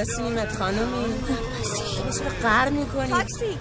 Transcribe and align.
برسیمت 0.00 0.56
خانومی 0.56 1.14
چرا 2.18 2.28
قهر 2.42 2.68
می‌کنی؟ 2.68 3.08
تاکسی. 3.08 3.58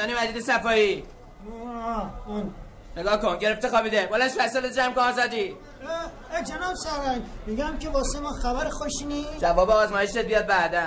زندانی 0.00 0.20
مجید 0.20 0.42
صفایی. 0.42 1.04
نگاه 2.96 3.20
کن 3.20 3.38
گرفته 3.38 3.68
خوابیده. 3.68 4.06
بلنش 4.06 4.32
فصل 4.32 4.68
جمع 4.68 4.94
کن 4.94 5.00
آزادی. 5.00 5.56
جناب 6.44 6.74
سرنگ 6.74 7.22
میگم 7.46 7.78
که 7.78 7.88
واسه 7.88 8.20
ما 8.20 8.30
خبر 8.30 8.68
خوشی 8.68 9.04
نیست. 9.04 9.38
جواب 9.40 9.70
آزمایشت 9.70 10.18
بیاد 10.18 10.46
بعدا. 10.46 10.86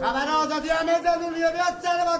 خبر 0.00 0.28
آزادی 0.28 0.68
همه 0.68 1.00
زدون 1.00 1.34
بیاد 1.34 1.80
سر 1.82 2.04
ما 2.04 2.18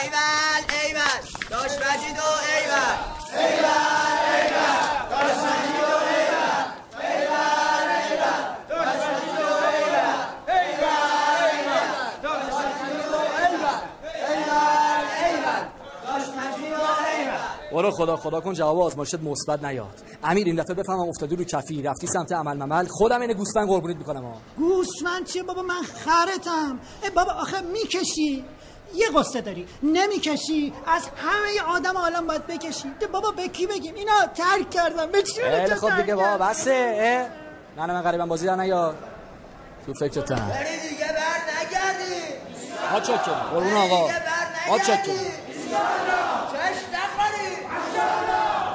ایول 0.00 0.62
ایول 0.82 1.22
داش 1.50 1.72
مجید 1.72 2.18
و 2.18 2.22
ایول 2.54 2.96
ایول 3.38 3.64
ایول 4.34 4.84
داش 5.10 5.36
مجید 5.44 5.80
و 5.80 5.96
ایول 6.10 6.64
ایول 7.00 7.88
ایول 8.04 8.38
داش 8.68 9.00
مجید 9.06 9.38
و 9.38 9.46
ایول 9.66 10.08
ایول 10.48 10.94
ایول 11.52 11.86
داش 12.22 12.44
مجید 12.54 13.08
و 13.08 13.16
ایول 13.16 13.78
ایول 14.30 15.04
ایول 15.24 15.62
داش 16.06 16.26
مجید 16.28 16.72
و 16.72 16.74
ایول 16.74 17.63
برو 17.74 17.90
خدا 17.90 18.16
خدا 18.16 18.40
کن 18.40 18.52
جواب 18.52 18.80
آزمایشت 18.80 19.14
مثبت 19.14 19.64
نیاد. 19.64 20.02
امیر 20.24 20.46
این 20.46 20.56
دفعه 20.56 20.74
بفهمم 20.74 21.08
افتادی 21.08 21.36
رو 21.36 21.44
کفی 21.44 21.82
رفتی 21.82 22.06
سمت 22.06 22.32
عمل 22.32 22.56
ممل. 22.56 22.86
خودم 22.90 23.20
عین 23.20 23.34
گوسفند 23.34 23.68
قربونیت 23.68 23.96
می‌کنم 23.96 24.24
ها 24.24 24.32
گوسفند 24.56 25.26
چیه 25.26 25.42
بابا؟ 25.42 25.62
من 25.62 25.82
خرتم 25.82 26.80
ای 27.02 27.10
بابا 27.10 27.32
آخه 27.32 27.60
می‌کشی. 27.60 28.44
یه 28.94 29.06
قصه 29.16 29.40
داری. 29.40 29.66
نمی‌کشی. 29.82 30.72
از 30.86 31.02
همه 31.16 31.74
آدم 31.76 31.96
عالم 31.96 32.26
باید 32.26 32.46
بکشی. 32.46 32.90
ده 33.00 33.06
بابا 33.06 33.30
به 33.30 33.48
کی 33.48 33.66
بگیم؟ 33.66 33.94
اینا 33.94 34.12
ترک 34.34 34.70
کردم 34.70 35.06
به 35.06 35.22
چی 35.22 35.42
خب 35.76 35.96
دیگه 36.00 36.14
بابا 36.14 36.44
بسه؟ 36.44 36.72
نه 37.76 37.86
نه 37.86 37.92
من 37.92 38.02
غریبم 38.02 38.28
بازی 38.28 38.46
در 38.46 38.56
نیاد 38.56 38.96
تو 39.86 39.94
فکرتم. 39.94 40.34
بری 40.34 40.88
دیگه 40.88 41.06
بر 41.06 41.38
نگردی. 41.60 42.24
ها 42.90 43.00
چکه 43.00 43.30
قربون 43.52 43.72
آقا. 43.74 44.08
ها 44.68 44.78
چکه 44.78 45.44
چش 46.52 46.80
نخوری 46.94 47.50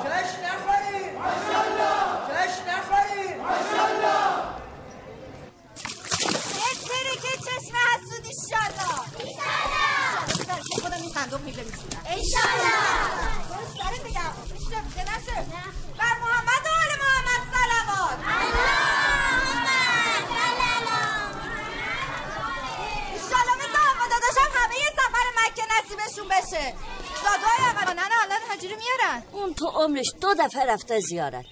چش 0.04 0.32
نخوری 0.46 1.06
چش 2.28 2.56
نخوری 2.68 3.28
بهتره 6.56 7.14
که 7.22 7.38
چشم 7.38 7.76
حسود 7.90 8.26
ایشالله 8.26 9.00
ایشالله 9.20 10.20
خودم 10.82 11.02
میله 11.50 11.64
میشونم 11.64 12.04
ایشالله 12.16 12.76
درست 13.80 14.06
میگم 14.06 14.32
میشه 14.54 14.82
میگه 14.82 15.04
نشه 15.04 15.46
بر 15.98 16.16
محمد 16.22 16.64
و 16.66 16.70
آل 16.82 16.92
محمد 17.04 17.42
صلوات 17.54 18.20
ایشالله 23.14 23.56
مثل 23.62 23.78
آقا 23.90 24.06
داداشم 24.14 24.50
همه 24.56 24.76
یه 24.76 24.92
سفر 25.00 25.28
مکه 25.40 25.64
نصیبشون 25.74 26.28
بشه 26.28 26.74
دادای 27.24 27.60
اول 27.70 27.94
نه 27.94 28.02
نه 28.02 28.16
الان 28.24 28.42
حجیری 28.52 28.76
میارن 28.76 29.24
اون 29.32 29.54
تو 29.54 29.68
عمرش 29.68 30.14
دو 30.22 30.34
دفعه 30.40 30.66
رفته 30.66 31.00
زیارت. 31.00 31.46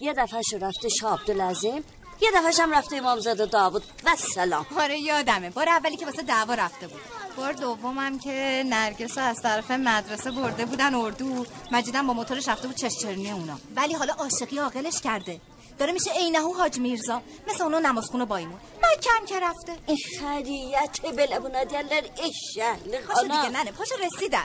یه 0.00 0.12
دفعه 0.12 0.42
شو 0.42 0.58
رفته 0.58 0.88
شاه 0.88 1.20
عبدالعظیم 1.20 1.84
یه 2.20 2.30
دفعه 2.34 2.62
هم 2.62 2.74
رفته 2.74 2.96
امامزاده 2.96 3.46
داوود. 3.46 3.82
و 4.04 4.16
سلام. 4.16 4.66
آره 4.78 4.98
یادمه. 4.98 5.50
بار 5.50 5.68
اولی 5.68 5.96
که 5.96 6.06
واسه 6.06 6.22
دعوا 6.22 6.54
رفته 6.54 6.86
بود. 6.86 7.17
بار 7.38 7.52
دومم 7.52 8.18
که 8.18 8.64
نرگس 8.66 9.18
رو 9.18 9.24
از 9.24 9.42
طرف 9.42 9.70
مدرسه 9.70 10.30
برده 10.30 10.64
بودن 10.64 10.94
اردو 10.94 11.46
مجیدم 11.72 12.06
با 12.06 12.12
موتورش 12.12 12.48
رفته 12.48 12.66
بود 12.68 12.76
چشچرنی 12.76 13.30
اونا. 13.30 13.58
ولی 13.76 13.94
حالا 13.94 14.12
عاشقی 14.14 14.58
عاقلش 14.58 15.00
کرده. 15.00 15.40
داره 15.78 15.92
میشه 15.92 16.10
عینهو 16.10 16.52
حاج 16.52 16.78
میرزا. 16.78 17.22
مثل 17.48 17.62
اونو 17.62 17.80
نمازخونه 17.80 18.24
با 18.24 18.36
ایمون. 18.36 18.60
کم 19.02 19.26
که 19.26 19.40
رفته. 19.40 19.72
این 19.86 19.98
خریت 20.20 21.00
بلبونا 21.16 21.64
دیلر 21.64 22.04
اشهل 22.28 23.00
پاشو 23.06 23.22
دیگه 23.22 23.48
ننه 23.48 23.72
پاشو 23.72 23.94
رسیدن. 24.06 24.44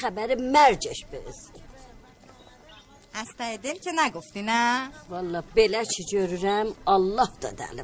خبر 0.00 0.34
مرجش 0.34 1.04
برسید 1.12 1.68
از 3.14 3.26
ته 3.38 3.56
دل 3.56 3.78
که 3.78 3.92
نگفتی 3.96 4.42
نه؟ 4.42 4.90
والا 5.10 5.42
بله 5.56 5.84
چی 5.84 6.02
görürəm 6.12 6.68
Allah 6.86 7.30
da 7.42 7.50
dəli 7.58 7.82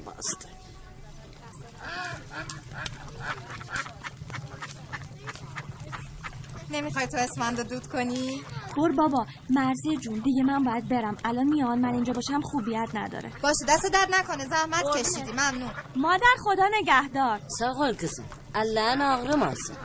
نمی‌خوای 6.75 7.06
تو 7.06 7.17
اسمندو 7.17 7.62
دود 7.62 7.87
کنی؟ 7.87 8.43
بر 8.76 8.93
بابا 8.97 9.26
مرزی 9.50 9.97
جون 9.97 10.19
دیگه 10.25 10.43
من 10.43 10.65
باید 10.65 10.88
برم. 10.88 11.17
الان 11.25 11.47
میان 11.47 11.79
من 11.79 11.94
اینجا 11.94 12.12
باشم 12.12 12.41
خوبیت 12.41 12.88
نداره. 12.94 13.31
باشه 13.43 13.65
دست 13.69 13.87
درد 13.93 14.09
نکنه 14.15 14.44
زحمت 14.47 14.85
کشیدی 14.97 15.32
ممنون. 15.32 15.71
مادر 15.97 16.35
خدا 16.44 16.69
نگهدار. 16.81 17.41
Sağ 17.59 17.71
ol 17.73 17.94
kızım 17.94 18.25
Allah'ın 18.55 19.00
ağrımasın 19.00 19.76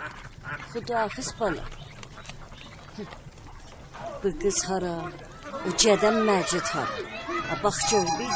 Xudafız 0.74 1.34
bala 1.40 1.64
Bu 4.24 4.30
kız 4.42 4.66
hara 4.70 4.96
O 5.68 5.70
cədəm 5.82 6.18
məcid 6.30 6.68
hara 6.74 6.96
Ha, 7.50 7.56
Bax 7.64 7.92
gör 7.92 8.06
bir 8.20 8.30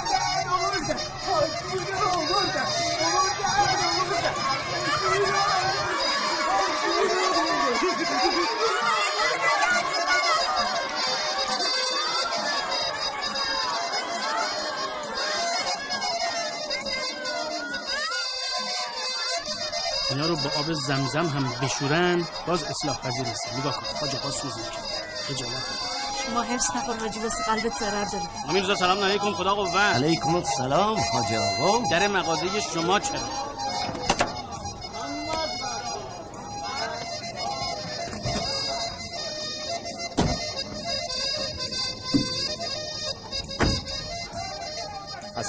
اینا 20.09 20.25
رو 20.25 20.35
با 20.35 20.49
آب 20.59 20.73
زمزم 20.73 21.27
هم 21.27 21.53
بشورن 21.61 22.27
باز 22.47 22.63
اصلاح 22.63 22.97
پذیر 22.97 23.27
نیستن 23.27 23.57
نگاه 23.59 23.73
کن. 23.73 23.85
حاج 24.01 24.15
آقا 24.15 24.31
سوز 24.31 24.57
می‌کنه 24.57 24.73
خجالت 25.27 25.51
شما 26.25 26.41
حفظ 26.41 26.65
نکن 26.75 26.99
راجی 26.99 27.19
واسه 27.19 27.43
قلبت 27.43 27.79
ضرر 27.79 28.03
داره 28.05 28.23
امیر 28.49 28.63
رضا 28.63 28.75
سلام 28.75 29.03
علیکم. 29.03 29.33
خدا 29.33 29.55
قوت. 29.55 29.75
علیکم 29.75 30.35
السلام 30.35 30.97
حاج 31.13 31.33
آقا. 31.33 31.79
در 31.91 32.07
مغازه 32.07 32.45
شما 32.73 32.99
چرا؟ 32.99 33.19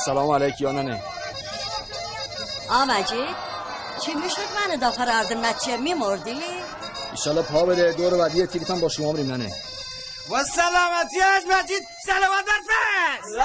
السلام 0.06 0.31
علیک 0.31 0.61
یا 0.61 0.73
ننه. 0.73 1.03
آمجید 2.71 3.37
چی 4.01 4.15
می‌شد 4.15 4.71
من 4.71 4.77
داخل 4.77 5.09
اردن 5.09 5.47
مچه 5.47 5.77
میمردی؟ 5.77 6.43
ایشالا 7.12 7.43
پا 7.43 7.65
بده 7.65 7.93
دور 7.93 8.19
بعدی 8.19 8.39
یه 8.39 8.47
تیکتم 8.47 8.81
با 8.81 8.89
شما 8.89 9.12
بریم 9.12 9.33
ننه. 9.33 9.53
و 10.31 10.45
سلامتی 10.45 11.21
از 11.21 11.43
مجید 11.47 11.83
سلامت 12.06 12.45
در 12.47 12.61
فس 12.67 13.45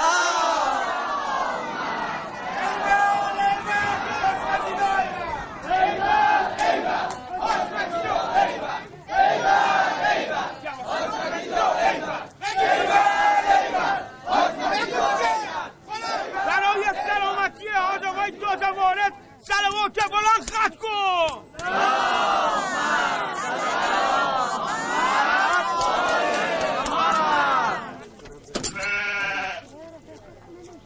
صحبت 20.60 20.76
کن 20.76 21.44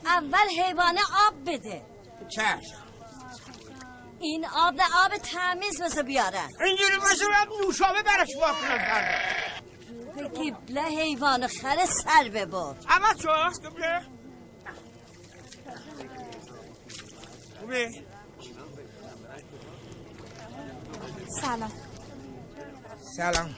اول 0.06 0.48
حیوانه 0.62 1.00
آب 1.28 1.34
بده 1.46 1.82
چشم 2.28 2.84
این 4.20 4.46
آب 4.46 4.74
نه 4.74 4.84
آب 5.04 5.16
تمیز 5.16 5.80
واسه 5.80 5.93
بیارن. 6.04 6.48
اینجوری 6.66 6.96
باشه 6.98 7.24
باید 7.26 7.66
نوشابه 7.66 8.02
براش 8.02 8.28
واکنم 8.40 8.78
کرده. 8.78 9.18
به 10.16 10.22
قبله 10.28 10.82
حیوان 10.82 11.46
خره 11.46 11.86
سر 11.86 12.28
ببر. 12.34 12.74
اما 12.90 13.14
چو 13.22 13.28
قبله 13.28 14.00
خوبه 17.60 17.90
سلام. 21.40 21.72
سلام. 23.16 23.54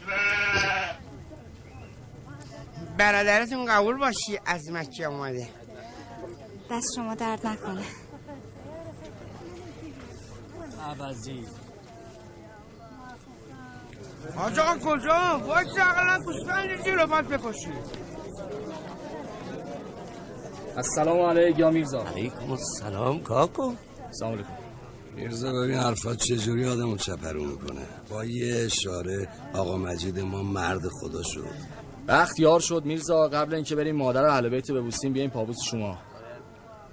برادرتون 2.99 3.67
قبول 3.67 3.99
باشی؟ 3.99 4.41
از 4.47 4.71
مکه 4.71 5.05
اومده. 5.05 5.49
دست 6.71 6.87
شما 6.97 7.15
درد 7.15 7.47
نکنه. 7.47 7.85
عوضی 10.83 11.47
حاج 14.35 14.59
آقا 14.59 14.79
کجا؟ 14.79 15.41
باید 15.47 15.67
اقلا 15.69 16.25
گوسفند 16.25 16.85
زیر 16.85 17.07
باید 17.07 17.29
بکشی 17.29 17.71
السلام 20.77 21.21
علیک 21.21 21.59
یا 21.59 21.71
میرزا. 21.71 22.03
علیکم 22.05 22.51
السلام 22.51 23.23
کاکو. 23.23 23.73
سلام 24.11 24.33
علیکم. 24.33 24.49
میرزا 25.17 25.53
ببین 25.53 25.79
حرفات 25.79 26.17
چجوری 26.17 26.69
آدمو 26.69 26.97
چپرو 26.97 27.45
می‌کنه؟ 27.45 27.87
با 28.11 28.25
یه 28.25 28.65
اشاره 28.65 29.29
آقا 29.55 29.77
مجید 29.77 30.19
ما 30.21 30.43
مرد 30.43 30.89
خدا 30.89 31.23
شد. 31.23 31.45
وقت 32.09 32.41
یار 32.41 32.61
شد 32.61 32.85
میرزا 32.85 33.29
قبل 33.29 33.55
اینکه 33.55 33.77
بریم 33.77 33.97
مادر 33.97 34.25
اهل 34.25 34.49
بیت 34.49 34.71
ببوسیم 34.71 35.13
بیایم 35.13 35.31
پابوس 35.31 35.57
شما. 35.71 35.99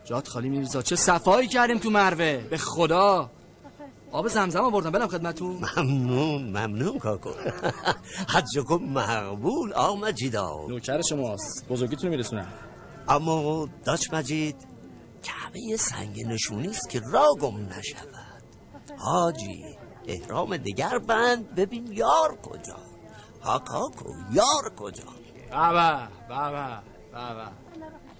جات 0.05 0.27
خالی 0.27 0.49
میرزا 0.49 0.81
چه 0.81 0.95
صفایی 0.95 1.47
کردیم 1.47 1.77
تو 1.77 1.89
مروه؟ 1.89 2.37
به 2.49 2.57
خدا. 2.57 3.29
آب 4.13 4.27
زمزم 4.27 4.61
آوردم 4.61 4.91
برم 4.91 5.07
خدمتون 5.07 5.61
ممنون 5.77 6.41
ممنون 6.43 6.99
کاکو. 6.99 7.29
حجکم 8.29 8.83
مقبول 8.83 9.73
آقا 9.73 9.95
مجیدا 9.95 10.65
نوکر 10.69 11.01
شماست 11.01 11.65
بزرگیتون 11.69 12.09
میرسونم. 12.09 12.53
اما 13.09 13.67
داش 13.85 14.13
مجید 14.13 14.55
کعبه 15.23 15.59
یه 15.59 15.77
سنگ 15.77 16.25
نشونی 16.27 16.67
است 16.67 16.89
که 16.89 17.01
را 17.13 17.25
گم 17.41 17.57
نشود. 17.57 18.43
حاجی 18.97 19.77
احرام 20.07 20.57
دیگر 20.57 20.97
بند 20.97 21.55
ببین 21.55 21.87
یار 21.91 22.37
کجا. 22.43 22.77
ها 23.43 23.59
کاکو 23.59 24.09
یار 24.31 24.75
کجا؟ 24.77 25.03
بابا 25.51 26.07
بابا 26.29 26.79
بابا. 27.13 27.51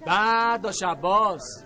بعد 0.05 0.61
داشت 0.61 0.83
عباس 0.83 1.63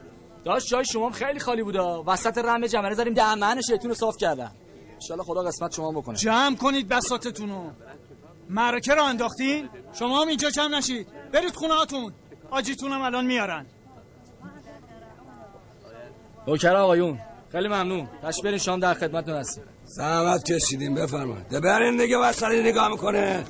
داشت 0.48 0.68
جای 0.68 0.86
شما 0.86 1.06
هم 1.06 1.12
خیلی 1.12 1.40
خالی 1.40 1.64
بودا 1.64 2.04
وسط 2.08 2.38
رم 2.38 2.68
جمعه 2.68 2.94
زدیم 2.94 3.14
دهمن 3.14 3.62
شیطون 3.62 3.90
رو 3.90 3.96
صاف 3.96 4.18
کردن. 4.18 4.52
انشالله 4.94 5.24
خدا 5.24 5.44
قسمت 5.44 5.76
شما 5.76 5.92
بکنه. 5.92 6.16
جمع 6.18 6.56
کنید 6.56 6.88
بساتتونو 6.88 7.70
معرکه 8.50 8.94
رو 8.94 9.04
انداختین؟ 9.04 9.70
شما 9.94 10.22
هم 10.22 10.28
اینجا 10.28 10.50
کم 10.50 10.76
نشید. 10.76 11.08
برید 11.34 11.56
خونه 11.56 11.74
هاتون 11.74 12.14
آجیتون 12.52 12.92
هم 12.92 13.02
الان 13.02 13.26
میارن. 13.26 13.66
نوکر 16.48 16.76
آقایون. 16.76 17.20
خیلی 17.52 17.68
ممنون. 17.68 18.10
تشریف 18.24 18.46
برین 18.46 18.58
شام 18.58 18.80
در 18.80 18.94
خدمتتون 18.94 19.36
هستیم. 19.36 19.64
زحمت 19.86 20.52
کشیدیم 20.52 20.96
بفرمایید. 20.96 21.48
ده 21.48 21.60
برین 21.60 21.98
دیگه 21.98 22.18
وصلی 22.18 22.64
نگاه 22.64 22.88
می‌کنه. 22.88 23.46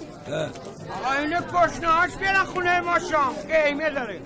آقا 1.03 1.13
اینه 1.13 1.41
کشنهاش 1.41 2.15
بیارن 2.15 2.43
خونه 2.43 2.79
ما 2.79 2.99
شام. 2.99 3.33
قیمه 3.33 3.89
داره. 3.89 4.21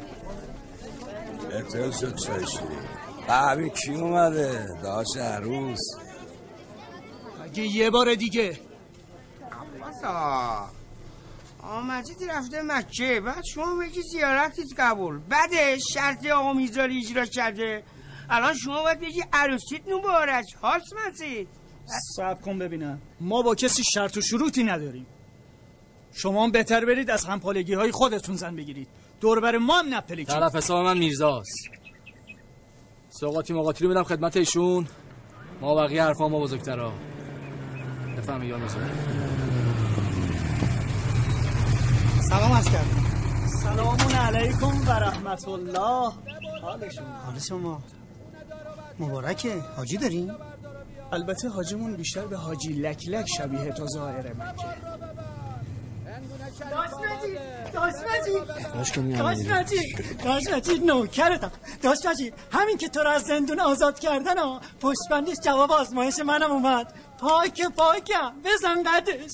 احتیال 1.53 1.91
شد 1.91 2.15
چای 2.15 2.45
ببین 3.55 3.69
کی 3.69 3.93
اومده؟ 3.93 4.67
داشت 4.83 5.17
عروس. 5.17 5.79
اگه 7.43 7.63
یه 7.63 7.89
بار 7.89 8.15
دیگه. 8.15 8.59
باسا 9.81 10.69
آقا 11.63 11.81
مجید 11.81 12.17
رفته 12.29 12.61
مکه. 12.61 13.21
بعد 13.25 13.43
شما 13.53 13.75
بگی 13.75 14.01
زیارتیت 14.01 14.67
قبول. 14.77 15.19
بعدش 15.29 15.81
شرط 15.93 16.25
آقا 16.25 16.53
میزاری 16.53 16.97
اجرا 16.97 17.25
کرده. 17.25 17.83
الان 18.29 18.53
شما 18.53 18.83
باید 18.83 18.99
بگی 18.99 19.23
عروسیت 19.33 19.81
مبارک. 19.87 20.45
هاش 20.63 20.81
مزید 21.07 21.47
صبر 22.15 22.41
کن 22.41 22.59
ببینم. 22.59 23.01
ما 23.21 23.41
با 23.41 23.55
کسی 23.55 23.83
شرط 23.83 24.17
و 24.17 24.21
شروطی 24.21 24.63
نداریم. 24.63 25.05
شما 26.13 26.43
هم 26.43 26.51
بهتر 26.51 26.85
برید 26.85 27.09
از 27.09 27.25
همپالگی 27.25 27.73
های 27.73 27.91
خودتون 27.91 28.35
زن 28.35 28.55
بگیرید. 28.55 28.87
دور 29.21 29.39
بر 29.39 29.57
ما 29.57 29.79
هم 29.79 29.93
نپلکید 29.93 30.27
طرف 30.27 30.55
حساب 30.55 30.85
من 30.85 30.97
میرزاست. 30.97 31.69
سوقاتی 33.09 33.53
رو 33.53 33.89
بدم 33.89 34.03
خدمت 34.03 34.37
ایشون. 34.37 34.87
ما 35.61 35.75
بقیه 35.75 36.03
حرفا 36.03 36.27
ما 36.27 36.39
بزرگترا. 36.39 36.93
بفهمی 38.17 38.47
یا 38.47 38.57
میرزا 38.57 38.79
سلام 42.29 42.51
از 42.51 42.65
کردم. 42.65 43.05
سلامون 43.63 44.11
علیکم 44.11 44.87
و 44.87 44.91
رحمت 44.91 45.47
الله. 45.47 46.11
حالشون 46.61 47.05
حال 47.25 47.39
شما؟ 47.39 47.83
مبارکه. 48.99 49.59
حاجی 49.77 49.97
داریم 49.97 50.31
البته 51.11 51.49
حاجیمون 51.49 51.95
بیشتر 51.95 52.25
به 52.25 52.37
حاجی 52.37 52.73
لک 52.73 53.07
لک 53.07 53.25
شبیه 53.37 53.71
تا 53.71 53.85
ظاهر 53.85 54.33
مکه. 54.33 54.90
مجید 57.75 58.47
داش 58.73 58.97
مجید 58.97 59.17
داش 59.17 59.37
مجید 59.37 60.23
داش 60.23 60.43
مجید 60.53 60.83
نوکرتم 60.83 61.51
داش 61.81 61.97
مجید 62.05 62.33
همین 62.51 62.77
که 62.77 62.89
تو 62.89 62.99
رو 62.99 63.09
از 63.09 63.23
زندون 63.23 63.59
آزاد 63.59 63.99
کردن 63.99 64.37
ها 64.37 64.61
پشتبندش 64.81 65.35
جواب 65.43 65.71
آزمایش 65.71 66.19
منم 66.19 66.51
اومد. 66.51 66.93
پاک 67.19 67.61
پاکم 67.77 68.31
بزن 68.45 68.83
قدش. 68.83 69.31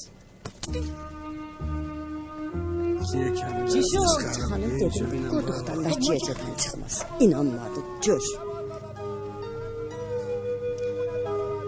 چی 3.73 3.81
شد؟ 3.91 4.41
خانم 4.49 5.41
دختر 5.41 5.75
بچه 5.75 6.13
اجازن 6.13 6.55
çıkmaz. 6.57 7.03
İnanmadı. 7.19 7.79
Gör. 8.01 8.21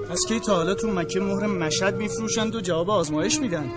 پس 0.09 0.21
کی 0.27 0.39
تا 0.39 0.55
حالا 0.55 0.73
تو 0.73 0.87
مکه 0.87 1.19
مهر 1.19 1.45
مشهد 1.45 1.95
میفروشند 1.95 2.55
و 2.55 2.61
جواب 2.61 2.89
آزمایش 2.89 3.39
میدن؟ 3.39 3.71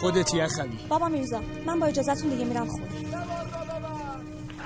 خودت 0.00 0.34
یخوی 0.34 0.86
بابا 0.88 1.08
میرزا 1.08 1.40
من 1.66 1.80
با 1.80 1.86
اجازهتون 1.86 2.30
دیگه 2.30 2.44
میرم 2.44 2.66
خونه 2.68 2.90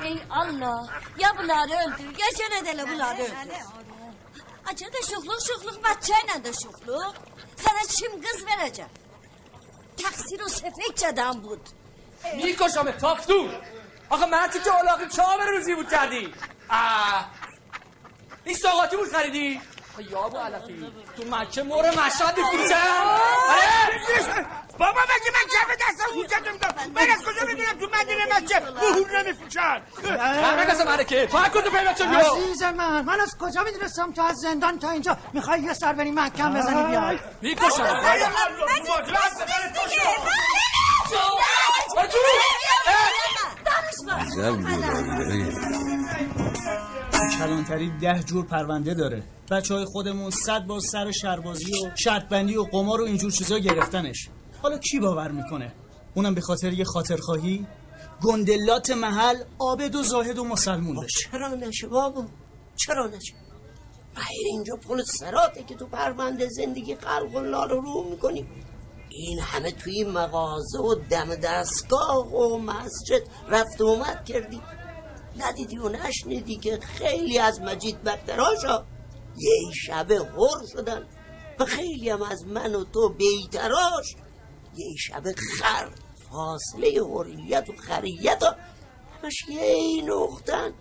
Ey 0.05 0.19
Allah. 0.31 0.81
Ya 1.19 1.31
bunları 1.38 1.75
öldür. 1.85 2.09
Ya 2.23 2.29
gene 2.38 2.79
de 2.79 2.91
bunları 2.91 3.23
öldür. 3.23 3.62
Acı 4.71 4.85
da 4.85 5.00
şukluk 5.11 5.41
şukluk 5.49 5.85
bahçeyle 5.85 6.45
de 6.45 6.53
şukluk. 6.53 7.14
Sana 7.57 7.79
kim 7.88 8.23
kız 8.23 8.47
verecek? 8.47 8.87
تقصیر 9.97 10.43
و 10.43 10.49
سفید 10.49 10.95
چدم 10.97 11.33
بود 11.45 11.61
می‌کشم 12.37 12.91
تافتون 12.91 13.50
آخه 14.11 14.26
مرتی 14.26 14.61
که 14.61 14.71
علاقی 14.71 15.07
کامل 15.17 15.47
روزی 15.47 15.75
بود 15.75 15.88
کردی 15.91 16.35
آه. 16.71 17.31
این 18.45 18.57
ساقاتی 18.57 18.97
بود 18.97 19.09
خریدی 19.09 19.61
یا 20.03 20.25
ابو 20.25 20.39
علفی 20.39 20.93
تو 21.17 21.25
مکه 21.31 21.63
مور 21.63 21.91
مشهد 21.91 22.39
میفروشن 22.39 22.77
بابا 24.79 25.01
مگه 25.01 25.31
من 25.35 25.47
کف 25.55 25.69
دستم 25.77 26.05
اونجا 26.15 26.37
نمیدم 26.47 26.75
من 26.95 27.11
از 27.11 27.23
کجا 27.23 27.47
می‌دونم 27.47 27.79
تو 27.81 27.87
مدینه 27.87 28.37
مکه 28.37 28.61
بهور 28.61 29.23
نمیفروشن 29.23 29.83
همه 30.21 30.65
قسم 30.65 30.85
مرکه 30.85 31.27
تو 31.27 31.39
هر 31.39 31.49
کدوم 31.49 31.73
پیدا 31.73 31.93
چه 31.93 32.05
بیا 32.05 32.19
عزیز 32.19 32.63
من 32.63 33.05
من 33.05 33.21
از 33.21 33.37
کجا 33.41 33.63
می‌دونستم 33.63 34.13
تو 34.13 34.23
از 34.23 34.37
زندان 34.37 34.79
تا 34.79 34.91
اینجا 34.91 35.17
می‌خوای 35.33 35.61
یه 35.61 35.73
سر 35.73 35.93
بری 35.93 36.11
مکم 36.11 36.55
بزنی 36.55 36.83
بیای 36.83 37.19
می‌کشم 37.43 37.85
لولایی 44.37 45.55
کلانتری 47.38 47.91
ده 47.91 48.23
جور 48.23 48.47
پرونده 48.47 48.95
داره. 48.95 49.23
بچه 49.50 49.75
های 49.75 49.85
خودمون 49.85 50.31
صد 50.31 50.67
بار 50.67 50.81
سر 50.81 51.11
شربازی 51.11 51.73
و 51.73 51.91
شرطبندی 51.97 52.57
و 52.57 52.62
قمار 52.62 53.00
و 53.00 53.05
اینجور 53.05 53.31
چیزا 53.31 53.59
گرفتنش. 53.59 54.29
حالا 54.62 54.79
کی 54.79 55.00
باور 55.00 55.31
می‌کنه؟ 55.31 55.73
اونم 56.14 56.35
به 56.35 56.41
خاطر 56.41 56.73
یه 56.73 56.85
خاطرخواهی؟ 56.85 57.67
گندلات 58.23 58.91
محل 58.91 59.37
عابد 59.59 59.95
و 59.95 60.03
زاهد 60.03 60.38
و 60.38 60.45
مسلمون 60.45 60.97
بشه 60.97 61.29
چرا 61.31 61.55
نشه 61.55 61.87
بابا؟ 61.87 62.25
چرا 62.76 63.07
نشه؟ 63.07 63.35
غیر 64.14 64.47
اینجا 64.50 64.76
پل 64.88 65.03
سراته 65.03 65.62
که 65.62 65.75
تو 65.75 65.87
پرونده 65.87 66.49
زندگی 66.49 66.95
خلق 66.97 67.37
الله 67.37 67.67
رو 67.67 67.81
رو 67.81 68.11
می‌کنی. 68.11 68.47
این 69.09 69.38
همه 69.41 69.71
توی 69.71 70.05
مغازه 70.05 70.79
و 70.79 70.95
دم 71.11 71.35
دستگاه 71.35 72.35
و 72.35 72.59
مسجد 72.59 73.23
رفت 73.49 73.81
و 73.81 73.85
اومد 73.85 74.25
کردی. 74.25 74.61
ندیدی 75.37 75.79
و 75.79 75.88
نشنیدی 75.88 76.57
که 76.57 76.79
خیلی 76.83 77.38
از 77.38 77.61
مجید 77.61 78.03
بدتراشا؟ 78.03 78.85
یه 79.37 79.73
شب 79.75 80.11
هر 80.12 80.67
شدن 80.73 81.09
و 81.61 81.64
خیلی 81.64 82.09
هم 82.09 82.23
از 82.23 82.47
من 82.47 82.75
و 82.75 82.85
تو 82.85 83.09
بیتراش. 83.09 84.17
یه 84.76 84.97
شب 84.99 85.23
خر 85.33 85.88
فاصله 86.31 87.00
حریت 87.14 87.69
و 87.71 87.73
خریت 87.73 88.43
و 88.43 88.47
همش 89.23 89.35
یه 89.49 90.03
نقطن. 90.05 90.73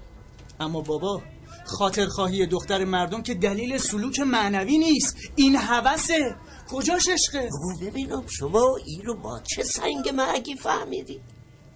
اما 0.60 0.82
بابا 0.82 1.22
خاطر 1.66 2.06
خواهی 2.06 2.46
دختر 2.46 2.86
مردم 2.86 3.22
که 3.22 3.34
دلیل 3.34 3.78
سلوک 3.78 4.20
معنوی 4.20 4.78
نیست. 4.78 5.18
این 5.36 5.56
هوسه 5.56 6.36
کجاش 6.72 7.10
عشقه 7.10 7.50
ببینم 7.82 8.24
شما 8.28 8.78
این 8.86 9.02
رو 9.06 9.16
با 9.16 9.40
چه 9.40 9.64
سنگ 9.64 10.10
مرگی 10.10 10.56
فهمیدی؟ 10.56 11.22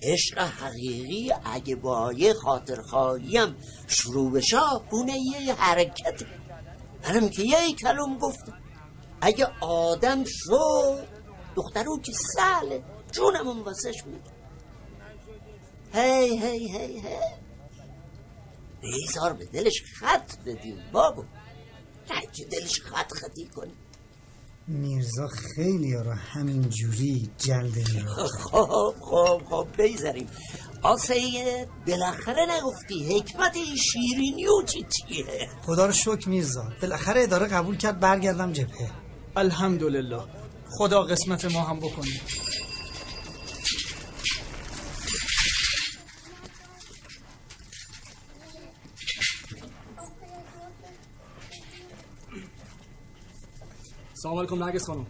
عشق 0.01 0.39
حقیقی 0.39 1.33
اگه 1.45 1.75
با 1.75 2.13
یه 2.13 2.33
خاطر 2.33 2.81
خواهیم 2.81 3.55
شروع 3.87 4.31
بشه 4.31 4.57
بونه 4.89 5.17
یه 5.17 5.53
حرکت. 5.53 6.23
منم 7.03 7.29
که 7.29 7.41
یه 7.41 7.73
کلم 7.81 8.17
گفتم. 8.17 8.57
اگه 9.21 9.47
آدم 9.61 10.23
شد 10.27 11.07
دخترو 11.55 11.99
که 11.99 12.11
سهله 12.35 12.83
جونم 13.11 13.47
اون 13.47 13.59
واسش 13.59 14.03
میده 14.05 14.31
هی 15.93 16.39
هی 16.39 16.67
هی 16.67 16.99
هی. 16.99 17.19
بیزار 18.81 19.33
به 19.33 19.45
دلش 19.45 19.83
خط 19.99 20.37
بدیم 20.45 20.83
بابا. 20.91 21.23
نه 22.09 22.21
که 22.33 22.45
دلش 22.45 22.81
خط 22.81 23.13
خطی 23.13 23.45
کنی 23.45 23.73
میرزا 24.67 25.27
خیلی 25.27 25.93
را 25.93 26.15
همین 26.15 26.69
جوری 26.69 27.29
جلده 27.37 27.83
میرا 27.93 28.27
خب 28.27 28.93
خب 29.01 29.41
خب 29.49 29.67
بیزاریم 29.77 30.27
آسه 30.81 31.67
بالاخره 31.87 32.45
نگفتی 32.57 33.17
حکمت 33.17 33.55
این 33.55 33.75
شیرینیو 33.75 34.63
چی 34.65 34.79
چیه؟ 34.79 35.49
خدا 35.65 35.85
رو 35.85 35.91
شکر 35.91 36.29
میرزا. 36.29 36.63
بالاخره 36.81 37.23
اداره 37.23 37.47
قبول 37.47 37.77
کرد 37.77 37.99
برگردم 37.99 38.51
جبهه. 38.51 38.91
الحمدلله. 39.35 40.21
خدا 40.77 41.03
قسمت 41.03 41.45
ما 41.45 41.61
هم 41.61 41.79
بکنه. 41.79 42.21
سلام 54.27 54.39
علیکم 54.39 54.63
نرگس 54.63 54.87
خانم. 54.87 55.05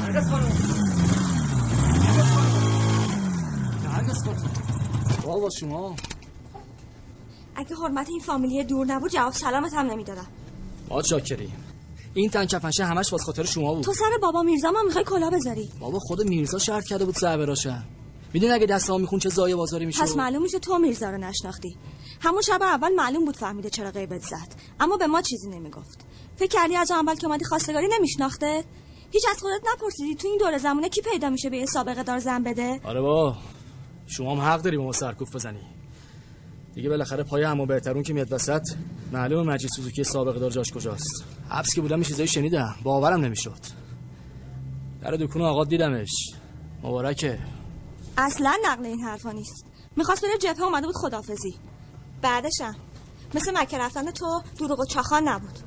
نرگس 0.00 0.30
خانم. 0.30 0.52
نرگس 3.84 4.24
خانم. 4.24 4.52
بابا 5.22 5.50
شما. 5.50 5.96
اگه 7.56 7.76
حرمت 7.76 8.08
این 8.08 8.20
فامیلی 8.20 8.64
دور 8.64 8.86
نبود 8.86 9.10
جواب 9.10 9.32
سلامت 9.32 9.74
هم 9.74 9.86
نمی‌دادم. 9.86 10.26
ما 10.88 11.02
شاکریم 11.02 11.64
این 12.14 12.30
تن 12.30 12.46
کفنشه 12.46 12.84
همش 12.84 13.12
واسه 13.12 13.24
خاطر 13.24 13.44
شما 13.44 13.74
بود. 13.74 13.84
تو 13.84 13.92
سر 13.92 14.18
بابا 14.22 14.42
میرزا 14.42 14.68
هم 14.68 14.86
می‌خوای 14.86 15.04
کلا 15.04 15.30
بذاری؟ 15.30 15.70
بابا 15.80 15.98
خود 15.98 16.22
میرزا 16.22 16.58
شرط 16.58 16.84
کرده 16.84 17.04
بود 17.04 17.14
سر 17.14 17.36
براشه 17.36 17.82
می‌دونی 18.34 18.52
اگه 18.52 18.66
دست 18.66 18.90
ها 18.90 18.98
میخون 18.98 19.18
چه 19.18 19.28
زایه 19.28 19.56
بازاری 19.56 19.86
میشه؟ 19.86 20.02
پس 20.02 20.16
معلوم 20.16 20.42
میشه 20.42 20.58
تو 20.58 20.78
میرزا 20.78 21.10
رو 21.10 21.18
نشناختی. 21.18 21.76
همون 22.20 22.42
شب 22.42 22.62
اول 22.62 22.94
معلوم 22.94 23.24
بود 23.24 23.36
فهمیده 23.36 23.70
چرا 23.70 23.90
غیبت 23.90 24.20
زد. 24.20 24.54
اما 24.80 24.96
به 24.96 25.06
ما 25.06 25.22
چیزی 25.22 25.48
نمی‌گفت. 25.48 26.04
فکر 26.36 26.48
کردی 26.48 26.76
از 26.76 26.90
اول 26.90 27.14
که 27.14 27.26
اومدی 27.26 27.44
خواستگاری 27.44 27.88
نمیشناخته؟ 27.98 28.64
هیچ 29.10 29.24
از 29.30 29.38
خودت 29.40 29.60
نپرسیدی 29.72 30.14
تو 30.14 30.28
این 30.28 30.38
دور 30.38 30.58
زمونه 30.58 30.88
کی 30.88 31.00
پیدا 31.12 31.30
میشه 31.30 31.50
به 31.50 31.56
یه 31.56 31.66
سابقه 31.66 32.02
دار 32.02 32.18
زن 32.18 32.42
بده؟ 32.42 32.80
آره 32.84 33.00
با 33.00 33.36
شما 34.06 34.32
هم 34.32 34.40
حق 34.40 34.62
داری 34.62 34.76
به 34.76 34.82
ما 34.82 34.92
سرکوف 34.92 35.34
بزنی. 35.34 35.62
دیگه 36.74 36.88
بالاخره 36.88 37.22
پای 37.24 37.42
همو 37.42 37.66
بهترون 37.66 38.02
که 38.02 38.12
میاد 38.12 38.32
وسط 38.32 38.62
معلومه 39.12 39.52
مجید 39.52 39.70
سوزوکی 39.76 40.04
سابقه 40.04 40.38
دار 40.38 40.50
جاش 40.50 40.72
کجاست. 40.72 41.24
حبس 41.48 41.74
که 41.74 41.80
بودم 41.80 42.02
چیزایی 42.02 42.28
شنیدم. 42.28 42.74
باورم 42.82 43.24
نمی‌شد. 43.24 43.60
در 45.02 45.10
دکون 45.10 45.42
آقا 45.42 45.64
دیدمش. 45.64 46.10
مبارکه. 46.82 47.38
اصلا 48.18 48.56
نقل 48.64 48.86
این 48.86 49.00
حرفا 49.00 49.32
نیست. 49.32 49.64
می‌خواست 49.96 50.22
بره 50.22 50.38
جبهه 50.38 50.62
اومده 50.62 50.86
بود 50.86 50.96
خدافزی 50.96 51.58
بعدشم 52.22 52.76
مثل 53.34 53.58
مکه 53.58 53.78
رفتن 53.78 54.10
تو 54.10 54.42
دروغ 54.58 54.80
و 54.80 54.84
چاخان 54.84 55.28
نبود. 55.28 55.58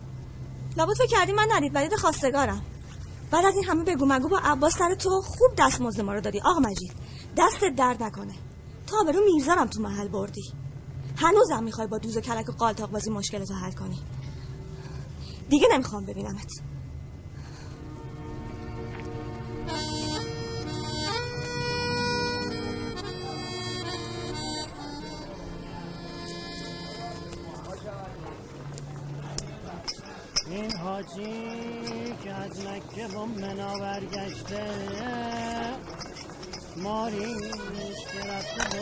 لابد 0.78 0.94
فکر 0.94 1.08
کردی 1.08 1.32
من 1.32 1.48
ندید 1.52 1.76
ولید 1.76 1.96
خواستگارم. 1.96 2.62
بعد 3.32 3.46
از 3.46 3.56
این 3.56 3.64
همه 3.64 3.84
بگو 3.84 4.06
مگو 4.06 4.30
با 4.30 4.40
عباس 4.44 4.78
سر 4.78 4.96
تو 4.96 5.10
خوب 5.10 5.52
دست 5.58 5.82
مزد 5.82 6.02
ما 6.02 6.14
رو 6.14 6.22
دادی 6.22 6.40
آقا 6.40 6.60
مجید. 6.60 6.94
دستت 7.38 7.76
درد 7.78 8.04
نکنه. 8.04 8.34
تا 8.88 9.04
برو 9.04 9.22
میرزارم 9.26 9.68
تو 9.68 9.82
محل 9.82 10.08
بردی. 10.08 10.54
هنوزم 11.18 11.64
می‌خوای 11.64 11.88
با 11.88 11.98
دوز 11.98 12.18
و 12.18 12.22
کلک 12.22 12.50
و 12.50 12.52
قالتاق 12.52 12.92
بازی 12.92 13.10
مشکلتو 13.10 13.54
حل 13.54 13.72
کنی. 13.72 14.00
دیگه 15.50 15.68
نمی‌خوام 15.72 16.06
ببینمت. 16.06 16.52
حاجی 30.88 32.14
که 32.24 32.34
از 32.34 32.66
مکه 32.68 33.08
با 33.16 33.26
منا 33.26 33.80
برگشته 33.80 34.66
ماریش 36.78 37.98
که 38.14 38.20
رفته 38.30 38.80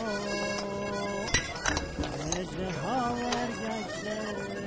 و 1.99 2.37
اجده 2.39 2.71
ها 2.79 3.13
برگشته 3.13 4.64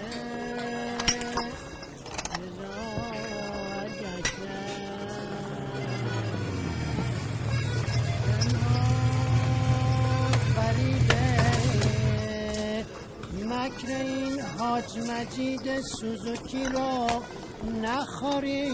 مکر 13.69 13.89
این 13.89 14.41
حاج 14.41 14.99
مجید 14.99 15.81
سوزوکی 15.81 16.65
رو 16.65 17.07
نخوری 17.83 18.71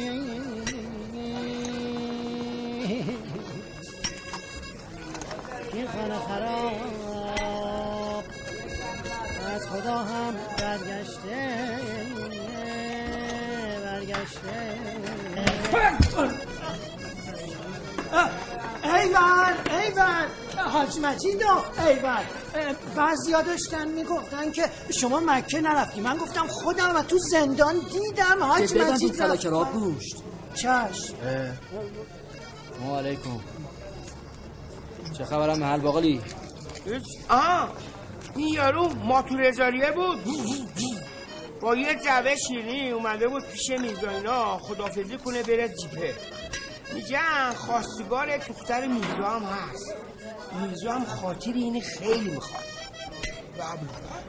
این 5.72 5.88
خانه 5.88 6.18
خراب. 6.28 6.72
از 9.54 9.68
خدا 9.68 9.98
هم 9.98 10.34
برگشته. 10.58 11.78
برگشته. 13.84 14.74
ایوان 18.84 19.54
ایوان. 19.84 20.26
حاج 20.56 20.98
مجید 20.98 21.42
و 21.42 21.82
ایوان. 21.88 22.24
بعضی 22.96 23.32
ها 23.32 23.42
داشتن 23.42 23.88
می‌گفتن 23.88 24.52
که 24.52 24.70
شما 25.00 25.20
مکه 25.26 25.60
نرفتی. 25.60 26.00
من 26.00 26.16
گفتم 26.16 26.46
خودم 26.46 26.96
و 26.96 27.02
تو 27.02 27.18
زندان 27.18 27.74
دیدم 27.74 28.42
حاج 28.42 28.76
مجید 28.76 29.22
را 29.22 29.64
گوشت. 29.64 30.16
چشم. 30.54 31.14
ما 32.80 32.98
علیکم. 32.98 33.40
چه 35.18 35.24
خبرم 35.24 35.58
محل 35.58 35.80
باقلی 35.80 36.20
آه 37.28 37.72
این 38.36 38.48
یارو 38.48 38.88
ماتورزاریه 38.88 39.90
بود. 39.90 40.18
با 41.60 41.76
یه 41.76 41.94
جبه 41.94 42.36
شیرینی 42.36 42.90
اومده 42.90 43.28
بود 43.28 43.42
پیش 43.42 43.70
میرزا 43.70 44.10
اینا 44.10 44.58
خدافزی 44.58 45.18
کنه 45.18 45.42
بره 45.42 45.68
جیپه. 45.68 46.14
میگن 46.92 47.54
خواستگار 47.56 48.36
دختر 48.36 48.86
میرزا 48.86 49.28
هم 49.28 49.42
هست. 49.42 49.94
میرزا 50.60 50.92
هم 50.92 51.04
خاطر 51.04 51.52
اینه 51.52 51.80
خیلی 51.80 52.30
می‌خواد. 52.30 52.64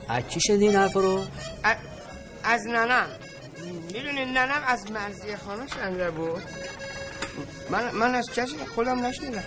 اکی 0.09 0.39
شدی 0.41 0.67
این 0.67 0.75
حرف 0.75 0.93
رو؟ 0.93 1.25
از 2.43 2.61
ننم. 2.67 3.07
می‌دونی 3.93 4.25
ننم 4.25 4.63
از 4.67 4.91
مرزی 4.91 5.35
خانه 5.35 5.67
شنده 5.67 6.11
بود. 6.11 6.43
من, 7.69 7.91
من 7.91 8.15
از 8.15 8.29
کسی 8.35 8.57
خودم 8.75 9.05
نشنیدم. 9.05 9.43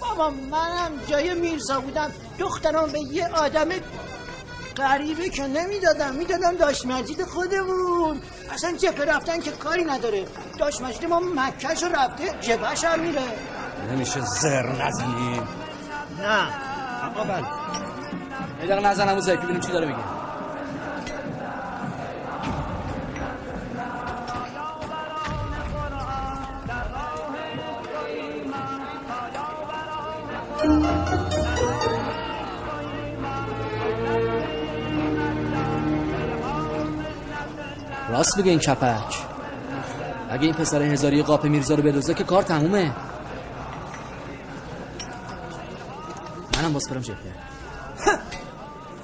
بابا 0.00 0.30
منم 0.30 0.92
جای 1.06 1.34
میرزا 1.34 1.80
بودم. 1.80 2.12
دخترم 2.38 2.92
به 2.92 3.00
یه 3.00 3.28
آدم 3.28 3.68
غریبه 4.76 5.28
که 5.28 5.42
نمی‌دادم. 5.42 6.14
می‌دادم 6.14 6.56
داش 6.56 6.86
مجید 6.86 7.24
خودمون. 7.24 8.22
اصلا 8.50 8.72
جبه 8.72 9.04
رفتن 9.04 9.40
که 9.40 9.50
کاری 9.50 9.84
نداره. 9.84 10.26
داشت 10.58 10.82
مجدی 10.82 11.06
ما 11.06 11.20
مکهش 11.20 11.82
رفته 11.82 12.24
جبهش 12.40 12.84
هم 12.84 13.00
میره. 13.00 13.22
نمیشه 13.90 14.20
زر 14.20 14.66
نزنی 14.86 15.40
نه. 16.22 16.48
اما 17.04 17.24
بله. 17.24 17.46
یه 18.60 18.66
دقیقه 18.66 18.88
نزن 18.88 19.08
همون 19.08 19.20
زرکی 19.20 19.46
بینیم 19.46 19.60
چی 19.60 19.72
داره 19.72 19.86
میگه. 19.86 19.98
راست 38.08 38.38
بگه 38.38 38.50
این 38.50 38.58
کپک. 38.60 39.33
اگه 40.34 40.44
این 40.44 40.54
پسر 40.54 40.82
هزاری 40.82 41.22
قاپ 41.22 41.44
میرزا 41.44 41.74
رو 41.74 41.82
بدوزه 41.82 42.14
که 42.14 42.24
کار 42.24 42.42
تمومه. 42.42 42.92
منم 46.56 46.72
باز 46.72 46.88
برم 46.88 47.00
جبهه 47.00 47.34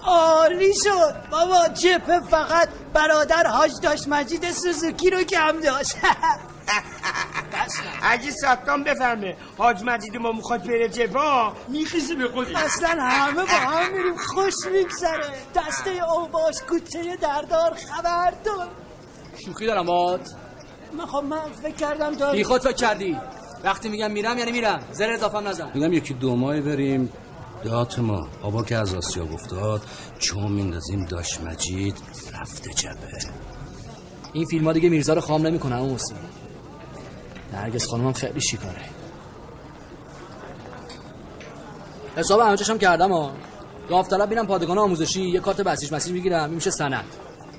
عالی 0.03 0.73
شد. 0.85 1.15
بابا 1.31 1.69
جپه 1.69 2.21
فقط 2.21 2.69
برادر 2.95 3.47
حاج 3.47 3.73
داشت 3.83 4.09
مجید 4.09 4.51
سوزوکی 4.51 5.11
رو 5.11 5.23
کم 5.23 5.61
داشت. 5.61 5.97
اگه 8.03 8.31
ستان 8.31 8.85
بفهمه 8.85 9.37
حاج 9.59 9.83
مجید 9.85 10.17
ما 10.17 10.33
می‌خواد 10.33 10.63
بره 10.67 10.89
جبا 10.89 11.53
میخیزه 11.69 12.15
به 12.15 12.29
خودی 12.29 12.55
اصلا 12.55 12.89
همه 12.89 13.43
با 13.43 13.49
هم 13.71 13.93
میریم. 13.93 14.17
خوش 14.17 14.55
میگذره. 14.73 15.31
دسته 15.55 15.91
اوباش 15.91 16.63
کوچه 16.69 17.17
دردار 17.17 17.75
خبردار 17.75 18.69
شوخی 19.47 19.67
دارم 19.67 19.87
باد 19.87 20.21
من 20.99 21.07
خب 21.07 21.25
من 21.25 21.53
فکر 21.63 21.75
کردم 21.75 22.15
داری. 22.15 22.39
بی 22.39 22.45
خود 22.45 22.61
فکر 22.61 22.73
کردی. 22.73 23.17
وقتی 23.65 23.89
میگم 23.89 24.11
میرم 24.11 24.39
یعنی 24.39 24.53
میرم. 24.53 24.81
زر 24.93 25.13
اضافه 25.13 25.41
نزن. 25.41 25.71
میگم 25.75 25.93
یکی 25.93 26.15
دو 26.15 26.37
ماه 26.37 26.61
بریم. 26.61 27.13
دهات 27.65 27.99
ما. 27.99 28.29
آبا 28.43 28.63
که 28.63 28.77
از 28.77 28.95
آسیاب 28.95 29.33
افتاد 29.33 29.83
چون 30.19 30.53
میندازیم 30.53 31.05
داش 31.05 31.41
مجید 31.41 31.97
رفته 32.41 32.71
جبه. 32.71 32.95
این 34.33 34.47
فیلم 34.47 34.65
ها 34.65 34.73
دیگه 34.73 34.89
میرزا 34.89 35.15
رو 35.15 35.21
خام 35.21 35.47
نمی‌کنه 35.47 35.81
اون 35.81 35.95
حسین. 35.95 36.17
نرگس 37.53 37.89
خانمم 37.89 38.13
خیلی 38.13 38.41
شیکاره. 38.41 38.83
حساب 42.17 42.79
کردم 42.79 43.13
ها. 43.13 43.33
داوطلب 43.89 44.31
میرم 44.31 44.47
پادگان 44.47 44.79
آموزشی 44.79 45.23
یه 45.23 45.41
کارت 45.41 45.61
بسیج 45.61 45.95
مسیج 45.95 46.13
می‌گیرم 46.13 46.45
این 46.45 46.55
میشه 46.55 46.71
سند. 46.71 47.05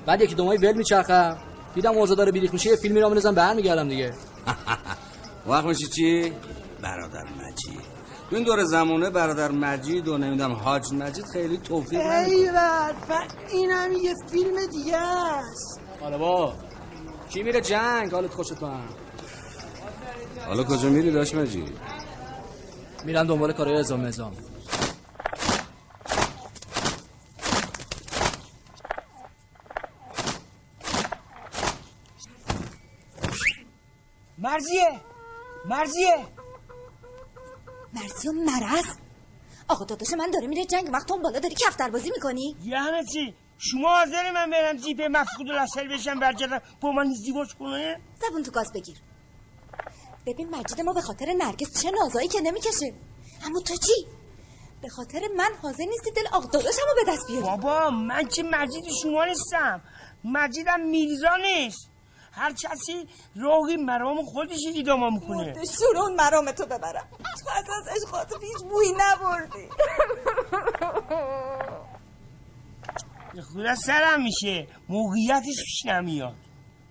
بعد 0.06 0.20
یکی 0.20 0.34
دو 0.34 0.44
ماهی 0.44 0.58
ول 0.58 0.72
میچرخم. 0.72 1.36
دیدم 1.74 1.90
اوضاع 1.90 2.16
داره 2.16 2.32
بیریخ 2.32 2.52
میشه 2.52 2.70
یه 2.70 2.76
فیلمی 2.76 3.00
رو 3.00 3.06
میندازم 3.06 3.34
برمیگردم 3.34 3.88
دیگه. 3.88 4.14
وقت 5.46 5.64
میشه 5.64 5.86
چی؟ 5.86 6.32
برادر 6.82 7.22
مجید. 7.22 7.80
تو 8.30 8.36
این 8.36 8.44
دور 8.44 8.64
زمونه 8.64 9.10
برادر 9.10 9.50
مجید 9.50 10.08
و 10.08 10.18
نمی‌دونم 10.18 10.52
حاج 10.52 10.92
مجید 10.92 11.24
خیلی 11.32 11.58
توفیق 11.58 12.00
نمی‌کنه. 12.00 12.34
ایول 12.34 12.92
اینم 13.52 13.92
یه 13.92 14.14
فیلم 14.30 14.66
دیگه 14.66 14.96
است. 14.96 15.80
حالا 16.00 16.18
با 16.18 16.54
کی 17.30 17.42
میره 17.42 17.60
جنگ؟ 17.60 18.12
حالت 18.12 18.34
خوشت 18.34 18.54
تو 18.54 18.66
هم 18.66 18.88
حالا 20.46 20.64
کجا 20.64 20.88
میری 20.88 21.10
داش 21.10 21.34
مجید؟ 21.34 21.78
میرم 23.04 23.26
دنبال 23.26 23.52
کارهای 23.52 23.78
ازام 23.78 24.04
ازام 24.04 24.32
مرزیه 34.52 35.00
مرزیه 35.64 36.26
مرزی 37.92 38.28
و 38.28 38.32
مرز 38.32 38.84
آقا 39.68 39.84
داداش 39.84 40.12
من 40.12 40.30
داره 40.30 40.46
میره 40.46 40.64
جنگ 40.64 40.90
وقت 40.92 41.12
اون 41.12 41.22
بالا 41.22 41.38
داری 41.38 41.54
کفتر 41.54 41.90
بازی 41.90 42.10
می‌کنی؟ 42.10 42.56
یعنی 42.62 43.04
چی؟ 43.12 43.34
شما 43.58 43.88
حاضر 43.88 44.30
من 44.30 44.50
برم 44.50 44.76
جیپ 44.76 45.02
مفقود 45.10 45.50
الاصل 45.50 45.88
بشم 45.88 46.20
برگردم 46.20 46.60
با 46.80 46.92
من 46.92 47.10
ازدواج 47.10 47.54
کنه؟ 47.54 48.00
زبون 48.20 48.42
تو 48.42 48.50
گاز 48.50 48.72
بگیر. 48.74 48.96
ببین 50.26 50.50
مجید 50.50 50.80
ما 50.80 50.92
به 50.92 51.00
خاطر 51.00 51.26
نرگس 51.38 51.82
چه 51.82 51.90
نازایی 51.90 52.28
که 52.28 52.40
نمی‌کشه. 52.40 52.94
اما 53.46 53.60
تو 53.60 53.76
چی؟ 53.76 54.06
به 54.82 54.88
خاطر 54.88 55.20
من 55.36 55.50
حاضر 55.62 55.84
نیستی 55.84 56.10
دل 56.10 56.26
آق 56.32 56.50
داداشم 56.50 56.82
رو 56.88 57.04
به 57.04 57.12
دست 57.12 57.26
بیاری. 57.26 57.46
بابا 57.46 57.90
من 57.90 58.28
که 58.28 58.42
مجید 58.42 58.84
شما 59.02 59.24
نیستم. 59.24 59.82
مجیدم 60.24 60.80
میرزا 60.80 61.36
نیست. 61.36 61.91
هر 62.32 62.52
کسی 62.52 63.08
راهی 63.36 63.76
مرام 63.76 64.22
خودش 64.24 64.58
ایداما 64.74 65.10
می‌کنه 65.10 65.36
مرد 65.36 65.64
شورون 65.64 66.14
مرام 66.14 66.52
تو 66.52 66.66
ببرم. 66.66 67.08
تو 67.10 67.50
از 67.56 67.88
ازش 67.88 68.10
خاطر 68.10 68.36
هیچ 68.40 68.70
بویی 68.70 68.92
نبردی. 68.92 69.68
خدا 73.52 73.74
سرم 73.74 74.22
میشه. 74.22 74.66
موقعیتش 74.88 75.56
پیش 75.64 75.86
نمیاد. 75.86 76.34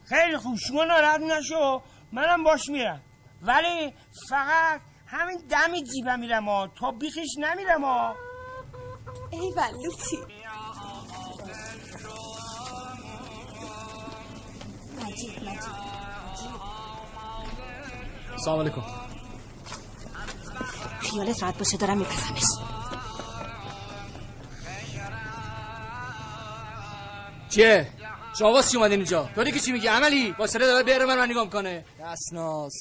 خیلی 0.06 0.38
خوب 0.38 0.56
شما 0.58 0.84
ناراحت 0.84 1.19
نشو. 1.19 1.82
منم 2.12 2.43
باش 2.43 2.69
میرم. 2.69 3.01
ولی 3.41 3.93
فقط 4.30 4.82
همین 5.08 5.38
دمی 5.49 5.84
جیبم 5.84 6.19
میرم 6.19 6.49
ها. 6.49 6.67
تا 6.80 6.91
بیخش 6.91 7.38
نمیرم 7.38 7.84
ها. 7.86 8.15
ای 9.32 9.39
ولوتی. 9.39 10.40
سلام 18.45 18.60
علیکم 18.60 18.81
خیالت 20.99 21.43
راحت 21.43 21.57
باشه 21.57 21.77
دارم 21.77 21.97
میپسمش 21.97 22.43
چیه؟ 27.49 27.88
چی 28.38 28.43
اومدین 28.77 28.99
اینجا؟ 28.99 29.29
تو 29.36 29.43
دیگه 29.43 29.60
چی 29.60 29.71
میگی؟ 29.71 29.88
عملی؟ 29.88 30.31
با 30.31 30.47
سره 30.47 30.65
داره 30.65 30.84
بیاره 30.84 31.05
من 31.05 31.17
من 31.17 31.29
نگاه 31.29 31.49
کنه 31.49 31.86
دستناز 31.99 32.73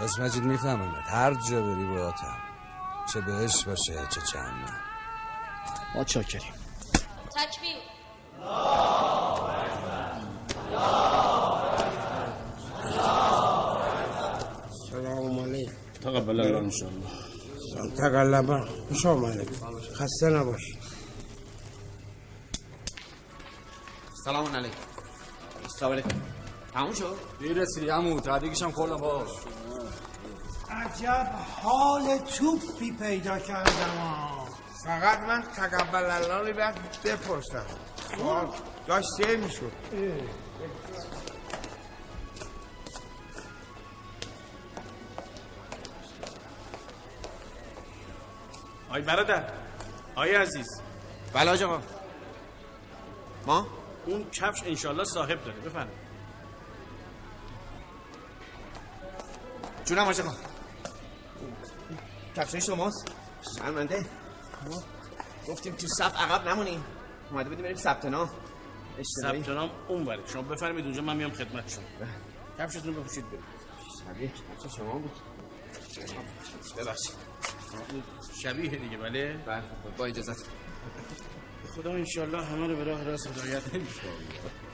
داش 0.00 0.18
مجید 0.18 0.42
میفهممت 0.42 1.04
هر 1.06 1.34
جا 1.34 1.62
بری 1.62 1.84
باهاتم 1.84 2.36
چه 3.12 3.20
بهش 3.20 3.64
باشه 3.64 4.06
چه 4.10 4.20
چند 4.20 4.70
ما 5.94 6.04
چاکریم 6.04 6.57
تکبیر 7.38 7.76
سلام 14.90 15.38
علیکم. 15.38 15.72
تقبل 16.02 16.40
الله 16.40 16.58
ان 16.58 16.70
شاء 16.70 16.88
الله. 16.88 17.96
تقلبا. 17.96 18.66
خوش 18.88 19.06
آمدید 19.06 19.50
خسته 19.94 20.28
نباش 20.28 20.62
سلام 24.24 24.56
علیکم. 24.56 24.76
سلام 25.78 25.92
علیکم. 25.92 26.08
تموم 26.74 26.94
شد؟ 26.94 27.16
دیر 27.38 27.52
رسیدی 27.52 27.90
همون 27.90 28.20
تبریکشم 28.20 28.70
خوردم 28.70 28.96
باش. 28.96 29.28
عجب 30.70 31.26
حال 31.62 32.18
توپی 32.18 32.92
پیدا 32.92 33.38
کردم. 33.38 33.98
آه. 34.00 34.37
فقط 34.84 35.18
من 35.20 35.42
تقبل 35.42 36.04
الله 36.04 36.38
رو 36.38 36.54
باید 36.54 36.74
بپرسم. 37.04 37.66
سوال 38.16 38.48
داشت 38.86 39.08
سیر 39.16 39.36
می‌شد. 39.36 39.72
آی 48.90 49.02
برادر 49.02 49.52
آی 50.14 50.34
عزیز. 50.34 50.80
بله 51.32 51.64
آقا. 51.64 51.82
ما؟ 53.46 53.66
اون 54.06 54.30
کفش 54.30 54.62
انشالله 54.66 55.04
صاحب 55.04 55.44
داره 55.44 55.60
بفرم 55.60 55.88
جونم 59.84 60.02
آقا 60.02 60.12
کفشای 62.36 62.60
شماست. 62.60 63.08
شرمنده. 63.58 64.06
ما 64.68 64.82
گفتیم 65.48 65.74
تو 65.74 65.86
صف 65.86 66.16
عقب 66.16 66.48
نمونیم. 66.48 66.84
اومده 67.30 67.48
بودیم 67.48 67.64
بریم 67.64 67.76
ثبت 67.76 68.04
نام. 68.04 68.30
اشتباهی. 68.98 69.42
ثبت 69.42 69.48
نام 69.48 69.70
اون 69.88 70.04
بره 70.04 70.26
شما 70.26 70.42
بفرمید 70.42 70.84
اونجا 70.84 71.02
من 71.02 71.16
میام 71.16 71.32
خدمت 71.32 71.68
شما. 71.68 71.84
کفشتون 72.58 72.94
رو 72.94 73.02
بپوشید 73.02 73.24
برید 73.30 73.44
شبیه 74.04 74.32
کفش 74.64 74.76
شما 74.76 74.92
بود. 74.98 75.12
ببخشید. 76.78 77.14
شبیه 78.42 78.70
دیگه 78.70 78.96
بله؟ 78.96 79.36
بله 79.46 79.62
با 79.98 80.06
اجازت 80.06 80.46
خدا 81.76 81.92
انشالله 81.92 82.44
همه 82.44 82.66
رو 82.66 82.76
به 82.76 82.84
راه 82.84 83.04
راست 83.04 83.26
هدایت 83.26 83.62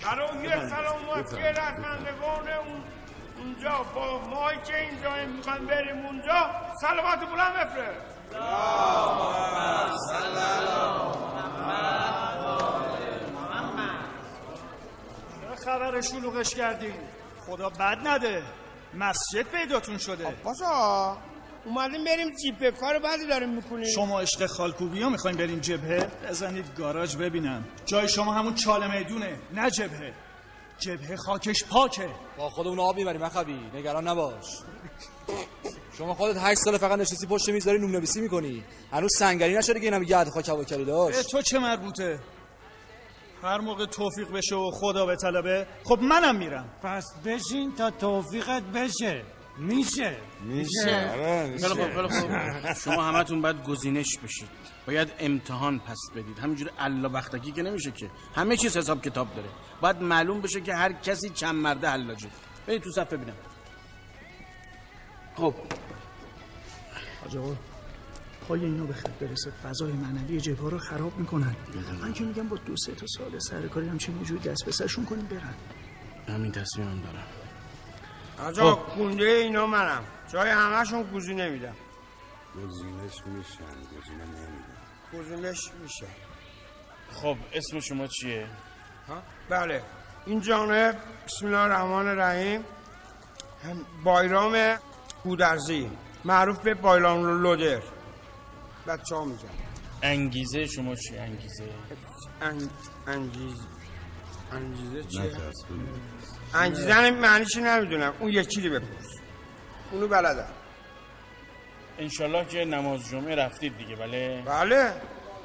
برای 0.02 0.68
سلامتی 0.68 1.36
رزمندگان 1.36 2.48
اون 2.48 2.82
اونجا 3.38 3.82
با 3.94 4.18
مایی 4.28 4.58
که 4.64 4.80
اینجا 4.80 5.26
می‌خوان 5.36 5.66
بریم 5.66 6.06
اونجا. 6.06 6.50
سلامت 6.80 7.20
بلند 7.30 7.54
بفرست. 7.54 8.13
خبر 15.64 16.00
شلوغش 16.00 16.54
کردی؟ 16.54 16.92
خدا 17.46 17.68
بد 17.68 17.98
نده. 18.04 18.42
مسجد 18.94 19.42
پیداتون 19.42 19.98
شده. 19.98 20.34
باشا. 20.44 21.16
اومدیم 21.64 22.04
بریم 22.04 22.34
جیپه 22.42 22.70
کار 22.70 22.98
بعدی 22.98 23.26
داریم 23.26 23.48
می‌کنیم. 23.48 23.84
شما 23.94 24.20
عشق 24.20 24.46
خالکوبی 24.46 25.02
ها 25.02 25.08
می‌خواین 25.08 25.36
برین 25.36 25.60
جبهه؟ 25.60 26.06
بزنید 26.28 26.76
گاراژ 26.76 27.16
ببینم. 27.16 27.64
جای 27.86 28.08
شما 28.08 28.32
همون 28.32 28.54
چاله 28.54 28.98
می‌دونه 28.98 29.38
نه 29.52 29.70
جبهه. 29.70 30.14
جبهه 30.78 31.16
خاکش 31.16 31.64
پاکه. 31.64 32.08
با 32.38 32.50
خودمون 32.50 32.80
آب 32.80 32.96
می‌بریم 32.96 33.22
اخوی. 33.22 33.70
نگران 33.74 34.08
نباش. 34.08 34.44
شما 35.98 36.14
خودت 36.14 36.36
8 36.36 36.60
سال 36.60 36.78
فقط 36.78 36.98
نشستی 36.98 37.26
پشت 37.26 37.48
میز 37.48 37.64
داری 37.64 37.78
نویسی 37.78 38.20
می‌کنی. 38.20 38.64
هنوز 38.92 39.10
سنگری 39.18 39.54
نشده 39.56 39.80
که 39.80 39.86
این 39.86 39.94
همه 39.94 40.04
گرد 40.04 40.28
خاک 40.28 40.50
به 40.50 40.84
داشت. 40.84 41.30
تو 41.30 41.42
چه 41.42 41.58
مربوطه؟ 41.58 42.18
هر 43.42 43.60
موقع 43.60 43.86
توفیق 43.86 44.32
بشه 44.32 44.54
و 44.54 44.70
خدا 44.70 45.06
به 45.06 45.16
طلبه. 45.16 45.66
خب 45.84 45.98
منم 46.02 46.36
میرم. 46.36 46.68
پس 46.82 47.04
بشین 47.24 47.74
تا 47.74 47.90
توفیقت 47.90 48.62
بشه. 48.62 49.22
میشه. 49.58 50.16
میشه. 50.44 51.10
خیلی 51.58 51.68
خوب 51.68 51.94
خیلی 51.94 52.08
خوب. 52.08 52.30
شما 52.84 53.02
همتون 53.02 53.42
باید 53.42 53.64
گزینش 53.64 54.18
بشید. 54.18 54.48
باید 54.86 55.12
امتحان 55.18 55.78
پس 55.78 55.98
بدید. 56.16 56.38
همینجوری 56.38 56.70
الا 56.78 57.08
وقتکی 57.08 57.52
که 57.52 57.62
نمیشه 57.62 57.90
که. 57.90 58.10
همه 58.34 58.56
چیز 58.56 58.76
حساب 58.76 59.02
کتاب 59.02 59.34
داره. 59.36 59.48
باید 59.80 60.02
معلوم 60.02 60.40
بشه 60.40 60.60
که 60.60 60.74
هر 60.74 60.92
کسی 60.92 61.30
چند 61.30 61.54
مرده 61.54 61.88
حلاجه. 61.88 62.28
برید 62.66 62.82
تو 62.82 62.90
صف 62.90 63.12
ببینم. 63.12 63.36
خب. 65.36 65.54
حاج 67.24 67.36
آقا 67.36 67.56
پای 68.48 68.64
اینا 68.64 68.84
به 68.84 68.94
خط 68.94 69.10
برسه. 69.10 69.50
فضای 69.50 69.92
معنوی 69.92 70.40
جبهه 70.40 70.70
رو 70.70 70.78
خراب 70.78 71.18
می‌کنن. 71.18 71.56
من 72.02 72.12
که 72.12 72.24
میگم 72.24 72.48
با 72.48 72.56
دو 72.56 72.76
سه 72.76 72.94
تا 72.94 73.06
سال 73.06 73.38
سر 73.38 73.66
کاری 73.68 73.88
همچین 73.88 74.22
جوری 74.22 74.40
دست 74.40 74.64
به 74.64 74.72
سرشون 74.72 75.04
کنیم 75.04 75.26
برن. 75.26 75.54
همین 76.28 76.52
تصمیمم 76.52 77.00
دارم. 77.00 77.26
آجا 78.48 78.74
خب. 78.74 78.96
گونده 78.96 79.24
اینا 79.24 79.66
منم. 79.66 80.04
جای 80.32 80.50
همهشون 80.50 81.02
گزینه 81.02 81.50
میدم. 81.50 81.74
گزینش 82.56 83.26
میشن 83.26 83.98
گزینه 83.98 84.24
نمیدن. 84.24 84.76
گزینش 85.14 85.70
میشه. 85.82 86.06
خب 87.12 87.36
اسم 87.52 87.80
شما 87.80 88.06
چیه؟ 88.06 88.46
ها؟ 89.08 89.22
بله. 89.48 89.82
این 90.26 90.40
جانب 90.40 90.96
بسم 91.26 91.46
الله 91.46 91.58
الرحمن 91.58 92.08
الرحیم. 92.08 92.60
هم 93.64 93.80
بایرام 94.04 94.76
گودرزی. 95.24 95.90
معروف 96.24 96.58
به 96.58 96.74
بایرام 96.74 97.42
لودر 97.42 97.82
بچه 98.86 99.14
ها 99.14 99.24
میگن. 99.24 99.48
انگیزه 100.02 100.66
شما 100.66 100.94
چیه 100.94 101.20
انگیزه؟ 101.20 101.64
انگ... 102.42 102.62
انگیز 103.06 103.56
انگیزه 104.52 105.02
چیه؟ 105.02 105.32
انگیزه 106.54 107.10
معنیش 107.10 107.56
نمی‌دونم. 107.56 108.12
اون 108.20 108.30
یکی 108.30 108.68
رو 108.68 108.74
بپرس. 108.74 109.16
اونو 109.92 110.08
بلدم. 110.08 110.52
انشالله 111.98 112.44
که 112.44 112.64
نماز 112.64 113.08
جمعه 113.08 113.34
رفتید 113.34 113.78
دیگه 113.78 113.96
بله؟ 113.96 114.42
بله. 114.46 114.92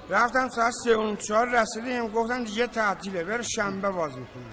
رفتم 0.09 0.49
ساعت 0.49 0.73
سه 0.83 0.95
و 0.95 1.15
چهار 1.15 1.61
رسیدیم. 1.61 2.07
گفتن 2.07 2.43
دیگه 2.43 2.67
تعطیله. 2.67 3.23
بره 3.23 3.43
شنبه 3.43 3.89
باز 3.89 4.11
می‌کنن 4.17 4.43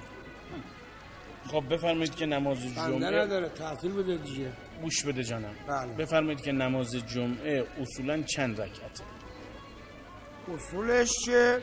خب 1.51 1.75
بفرمایید 1.75 2.15
که 2.15 2.27
نماز 2.27 2.59
بنده 2.59 2.75
جمعه 2.75 3.25
نداره. 3.25 3.49
تعطیل 3.49 3.93
بده 3.93 4.17
دیگه. 4.17 4.53
گوش 4.83 5.05
بده 5.05 5.23
جانم. 5.23 5.55
بله. 5.69 5.93
بفرمایید 5.93 6.41
که 6.41 6.53
نماز 6.53 6.93
جمعه 6.93 7.67
اصولا 7.81 8.23
چند 8.23 8.61
رکعته؟ 8.61 9.05
اصولش 10.55 11.11
که 11.25 11.63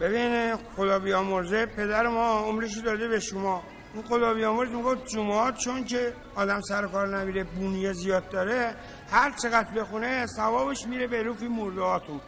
ببین 0.00 0.56
خدا 0.76 0.98
بیامرزه 0.98 1.66
پدر 1.66 2.06
ما 2.08 2.40
عمرش 2.40 2.78
داده 2.78 3.08
به 3.08 3.20
شما. 3.20 3.62
اون 3.94 4.02
خدا 4.02 4.34
بیامرز 4.34 4.68
می‌گفت 4.68 5.06
جمعات 5.06 5.58
چون 5.58 5.84
که 5.84 6.12
آدم 6.34 6.60
سر 6.60 6.86
کار 6.86 7.18
نمیره 7.18 7.44
بونیه 7.44 7.92
زیاد 7.92 8.28
داره 8.28 8.74
هر 9.10 9.32
چقدر 9.42 9.70
بخونه 9.70 10.26
ثوابش 10.26 10.86
میره 10.86 11.06
به 11.06 11.22
روفی 11.22 11.48
مردهاتون 11.48 12.20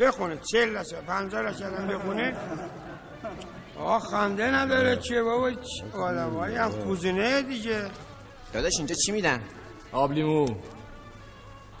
بخونه 0.00 0.38
چل 0.52 0.76
لشه 0.76 0.96
پنجاه 0.96 1.42
لشه 1.42 1.64
هم 1.64 1.88
بخونه. 1.88 2.36
آقا 3.78 3.98
خنده 3.98 4.54
نداره 4.54 4.96
چیه 4.96 5.22
بابا 5.22 5.52
آدم 5.92 6.38
هم 6.38 6.72
کوزینه 6.72 7.42
دیگه. 7.42 7.90
داداش 8.54 8.72
اینجا 8.78 8.94
چی 8.94 9.12
میدن؟ 9.12 9.42
آب 9.92 10.12
لیمو 10.12 10.46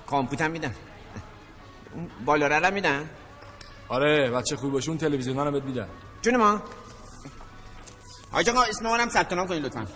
کامپوت 0.06 0.40
هم 0.40 0.50
میدن. 0.50 0.74
اون 1.94 2.10
بالاره 2.24 2.66
هم 2.66 2.72
میدن؟ 2.72 3.10
آره 3.88 4.30
بچه 4.30 4.56
خوب 4.56 4.72
باشه 4.72 4.88
اون 4.88 4.98
تلویزیون 4.98 5.38
رو 5.38 5.52
بهت 5.52 5.62
میدن. 5.62 5.88
جون 6.22 6.36
ما. 6.36 6.62
آقا 8.32 8.62
اسم 8.62 8.84
منم 8.84 9.08
ثبت 9.08 9.32
نام 9.32 9.46
کنید 9.46 9.64
لطفا. 9.64 9.86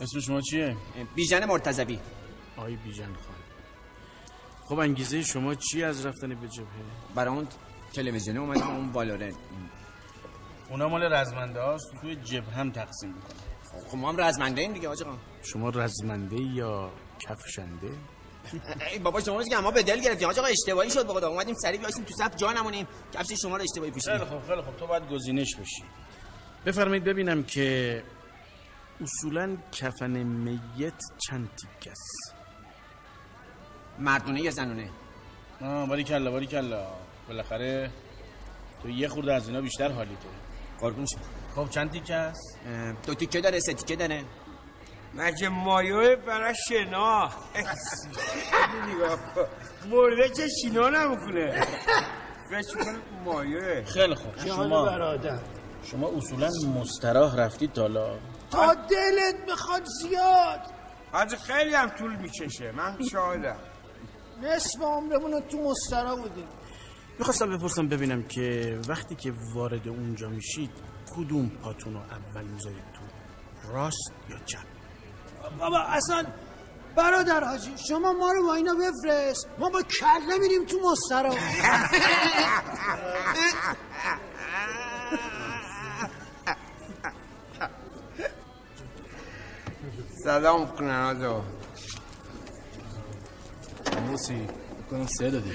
اسم 0.00 0.20
شما 0.20 0.40
چیه؟ 0.40 0.76
بیژن 1.14 1.44
مرتضوی. 1.44 1.98
آقای 2.56 2.76
بیژن 2.76 3.04
خان. 3.04 3.36
خب 4.64 4.78
انگیزه 4.78 5.22
شما 5.22 5.54
چی 5.54 5.84
از 5.84 6.06
رفتن 6.06 6.28
به 6.28 6.48
جبهه؟ 6.48 6.68
برای 7.14 7.34
اون 7.34 7.48
تلویزیون 7.92 8.36
اومدیم 8.36 8.70
اون 8.70 8.92
بالاره 8.92 9.34
اونا 10.70 10.88
مال 10.88 11.12
رزمنده 11.12 11.60
هاست 11.60 11.86
توی 12.00 12.16
جبهه 12.16 12.54
هم 12.54 12.70
تقسیم 12.70 13.08
می‌کنن. 13.08 13.88
خب 13.90 13.96
ما 13.96 14.08
هم 14.08 14.20
رزمنده 14.20 14.60
ایم 14.60 14.72
دیگه 14.72 14.88
آقا 14.88 15.16
شما 15.44 15.68
رزمنده 15.68 16.36
یا 16.36 16.92
کفشنده؟ 17.18 17.90
ای 18.92 18.98
بابا 18.98 19.20
شما 19.20 19.44
که 19.44 19.56
ما 19.56 19.70
به 19.70 19.82
دل 19.82 20.00
گرفتیم. 20.00 20.28
آقا 20.28 20.42
اشتباهی 20.42 20.90
شد 20.90 21.06
بابا. 21.06 21.26
اومدیم 21.26 21.54
سریع 21.54 21.80
بیاسیم 21.80 22.04
تو 22.04 22.14
صف 22.14 22.36
جا 22.36 22.52
نمونیم. 22.52 22.86
کفش 23.12 23.32
شما 23.42 23.56
رو 23.56 23.62
اشتباهی 23.62 23.90
پوشیدیم. 23.90 24.18
خیلی 24.18 24.30
خوب 24.30 24.46
خیلی 24.48 24.62
خوب. 24.62 24.76
تو 24.76 24.86
باید 24.86 25.08
گزینش 25.08 25.56
بشی. 25.56 25.84
بفرمایید 26.66 27.04
ببینم 27.04 27.42
که 27.42 28.02
اصولا 29.00 29.56
کفن 29.72 30.10
میت 30.22 31.02
چند 31.28 31.50
تیکه 31.56 31.90
است؟ 31.90 32.34
مردونه 33.98 34.40
یا 34.40 34.50
زنونه؟ 34.50 34.90
آه 35.60 35.88
باری 35.88 36.04
کلا 36.04 36.30
باری 36.30 36.46
کلا 36.46 36.86
بالاخره 37.28 37.90
تو 38.82 38.90
یه 38.90 39.08
خورده 39.08 39.34
از 39.34 39.48
اینا 39.48 39.60
بیشتر 39.60 39.92
حالی 39.92 40.16
تو. 40.16 40.28
قربون 40.80 41.06
شما 41.06 41.22
خب 41.64 41.70
چند 41.70 41.90
تیکه 41.90 42.14
است؟ 42.14 42.58
دو 43.06 43.14
تیکه 43.14 43.40
داره 43.40 43.60
سه 43.60 43.74
تیکه 43.74 43.96
داره. 43.96 44.24
مگه 45.16 45.48
مایه 45.48 46.16
برای 46.16 46.54
شنا. 46.68 47.30
مرده 49.90 50.28
که 50.28 50.48
شنا 50.62 50.88
نمی‌کنه. 50.88 51.66
فکر 52.50 52.84
کن 52.84 53.02
مایه. 53.24 53.84
خیلی 53.84 54.14
خوب. 54.14 54.38
شما 54.38 55.18
شما 55.82 56.08
اصولا 56.16 56.50
مستراح 56.80 57.36
رفتید 57.36 57.72
تالا 57.72 58.18
تا 58.50 58.74
دلت 58.74 59.50
بخواد 59.50 59.84
زیاد. 59.84 60.60
حاج 61.12 61.36
خیلی 61.36 61.74
هم 61.74 61.88
طول 61.88 62.16
می‌کشه. 62.16 62.72
من 62.72 62.98
شاهدم. 63.12 63.56
نصف 64.42 64.82
عمرمون 64.82 65.40
تو 65.40 65.58
مسترا 65.58 66.16
بودیم. 66.16 66.48
می‌خواستم 67.18 67.56
بپرسم 67.56 67.88
ببینم 67.88 68.22
که 68.22 68.78
وقتی 68.88 69.14
که 69.14 69.32
وارد 69.54 69.88
اونجا 69.88 70.28
میشید 70.28 70.70
کدوم 71.16 71.48
پاتون 71.48 71.94
رو 71.94 72.00
اول 72.00 72.44
می‌ذارید 72.44 72.84
تو؟ 72.94 73.00
راست 73.72 74.12
یا 74.30 74.38
چپ؟ 74.38 74.73
بابا 75.58 75.78
اصلا 75.78 76.24
برادر 76.96 77.44
حاجی 77.44 77.74
شما 77.88 78.12
ما 78.12 78.32
رو 78.32 78.46
با 78.46 78.54
اینا 78.54 78.74
بفرست. 78.74 79.48
ما 79.58 79.68
با 79.70 79.82
کله 79.82 80.38
میریم 80.40 80.64
تو 80.64 80.76
مسترا 80.90 81.34
سلام 90.24 90.66
کنن 90.76 91.02
آجا. 91.02 91.44
موسی 94.06 94.46
کنم 94.90 95.06
سه 95.06 95.30
دادی 95.30 95.52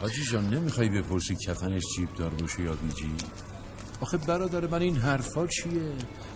حاجی 0.00 0.24
جان 0.24 0.44
نمی‌خوای 0.54 0.88
بپرسی 0.88 1.36
کفنش 1.46 1.82
جیب 1.96 2.14
دار 2.14 2.30
باشه 2.30 2.62
یا 2.62 2.72
بی 2.72 2.92
جیب 2.92 3.16
آخه 4.02 4.16
برادر 4.16 4.66
من 4.66 4.82
این 4.82 4.96
حرفا 4.96 5.46
چیه؟ 5.46 5.92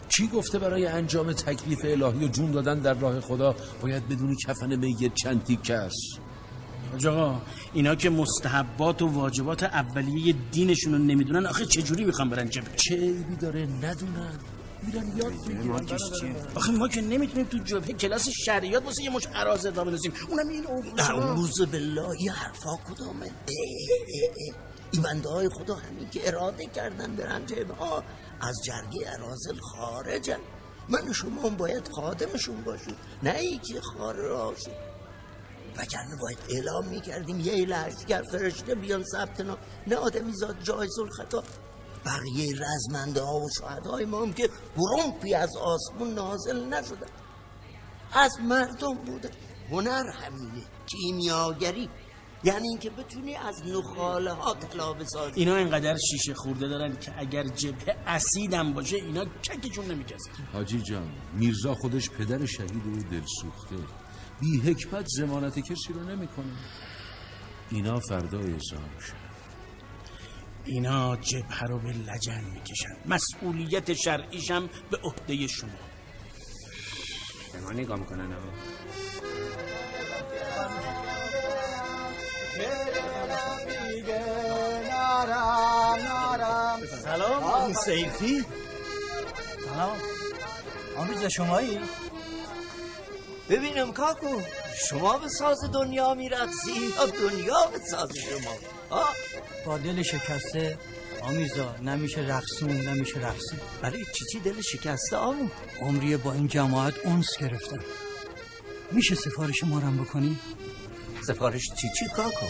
کی 0.08 0.26
گفته 0.26 0.58
برای 0.58 0.86
انجام 0.86 1.32
تکلیف 1.32 1.78
الهی 1.84 2.24
و 2.24 2.28
جون 2.28 2.50
دادن 2.50 2.78
در 2.78 2.94
راه 2.94 3.20
خدا؟ 3.20 3.56
باید 3.82 4.08
بدونی 4.08 4.36
کفن 4.46 4.76
میت 4.76 5.14
چند 5.14 5.44
تیکه 5.44 5.74
است. 5.74 6.20
آقا 7.06 7.40
اینا 7.72 7.94
که 7.94 8.10
مستحبات 8.10 9.02
و 9.02 9.06
واجبات 9.06 9.62
اولیه 9.62 10.34
دینشون 10.52 10.92
رو 10.92 10.98
نمی‌دونن 10.98 11.46
آخه 11.46 11.66
چجوری 11.66 12.04
می‌خوان 12.04 12.30
برن 12.30 12.48
جبهه؟ 12.50 12.76
چه 12.76 12.94
عیبی 12.94 13.36
داره؟ 13.36 13.66
ندونن. 13.66 14.38
میرن 14.86 15.16
یاد 15.16 15.32
بگیرن 15.48 15.98
آخه 16.54 16.72
ما 16.72 16.88
که 16.88 17.00
نمی‌تونیم 17.00 17.46
تو 17.46 17.58
جبهه 17.58 17.92
کلاس 17.92 18.28
شریعت 18.28 18.84
واسه 18.84 19.02
یه 19.02 19.10
مش 19.10 19.26
عراض 19.34 19.66
ادامه 19.66 19.90
بدیم 19.90 20.12
اونم 20.28 20.48
این 20.48 20.64
اعوذ 20.98 21.60
بالله 21.60 22.22
یه 22.22 22.32
حرفا 22.32 22.76
کدامه؟ 22.88 23.30
بنده 25.04 25.28
های 25.28 25.48
خدا 25.48 25.74
همین 25.74 26.10
که 26.10 26.28
اراده 26.28 26.66
کردن 26.66 27.16
برن 27.16 27.46
جبه. 27.46 27.74
ها 27.74 28.02
از 28.40 28.56
جرگه 28.64 29.12
ارازل 29.12 29.58
خارجن. 29.60 30.38
من 30.88 31.12
شما 31.12 31.42
هم 31.42 31.56
باید 31.56 31.88
خادمشون 31.88 32.64
باشیم 32.64 32.96
نه 33.22 33.30
ای 33.30 33.58
که 33.58 33.80
خارجشون 33.80 34.74
وگرنه 35.76 36.16
باید 36.20 36.38
اعلام 36.48 36.84
می‌کردیم 36.84 37.40
یه 37.40 37.66
لشگر 37.66 38.22
فرشته 38.22 38.74
بیان 38.74 39.04
ثبت 39.04 39.46
نه 39.86 39.96
آدمی 39.96 40.32
زاد 40.32 40.56
جایز 40.62 40.98
الخطا 40.98 41.42
بقیه 42.04 42.54
رزمنده 42.60 43.22
ها 43.22 43.40
و 43.40 43.48
شهدهای 43.60 44.04
ما 44.04 44.22
هم 44.22 44.32
که 44.32 44.50
گرومپی 44.76 45.34
از 45.34 45.56
آسمون 45.56 46.14
نازل 46.14 46.64
نشدن. 46.64 47.06
از 48.12 48.40
مردم 48.40 48.94
بوده 48.94 49.30
هنر 49.70 50.10
همینه. 50.10 50.62
کیمیاگری. 50.86 51.90
یعنی 52.46 52.68
اینکه 52.68 52.90
بتونی 52.90 53.36
از 53.36 53.62
نخاله 53.66 54.32
ها 54.32 54.54
طلا 54.54 54.92
بسازی. 54.92 55.40
اینا 55.40 55.56
اینقدر 55.56 55.96
شیشه 56.10 56.34
خورده 56.34 56.68
دارن 56.68 56.96
که 56.96 57.12
اگر 57.18 57.42
جبهه 57.42 57.96
اسیدم 58.06 58.72
باشه 58.72 58.96
اینا 58.96 59.24
ککشون 59.24 59.84
نمیکسه. 59.84 60.30
حاجی 60.52 60.80
جان 60.80 61.12
میرزا 61.34 61.74
خودش 61.74 62.10
پدر 62.10 62.46
شهید 62.46 62.86
و 62.86 63.02
دل 63.10 63.22
سوخته 63.42 63.76
بی 64.40 64.60
حکمت 64.60 65.06
زمانت 65.08 65.58
کسی 65.58 65.92
رو 65.92 66.02
نمی‌کنه. 66.02 66.56
اینا 67.70 68.00
فردا 68.00 68.38
اعزام 68.38 68.98
شد 69.00 69.26
اینا 70.64 71.16
جبهه 71.16 71.64
رو 71.64 71.78
به 71.78 71.92
لجن 71.92 72.44
می‌کشن. 72.54 72.96
مسئولیت 73.06 73.94
شرعیشم 73.94 74.68
به 74.90 74.96
عهده 75.04 75.46
شما. 75.46 75.70
به 77.52 77.60
ما 77.60 77.72
نگاه 77.72 77.98
می‌کنن 77.98 78.32
سلام. 87.04 87.42
آقا 87.44 87.72
سیفی. 87.72 88.44
سلام. 89.64 89.96
آمیزا 90.96 91.28
شمایی؟ 91.28 91.80
ببینم 93.48 93.92
کاکو 93.92 94.40
شما 94.88 95.18
به 95.18 95.28
ساز 95.28 95.58
دنیا 95.72 96.14
میرقصی 96.14 96.72
یا 96.96 97.06
دنیا 97.06 97.66
به 97.72 97.78
ساز 97.78 98.10
شما. 98.16 98.50
ها؟ 98.90 99.08
با 99.66 99.78
دل 99.78 100.02
شکسته 100.02 100.78
آمیزا 101.22 101.74
نمیشه 101.82 102.20
رقصون 102.20 102.70
نمیشه 102.70 103.20
رقصی 103.20 103.56
برای 103.82 104.04
چی 104.14 104.24
چی 104.32 104.40
دل 104.40 104.60
شکسته 104.60 105.16
آمون 105.16 105.50
عمریه 105.80 106.16
با 106.16 106.32
این 106.32 106.48
جماعت 106.48 106.94
اونس 107.04 107.38
گرفتم. 107.40 107.80
میشه 108.92 109.14
سفارش 109.14 109.64
ما 109.64 109.80
بکنی؟ 109.80 110.38
سفارش 111.26 111.62
چی 111.76 111.88
چی 111.98 112.06
کاکو 112.16 112.46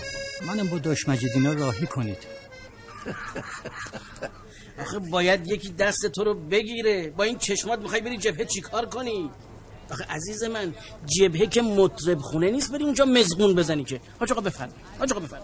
منم 0.46 0.66
با 0.68 0.78
داش 0.78 1.08
مجیدینا 1.08 1.52
راهی 1.52 1.86
کنید. 1.86 2.18
آخه 4.82 4.98
باید 4.98 5.46
یکی 5.46 5.72
دست 5.72 6.06
تو 6.06 6.24
رو 6.24 6.34
بگیره. 6.34 7.10
با 7.10 7.24
این 7.24 7.38
چشمات 7.38 7.78
می‌خوای 7.78 8.00
بری 8.00 8.18
جبهه 8.18 8.44
چیکار 8.44 8.86
کنی؟ 8.86 9.30
آخه 9.90 10.04
عزیز 10.04 10.44
من 10.44 10.74
جبهه 11.06 11.46
که 11.46 11.62
مطرب 11.62 12.18
خونه 12.18 12.50
نیست 12.50 12.72
بری 12.72 12.84
اونجا 12.84 13.04
مزگون 13.04 13.54
بزنی 13.54 13.84
که. 13.84 14.00
حاج 14.20 14.32
آقا 14.32 14.40
بفرم 14.40 14.72
حاج 14.98 15.12
آقا 15.12 15.20
بفرم 15.20 15.42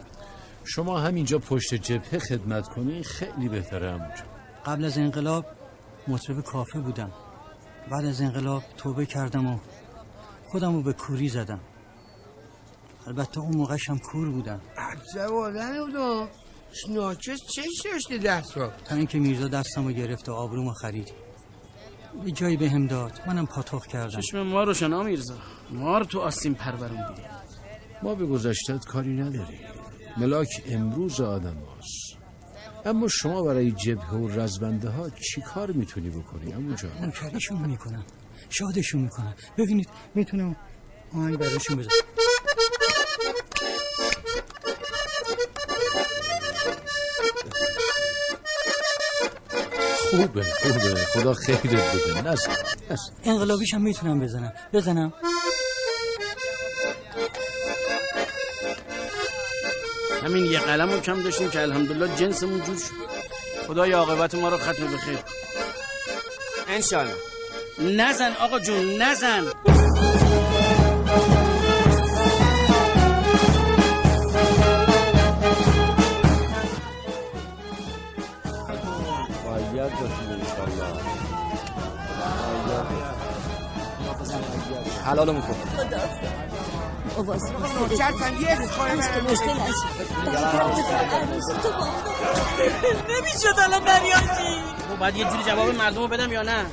شما 0.65 1.01
همینجا 1.01 1.39
پشت 1.39 1.75
جبهه 1.75 2.19
خدمت 2.19 2.69
کنی 2.69 3.03
خیلی 3.03 3.49
بهتره 3.49 3.91
همونجا. 3.91 4.23
قبل 4.67 4.85
از 4.85 4.99
انقلاب 4.99 5.47
مطرب 6.09 6.41
کافه 6.41 6.79
بودم. 6.79 7.13
بعد 7.91 8.05
از 8.05 8.21
انقلاب 8.21 8.63
توبه 8.77 9.07
کردم 9.07 9.47
و 9.47 9.59
خودم 10.49 10.75
رو 10.75 10.83
به 10.83 10.93
کوری 10.93 11.29
زدم. 11.29 11.61
البته 13.07 13.41
اون 13.41 13.57
موقعش 13.57 13.91
هم 13.91 13.99
کور 13.99 14.31
بودم 14.31 14.61
عجب 14.77 15.33
آدمی 15.33 15.79
بودم 15.79 16.29
ناچس 16.89 17.39
چش 17.55 17.67
داشته 17.93 18.19
دست 18.19 18.57
را 18.57 18.73
تا 18.85 18.95
اینکه 18.95 19.19
میرزا 19.19 19.49
دستم 19.49 19.87
رو 19.87 19.93
گرفت 19.93 20.29
و 20.29 20.33
آبرومو 20.33 20.73
خرید. 20.73 21.13
یه 22.25 22.33
جایی 22.33 22.57
به 22.57 22.71
هم 22.71 22.87
داد. 22.87 23.21
منم 23.27 23.47
پاتوق 23.47 23.87
کردم. 23.87 24.21
چشم 24.21 24.43
ما 24.43 24.65
روشنا 24.65 25.03
میرزا. 25.03 25.35
ما 25.71 25.99
رو 25.99 26.05
تو 26.05 26.21
آسین 26.21 26.55
پروروندی 26.55 27.23
ما 28.03 28.15
به 28.15 28.27
گذشتت 28.27 28.85
کاری 28.85 29.13
نداریم. 29.13 29.61
ملاک 30.17 30.63
امروز 30.67 31.21
آدم 31.21 31.57
هاست. 31.57 32.23
اما 32.85 33.09
شما 33.09 33.43
برای 33.43 33.73
جبهه 33.73 34.15
و 34.15 34.29
رزبنده 34.29 34.91
ها 34.91 35.11
چی 35.11 35.41
کار 35.41 35.73
می‌تونی 35.73 36.11
بکنی 36.11 36.53
اما 36.53 36.77
جان؟ 36.77 36.91
منکریشون 37.01 37.67
می‌کنم. 37.67 38.05
شادشون 38.51 39.01
می‌کنم. 39.01 39.35
ببینید 39.59 39.89
می‌تونم 40.15 40.57
آهنگ 41.15 41.37
براشون 41.37 41.77
بزنم. 41.77 41.91
خوبه 50.11 50.43
خوبه. 50.43 50.95
خدا 51.15 51.35
خیرت 51.35 51.67
بده. 51.67 52.23
نزد 52.23 52.67
انقلابیش 53.25 53.75
هم 53.75 53.83
می‌تونم 53.83 54.21
بزنم. 54.21 54.53
بزنم. 54.73 55.13
همین 60.25 60.45
یه 60.45 60.59
قلم 60.59 60.93
رو 60.93 61.01
کم 61.01 61.23
داشتیم 61.23 61.51
که 61.51 61.61
الحمدلله 61.61 62.17
جنسمون 62.17 62.65
جور 62.65 62.77
شد. 62.77 63.13
خدای 63.67 63.93
عاقبت 63.93 64.35
ما 64.35 64.49
رو 64.49 64.59
ختم 64.59 64.87
به 64.87 64.99
خیر 64.99 65.19
انشالله 66.69 67.15
نزن 67.79 68.33
آقا 68.33 68.59
جون 68.59 69.03
نزن. 69.03 69.53
حلالمون 85.07 85.43
کن. 85.43 85.57
نمی‌شد 93.09 93.59
الان 93.65 93.85
دریاشی 93.85 94.63
خب 94.89 94.99
باید 94.99 95.17
یه 95.17 95.25
جوری 95.25 95.43
جواب 95.43 95.69
مردم 95.75 96.01
رو 96.03 96.09
بدم 96.09 96.33
یا 96.33 96.43
نه. 96.43 96.67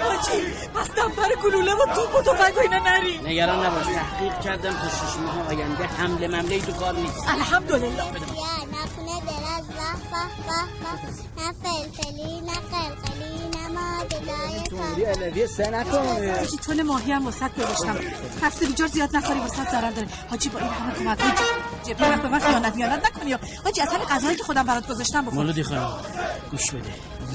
حاجی 0.00 0.42
پس 0.74 0.88
دفتر 0.90 1.34
گلوله 1.44 1.74
و 1.74 1.86
توپ 1.94 2.14
و 2.14 2.22
تفنگ 2.22 2.56
و 2.56 2.60
اینا 2.60 2.78
نری 2.78 3.18
نگران 3.18 3.66
نباش 3.66 3.84
تحقیق 3.84 4.40
کردم 4.40 4.72
تا 4.72 4.88
شش 4.88 5.16
ماه 5.24 5.48
آینده 5.48 5.84
حمله 5.84 6.28
ممله 6.28 6.60
تو 6.60 6.72
کار 6.72 6.94
نیست. 6.94 7.28
الحمدلله. 7.28 7.86
نه 7.86 7.92
خونه 8.96 9.20
دراز 9.20 9.66
وح 9.78 9.98
وح 10.12 10.30
وح 10.48 10.68
وح 10.84 11.00
نه 11.36 11.52
فلفلی 11.62 12.40
نه 12.40 12.52
قلقلی 12.72 13.13
نه 13.13 13.13
ماجدای 14.72 15.04
علوی 15.04 15.46
سه 15.46 15.70
نکن 15.70 15.98
حاجی 16.38 16.56
تون 16.56 16.82
ماهی 16.82 17.12
هم 17.12 17.26
وسط 17.26 17.54
گذاشتم. 17.54 17.96
خسته 18.42 18.66
بیجار 18.66 18.88
زیاد 18.88 19.16
نخوری 19.16 19.40
وسط 19.40 19.70
ضرر 19.70 19.90
داره. 19.90 20.08
حاجی 20.30 20.48
با 20.48 20.58
این 20.58 20.68
همه 20.68 20.94
کمک 20.94 21.20
های 21.20 21.32
جبهه 21.84 22.10
وقت 22.10 22.22
به 22.22 22.28
من 22.28 22.38
خیانت 22.38 22.76
میانت 22.76 23.06
نکنی 23.06 23.36
حاجی 23.64 23.80
از 23.80 23.88
همین 23.88 24.06
غذایی 24.06 24.36
که 24.36 24.42
خودم 24.42 24.62
برات 24.62 24.88
گذاشتم 24.88 25.24
بخور. 25.24 25.34
مولودی 25.34 25.62
خانم 25.62 25.88
گوش 26.50 26.70
بده. 26.70 26.90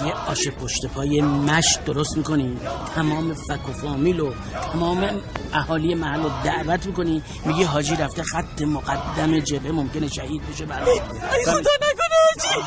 یه 0.06 0.14
آش 0.14 0.48
پشت 0.48 0.86
پای 0.86 1.22
مشت 1.22 1.86
درست 1.86 2.18
می‌کنی. 2.18 2.58
تمام 2.96 3.34
فک 3.34 3.70
و 3.70 3.74
فامیل 3.74 4.20
و 4.20 4.34
تمام 4.74 5.22
اهالی 5.54 5.96
محل 5.96 6.24
رو 6.24 6.30
دعوت 6.44 6.86
می‌کنی. 6.86 7.24
میگی 7.46 7.64
حاجی 7.64 7.96
رفته 7.96 8.24
خط 8.24 8.62
مقدم 8.62 9.40
جبهه 9.40 9.72
ممکنه 9.72 10.08
شهید 10.08 10.42
بشه 10.52 10.66
برای 10.66 10.90
ای 10.90 11.00
خدا 11.46 11.60
نکنه 11.60 11.99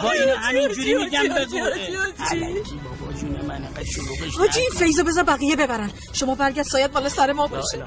با 0.03 0.11
اینو 0.11 0.37
همینجوری 0.37 0.95
حاجی، 0.95 1.05
میگم 1.05 1.35
بگو. 1.35 1.57
الکی 2.31 2.81
بابا 2.85 3.13
جون 3.21 3.41
من 3.47 3.55
اینقدر 3.55 3.85
شلوغش 3.85 4.37
حاجی 4.39 4.61
این 4.61 4.71
فیضو 4.71 5.05
بذار 5.05 5.25
بقیه 5.25 5.57
ببرن. 5.57 5.91
شما 6.13 6.35
برگرد 6.35 6.67
سایت 6.67 6.91
بالا 6.91 7.09
سر 7.09 7.33
ما 7.33 7.47
باشه. 7.47 7.79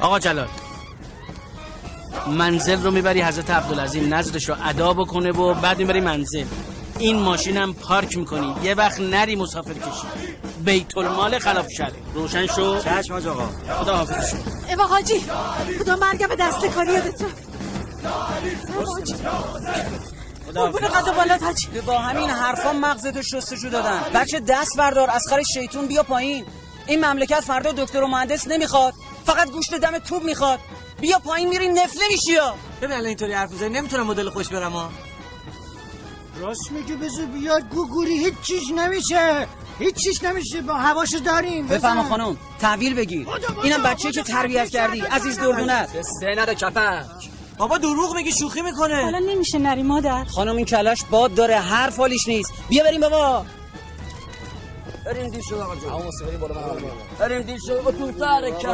آقا 0.00 0.18
جلال 0.18 0.48
منزل 2.28 2.82
رو 2.82 2.90
می‌بری 2.90 3.22
حضرت 3.22 3.50
عبدالعظیم 3.50 4.14
نظرش 4.14 4.48
رو 4.48 4.56
ادا 4.64 4.92
بکنه 4.92 5.32
و 5.32 5.54
بعد 5.54 5.78
می‌بری 5.78 6.00
منزل. 6.00 6.44
این 6.98 7.18
ماشینم 7.18 7.74
پارک 7.74 8.16
می‌کنی. 8.18 8.54
یه 8.62 8.74
وقت 8.74 9.00
نری 9.00 9.36
مسافر 9.36 9.72
کشی. 9.72 10.06
بیت 10.64 10.98
المال 10.98 11.38
خلاف 11.38 11.66
شرع 11.76 11.92
روشن 12.14 12.46
شو. 12.46 12.80
چشم 12.80 13.12
حاج 13.12 13.26
آقا. 13.26 13.48
خدا 13.80 13.96
حافظ. 13.96 14.30
شو 14.30 14.36
ایوا 14.68 14.86
حاجی 14.86 15.24
خدا 15.78 15.96
مرگم 15.96 16.26
به 16.26 16.36
دست 16.36 16.66
کاری 16.66 16.92
یادت 16.92 17.22
رفت 17.22 17.44
حاجی 20.56 20.72
قربون 20.72 20.88
قد 20.88 21.16
بالات 21.16 21.42
حاجی 21.42 21.68
با 21.86 21.98
همین 21.98 22.30
حرفا 22.30 22.72
مغزتو 22.72 23.22
شستشو 23.22 23.68
دادن. 23.68 24.00
بچه 24.14 24.40
دست 24.40 24.76
بردار 24.76 25.10
از 25.10 25.22
خر 25.30 25.42
شیطون 25.42 25.86
بیا 25.86 26.02
پایین. 26.02 26.44
این 26.86 27.04
مملکت 27.04 27.40
فردا 27.40 27.72
دکتر 27.72 28.02
و 28.02 28.06
مهندس 28.06 28.48
نمی‌خواد. 28.48 28.94
فقط 29.26 29.50
گوشت 29.50 29.74
دم 29.74 29.98
توب 29.98 30.24
می‌خواد. 30.24 30.58
بیا 31.00 31.18
پایین 31.18 31.48
میری 31.48 31.68
نفله 31.68 32.02
میشی 32.10 32.32
یا؟ 32.32 32.54
ببین 32.80 32.92
الان 32.92 33.06
اینطوری 33.06 33.32
حرف 33.32 33.50
می‌زنی 33.50 33.68
نمی‌تونم 33.68 34.06
مدل 34.06 34.30
خوش 34.30 34.48
برم 34.48 34.72
ها. 34.72 34.90
راست 36.40 36.72
میگه 36.72 36.96
بذار 36.96 37.26
بیاد. 37.26 37.68
گوگوری 37.68 38.24
هیچ 38.24 38.34
چیز 38.42 38.62
نمیشه. 38.76 39.46
هیچ 39.78 39.94
چیز 39.94 40.24
نمیشه. 40.24 40.62
با 40.62 40.74
هواشو 40.74 41.18
داریم. 41.18 41.66
بزن. 41.66 42.02
خانم 42.02 42.36
تحویل 42.60 42.94
بگیر. 42.94 43.26
اینم 43.62 43.82
بچه 43.82 44.10
که 44.10 44.22
تربیت 44.22 44.68
کردی 44.68 45.00
عزیز 45.00 45.38
دردونه. 45.38 45.86
سه 46.20 46.34
نده 46.38 46.54
کپک 46.54 47.33
بابا 47.58 47.78
دروغ 47.78 48.14
میگی 48.16 48.32
شوخی 48.32 48.62
می‌کنه. 48.62 49.02
حالا 49.02 49.18
نمیشه 49.18 49.58
نری 49.58 49.82
مادر. 49.82 50.24
خانم 50.24 50.56
این 50.56 50.66
کلش 50.66 51.04
باد 51.10 51.34
داره 51.34 51.58
هر 51.60 51.90
فالیش 51.90 52.28
نیست. 52.28 52.52
بیا 52.68 52.84
بریم 52.84 53.00
بابا. 53.00 53.44
بریم 55.06 55.30
دیر 55.30 55.42
شو 55.42 55.60
آقا 55.60 55.76
جان 55.76 56.10
بریم. 57.18 57.42
دیر 57.42 57.58
شو 57.66 57.88
اتون 57.88 58.12
ترکه 58.12 58.68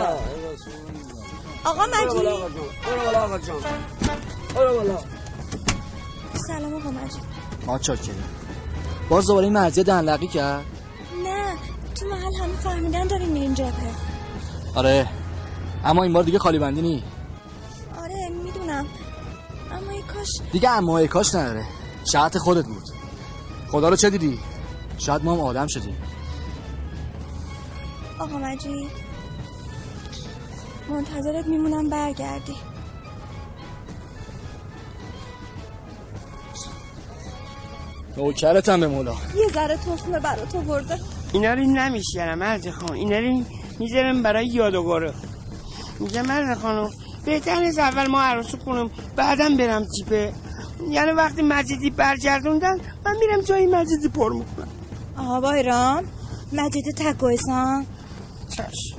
آقا 1.65 1.87
مجید. 1.87 2.23
برو 2.23 2.39
بالا 3.05 3.25
آقا 3.25 3.39
جان 3.39 3.57
برو 4.55 4.75
بالا. 4.75 4.99
سلام 6.47 6.75
آقا 6.75 6.91
مجید. 6.91 7.23
ما 7.67 7.79
چاکریم 7.79 8.25
باز 9.09 9.27
دوباره 9.27 9.45
این 9.45 9.53
مرزیه 9.55 9.85
دنلقی 9.85 10.27
کرد 10.27 10.65
نه 11.25 11.55
تو 11.95 12.07
محل 12.07 12.35
همه 12.43 12.57
فهمیدن 12.63 13.07
داریم 13.07 13.29
میریم 13.29 13.55
جبهه 13.55 13.91
آره. 14.75 15.09
اما 15.85 16.03
این 16.03 16.13
بار 16.13 16.23
دیگه 16.23 16.39
خالی 16.39 16.59
بندی 16.59 16.83
نی. 16.83 17.03
کاش. 20.21 20.51
دیگه 20.53 20.71
اما 20.71 21.07
کاش 21.07 21.35
نداره. 21.35 21.65
شهت 22.13 22.39
خودت 22.39 22.65
بود. 22.65 22.83
خدا 23.71 23.89
رو 23.89 23.97
چه 23.97 24.11
دیدی؟ 24.11 24.39
شاید 24.99 25.25
ما 25.25 25.33
هم 25.33 25.41
آدم 25.41 25.67
شدیم. 25.67 25.97
آقا 28.19 28.39
مجید 28.39 28.91
منتظرت 30.91 31.47
میمونم 31.47 31.89
برگردی. 31.89 32.57
نوکرتم 38.17 38.81
به 38.81 38.87
مولا. 38.87 39.13
یه 39.13 39.49
ذره 39.55 39.77
تخمه 39.77 40.21
برا 40.21 40.47
تو 40.47 40.61
برده. 40.61 40.99
اینا 41.33 41.55
رو 41.55 41.61
نمیشیرم 41.61 42.39
مرد 42.39 42.71
خان. 42.71 42.93
اینا 42.93 43.19
رو 43.19 43.45
می‌ذارم 43.79 44.23
برای 44.23 44.47
یادگاره. 44.47 45.15
میگه 46.01 46.23
مرد 46.23 46.59
خانم. 46.59 46.91
بهتر 47.25 47.61
نیست 47.61 47.79
اول 47.79 48.07
ما 48.07 48.23
عروسی 48.23 48.57
کنم 48.57 48.91
بعدم 49.17 49.57
برم 49.57 49.85
جیپه 49.97 50.33
یعنی 50.91 51.11
وقتی 51.11 51.43
مجیدی 51.43 51.91
برگردوندن 51.91 52.75
من 53.05 53.15
میرم 53.21 53.41
جای 53.49 53.67
مجیدی 53.67 54.09
پر 54.09 54.33
می‌کنم. 54.33 54.69
آها 55.17 55.41
بایرام 55.41 56.05
مجید 56.53 56.85
تکویسان 56.97 57.87
چشم 58.49 58.97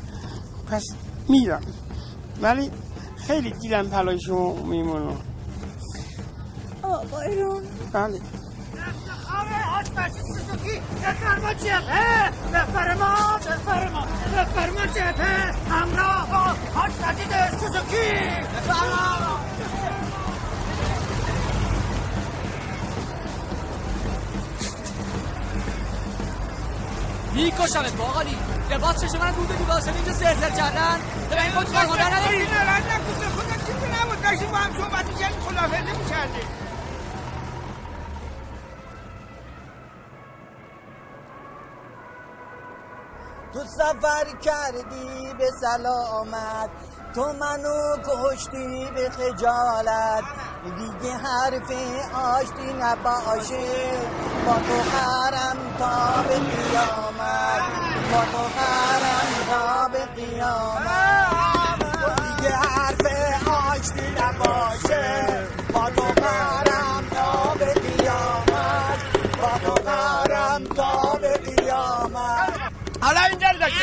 پس 0.71 0.83
میرم. 1.29 1.61
ولی 2.41 2.71
خیلی 3.27 3.51
دیلم 3.51 3.89
پلای 3.89 4.19
شما 4.21 4.53
میمونم 4.53 5.17
آها 6.83 7.03
بایرام 7.11 7.61
بله. 7.93 8.21
آره 9.81 10.05
مجید 10.05 10.23
سوزوکی 10.23 10.81
بفرما 11.03 11.53
جبهه 11.53 12.29
بفرما 12.53 13.37
بفرما 13.37 14.07
بفرما 14.33 14.85
جبهه 14.85 15.53
همراه 15.69 16.27
با 16.31 16.79
آج 16.81 16.91
مجید 16.91 17.59
سوزوکی 17.59 18.11
بفرما 18.55 19.39
میکشمت 27.33 27.95
باقالی 27.97 28.37
لباس 28.71 29.01
چشم 29.01 29.19
من 29.19 29.31
دود 29.31 29.57
دیوار 29.57 29.81
شده 29.81 29.95
اینجا 29.95 30.49
کردن 30.49 30.99
به 31.29 31.41
این 31.41 31.51
خود 31.51 31.73
کار 31.73 31.85
مادر 31.85 32.15
نداری 32.15 32.37
ناراحت 32.37 32.85
نکن 32.85 33.29
خدا 33.29 33.55
چیزی 33.65 33.87
نبود 34.01 34.21
داشتیم 34.23 34.51
با 34.51 34.83
صحبت 34.83 35.05
می‌کردیم 35.05 35.39
خدافظی 35.39 35.97
می‌کردیم 36.03 36.60
تو 43.53 43.59
سفر 43.65 44.37
کردی 44.41 45.33
به 45.37 45.51
سلامت 45.61 46.69
تو 47.15 47.33
منو 47.33 47.97
کشتی 47.97 48.91
به 48.95 49.09
خجالت. 49.09 50.23
دیگه 50.77 51.13
حرف 51.13 51.71
آشتی 52.13 52.73
نباشه. 52.73 53.99
با 54.45 54.53
تو 54.53 54.83
خرم 54.83 55.57
تا 55.79 56.23
به 56.27 56.39
قیامت. 56.39 57.63
با 58.11 58.25
تو 58.31 58.49
خرم 58.55 59.27
تا 59.49 59.87
به 59.87 60.05
قیامت. 60.05 61.00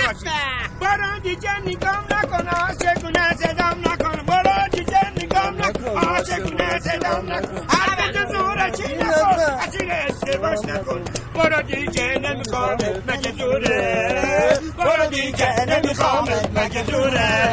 برو 0.09 1.19
دیگه 1.23 1.51
نگام 1.67 2.05
نکن 2.11 2.49
عاشقونه 2.49 3.35
صدام 3.37 3.79
نکن. 3.81 4.23
برو 4.27 4.69
دیگه 4.73 5.01
نگام 5.17 5.57
نکن 5.59 6.09
عاشقونه 6.09 6.79
صدام 6.79 7.33
نکن. 7.33 7.67
هر 7.71 8.13
به 8.13 8.33
زوره 8.33 8.71
چی 8.71 8.95
نکن 8.97 9.41
اصیل 9.61 9.91
اشتباش 9.91 10.59
نکن. 10.59 11.01
برو 11.35 11.63
دیگه 11.63 12.19
نمی‌خوام 12.19 12.77
مگه 13.09 13.33
زوره 13.39 14.59
برو 14.79 15.07
دیگه 15.11 15.65
نمی‌خوام 15.69 16.29
مگه 16.55 16.85
زوره 16.85 17.51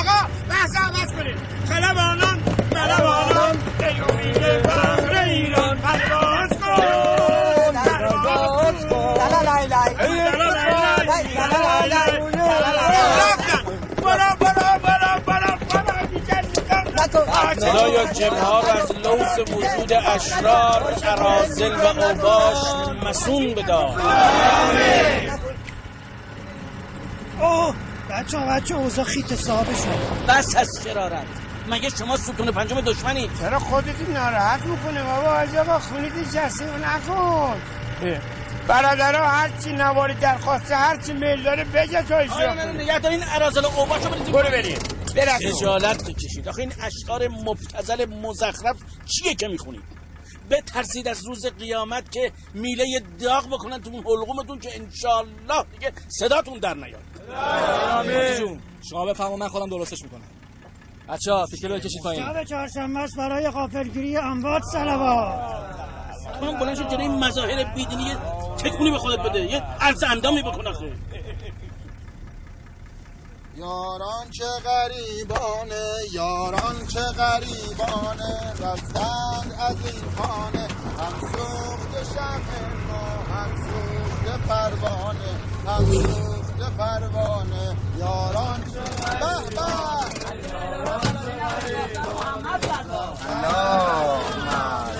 آقا 0.00 0.28
بحث 0.50 0.76
عوض 0.76 1.12
کنید. 1.12 1.36
خلبانان 1.68 2.38
ملوانان 2.74 3.56
ای 3.80 4.00
امید 4.00 4.66
فخر 4.66 5.22
ایران. 5.24 5.69
خدایا 17.54 18.04
جبه 18.12 18.40
ها 18.40 18.60
از 18.60 18.92
لوس 18.92 19.38
وجود 19.38 19.92
اشرار 19.92 20.94
ارازل 21.04 21.74
و 21.74 21.86
اوباش 21.86 22.56
مسون 23.06 23.54
بدار. 23.54 24.00
اوه 27.40 27.74
بچه 28.10 28.38
ها 28.38 28.46
بچه 28.46 28.74
ها 28.74 28.80
اوضاع 28.80 29.04
خیت 29.04 29.34
صاحب 29.34 29.66
شد. 29.66 30.26
بس 30.28 30.56
از 30.56 30.80
شرارت. 30.84 31.26
مگه 31.68 31.90
شما 31.98 32.16
ستون 32.16 32.50
پنجم 32.50 32.80
دشمنی؟ 32.80 33.30
چرا 33.40 33.58
خودتی 33.58 34.12
ناراحت 34.12 34.66
می‌کنه 34.66 35.02
بابا؟ 35.02 35.28
آج 35.28 35.56
آقا 35.56 35.78
خونیتی 35.78 36.24
جسته 36.24 36.64
نکن 36.64 37.60
برادرها 38.68 39.28
هرچی 39.28 39.72
نواری 39.72 40.14
درخواسته 40.14 40.76
هرچی 40.76 41.12
میل 41.12 41.42
داره 41.42 41.64
بگه 41.64 42.02
تو 42.02 42.14
آره 42.14 42.72
نگه 42.72 42.98
دار 42.98 43.12
این 43.12 43.24
ارازل 43.34 43.64
و 43.64 43.66
اوباشو 43.78 44.10
برید 44.10 44.32
برو 44.32 44.50
بریم. 44.50 44.78
بریم 45.14 45.52
خجالت 45.52 46.10
بکشید. 46.10 46.48
آخه 46.48 46.60
این 46.62 46.72
اشعار 46.80 47.28
مبتزل 47.28 48.04
مزخرف 48.04 48.76
چیه 49.06 49.34
که 49.34 49.48
می‌خونید؟ 49.48 49.82
بترسید 50.50 51.08
از 51.08 51.26
روز 51.26 51.46
قیامت 51.46 52.12
که 52.12 52.32
میله 52.54 52.84
داغ 53.20 53.46
بکنن 53.46 53.80
تو 53.82 53.90
اون 53.90 54.04
حلقومتون 54.04 54.58
که 54.58 54.70
انشالله 54.74 55.64
دیگه 55.72 55.92
صداتون 56.08 56.58
در 56.58 56.74
نیاد. 56.74 57.02
آمین. 57.98 58.60
شما 58.90 59.06
بفهمو 59.06 59.36
من 59.36 59.48
خودم 59.48 59.70
درستش 59.70 60.02
می‌کنم. 60.02 60.20
بچه 61.08 61.32
ها 61.32 61.46
فکر 61.46 61.68
بکشید 61.68 62.02
پایین. 62.02 62.24
شب 62.24 62.44
چهارشنبه 62.44 63.00
است 63.00 63.16
برای 63.16 63.50
غافلگیری 63.50 64.16
اموات 64.16 64.62
صلوات. 64.72 65.70
تو 66.40 66.46
هم 66.46 66.58
بلند 66.58 66.76
شد 66.76 66.90
جلوی 66.90 67.02
این 67.02 67.24
مظاهر 67.24 67.74
بیدینی 67.74 68.02
یه 68.02 68.16
تکونی 68.58 68.90
به 68.90 68.98
خودت 68.98 69.18
بده 69.18 69.40
یه 69.40 69.62
عرض 69.80 70.02
اندامی 70.02 70.42
بکن 70.42 70.66
آخه. 70.66 70.92
یاران 73.56 74.30
چه 74.30 74.44
غریبانه 74.64 75.84
یاران 76.12 76.86
چه 76.86 77.00
غریبانه 77.00 78.52
رفتند 78.60 79.52
از 79.60 79.76
این 79.86 80.04
خانه. 80.16 80.68
هم 80.98 81.20
سوخت 81.20 81.92
شمع 82.14 82.50
ما 82.88 83.06
هم 83.34 83.50
سوخت 83.56 84.26
پروانه. 84.48 85.32
هم 85.66 85.84
سوخت 85.92 86.76
پروانه. 86.78 87.76
یاران 87.98 88.64
چه 88.64 88.80
به 89.20 89.26
اللهم 89.26 90.10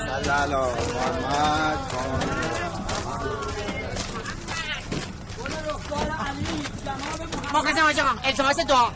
صل 0.07 0.31
علی 0.31 0.55
محمد. 0.55 2.40
مخلصم 7.55 7.87
آج 7.87 8.01
آقا 8.01 8.21
التماس 8.25 8.57
دعا 8.57 8.89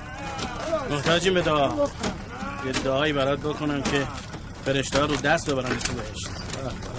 محتاجیم 0.91 1.35
به 1.35 1.43
دعا. 1.43 1.71
یه 2.67 2.73
دعایی 2.73 3.13
برات 3.13 3.39
بکنم 3.39 3.83
که 3.83 4.07
فرشته 4.65 5.01
رو 5.01 5.17
دست 5.17 5.51
ببرن 5.51 5.79
تو 5.79 5.93
بهشت. 5.93 6.29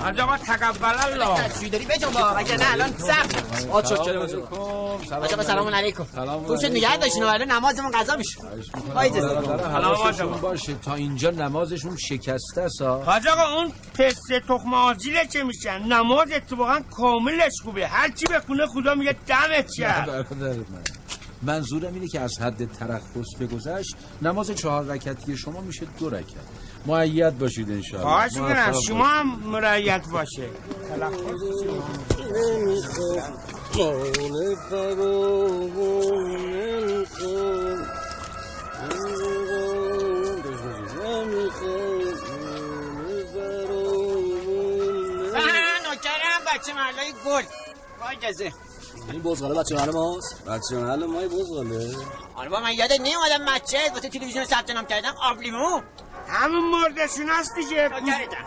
آج 0.05 0.19
آقا 0.19 0.37
تقبل 0.37 0.85
الله. 0.85 1.49
چی 1.59 1.69
داری 1.69 1.85
بجنبا 1.85 2.21
با 2.21 2.33
وگرنه 2.35 2.71
الان 2.71 2.97
سخت. 2.97 3.65
آج 3.71 3.85
چاکرم 3.85 4.21
از 4.21 4.33
آج 4.33 5.13
آقا 5.13 5.43
سلام 5.43 5.67
علیکم. 5.67 6.03
خوب 6.47 6.59
شد 6.59 6.71
نگه 6.71 6.97
داشتین 6.97 7.23
ولی 7.23 7.45
نمازمون 7.45 7.91
قضا 7.91 8.15
میشه. 8.15 8.39
آی 8.95 9.09
حواسشون 9.73 10.31
باشه 10.31 10.73
تا 10.73 10.95
اینجا 10.95 11.29
نمازشون 11.29 11.97
شکسته 11.97 12.61
است 12.61 12.81
ها. 12.81 13.03
حاج 13.03 13.27
آقا 13.27 13.55
اون 13.55 13.71
پسته 13.99 14.39
تخم 14.49 14.73
آجیله 14.73 15.25
چه 15.25 15.43
میشن 15.43 15.83
نماز 15.83 16.31
اتفاقا 16.31 16.79
کاملش 16.97 17.53
خوبه. 17.63 17.87
هر 17.87 18.09
چی 18.09 18.25
بخونه 18.25 18.65
خدا 18.67 18.95
میگه 18.95 19.15
دمت 19.27 19.79
من. 19.79 20.83
منظورم 21.45 21.93
اینه 21.93 22.07
که 22.07 22.19
از 22.19 22.41
حد 22.41 22.71
ترخص 22.71 23.35
بگذشت. 23.39 23.95
نماز 24.21 24.51
چهار 24.51 24.85
رکعتی 24.85 25.37
شما 25.37 25.61
میشه 25.61 25.85
دو 25.99 26.09
رکعت. 26.09 26.45
معید 26.85 27.37
باشید 27.37 27.71
انشاءالله. 27.71 28.09
خواهش 28.09 28.33
می‌کنم 28.33 28.81
شما 28.87 29.05
هم 29.05 29.39
مرایت 29.39 30.07
باشه. 30.11 30.49
نوکرم 45.85 46.41
بچه 46.53 46.73
محلای 46.73 47.13
گل. 47.25 47.43
با 47.99 48.07
اجازه. 48.07 48.53
این 49.11 49.21
بزغاله 49.21 49.59
بچه 49.59 49.75
محل 49.75 49.91
ماست؟ 49.91 50.45
بچه 50.45 50.75
محل 50.75 51.05
مای 51.05 51.27
بزغاله. 51.27 51.95
آره 52.35 52.49
با 52.49 52.59
من 52.59 52.73
یادت 52.73 52.99
نمیادم 52.99 53.45
بچه. 53.47 53.77
واسه 53.93 54.09
تلویزیون 54.09 54.45
ثبت 54.45 54.69
نام 54.69 54.85
کردم 54.85 55.13
آبلیمو 55.21 55.81
همون 56.27 56.71
مردشون 56.71 57.29
هست 57.29 57.55
دیگه. 57.55 57.89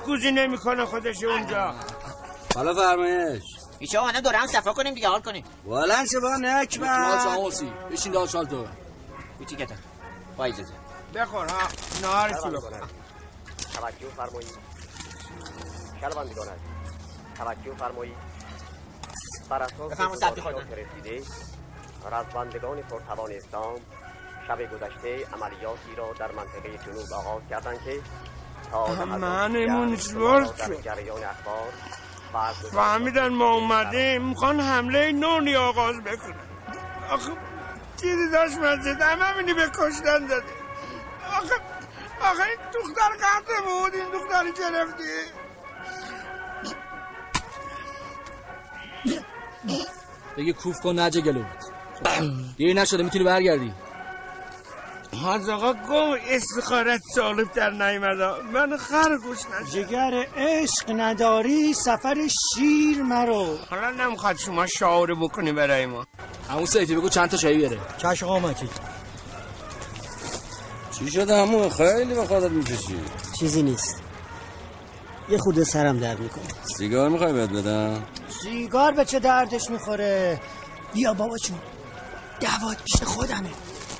گوزی 0.07 0.33
نمی‌کنه 0.33 0.85
خودش 0.85 1.25
اونجا. 1.25 1.75
حالا 2.55 2.75
فرمایش. 2.75 3.43
ایشا 3.79 4.01
آنم 4.01 4.21
دوره 4.21 4.39
هم 4.39 4.47
صفا 4.47 4.73
کنیم 4.73 4.95
دیگه 4.95 5.09
حال 5.09 5.21
کنیم. 5.21 5.45
بلند 5.65 6.07
شو 6.09 6.21
با 6.21 7.51
بشین 7.91 8.13
دار 8.13 8.27
شال 8.27 8.47
تو 8.47 8.67
کوچیکتا 9.39 9.75
اجازه 10.41 10.73
بخور 11.15 11.47
ها. 11.49 11.69
نهارشو 12.03 12.51
بخور 12.51 12.71
توجه 13.75 14.09
فرمایید 14.17 14.59
شنوندگان 16.01 16.49
عزیز 16.49 16.93
توجه 17.37 17.75
فرمایید 17.79 18.15
بر 19.49 19.63
اساس 19.63 19.93
گزارشات 19.93 20.67
رزمندگان 22.13 22.83
پرتوان 22.83 23.33
اسلام 23.33 23.81
شب 24.49 24.59
گذشته 24.63 25.27
عملیاتی 25.33 25.95
را 25.97 26.13
در 26.13 26.33
منطقه 26.33 26.79
جنوب 26.87 27.13
آغاز 27.13 27.43
کردند 27.51 27.85
که 27.85 28.01
تا 28.73 28.95
در 28.95 30.45
شد. 30.45 30.81
جریان 30.83 31.25
اخبار 31.25 31.69
فهمیدن 32.73 33.29
ما 33.29 33.51
اومدیم 33.55 34.23
می‌خوان 34.29 34.61
حمله 34.61 35.13
نونی 35.13 35.57
آغاز 35.57 36.01
بکنن. 36.01 36.35
آخه 37.11 37.33
چیزی 38.01 38.31
داشت 38.33 38.59
مسجد 38.59 39.01
همه 39.01 39.25
همینی 39.25 39.55
به 39.55 39.67
کشتن 39.69 40.27
داده 40.27 40.53
آخه 41.27 41.55
آخه 42.21 42.43
این 42.43 42.59
دختر 42.75 43.11
قطعه 43.17 43.61
بود 43.61 43.95
این 43.95 44.11
دختری 44.13 44.53
گرفتی 44.53 45.39
بگی 50.37 50.53
کوف 50.53 50.81
کن 50.81 50.99
نجه 50.99 51.21
گلوت 51.21 51.47
دیر 52.57 52.75
نشده 52.81 53.03
می‌تونی 53.03 53.25
برگردی. 53.25 53.73
حاج 55.23 55.49
آقا 55.51 55.73
گو 55.73 56.17
استخارت 56.29 57.01
سالب 57.15 57.53
در 57.53 57.71
نیمده 57.71 58.43
من 58.53 58.77
خر 58.77 59.17
گوش 59.17 59.39
نشد 59.39 59.71
جگر 59.71 60.27
عشق 60.37 60.91
نداری 60.91 61.75
سفر 61.75 62.17
شیر 62.29 63.03
مرو. 63.03 63.59
حالا 63.71 63.91
نمی‌خواد 63.91 64.37
شما 64.37 64.67
شعاره 64.67 65.15
بکنی 65.15 65.53
برای 65.53 65.87
ما. 65.87 66.07
همون 66.51 66.67
سیتی 66.67 66.95
بگو 66.97 67.09
چند 67.09 67.31
تا 67.31 67.37
چایی 67.37 67.57
بیاره. 67.57 67.79
چش 67.99 68.23
آقا 68.23 68.39
مکی. 68.39 68.69
چی 70.99 71.11
شده 71.11 71.43
همون 71.43 71.69
خیلی 71.69 72.15
به 72.15 72.27
خودت 72.27 72.51
می‌کشی. 72.51 73.01
چیزی 73.39 73.63
نیست. 73.63 74.03
یه 75.31 75.39
خورده 75.39 75.65
سرم 75.65 75.99
درد 75.99 76.21
می‌کنه. 76.21 76.45
سیگار 76.77 77.09
می‌خوای 77.09 77.33
بهت 77.33 77.51
بدم؟ 77.51 78.03
سیگار 78.43 78.93
به 78.93 79.05
چه 79.05 79.19
دردش 79.19 79.71
می‌خوره؟ 79.71 80.41
بیا 80.95 81.15
بابا 81.15 81.39
چون 81.39 81.59
دوات 82.41 82.83
پیش 82.85 83.03
خودمه. 83.03 83.51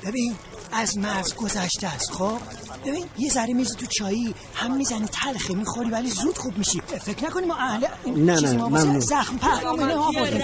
ببین 0.03 0.35
از 0.71 0.97
مرز 0.97 1.35
گذشته 1.35 1.87
است 1.87 2.11
خب؟ 2.11 2.37
ببین 2.85 3.05
یه 3.17 3.29
ذره 3.29 3.53
میزی 3.53 3.75
تو 3.75 3.85
چایی 3.85 4.35
هم 4.55 4.75
می‌زنی 4.77 5.05
تلخه 5.05 5.53
می‌خوری 5.53 5.89
ولی 5.89 6.09
زود 6.09 6.37
خوب 6.37 6.57
میشی. 6.57 6.81
فکر 6.81 7.25
نکنی 7.25 7.45
ما 7.45 7.55
اهل 7.55 7.85
این 8.03 8.25
نه، 8.25 8.39
نه، 8.39 8.53
ممنون. 8.53 8.99
زخم 8.99 9.37
پهلوانه 9.37 9.95
ها 9.97 10.11
بردیم 10.11 10.41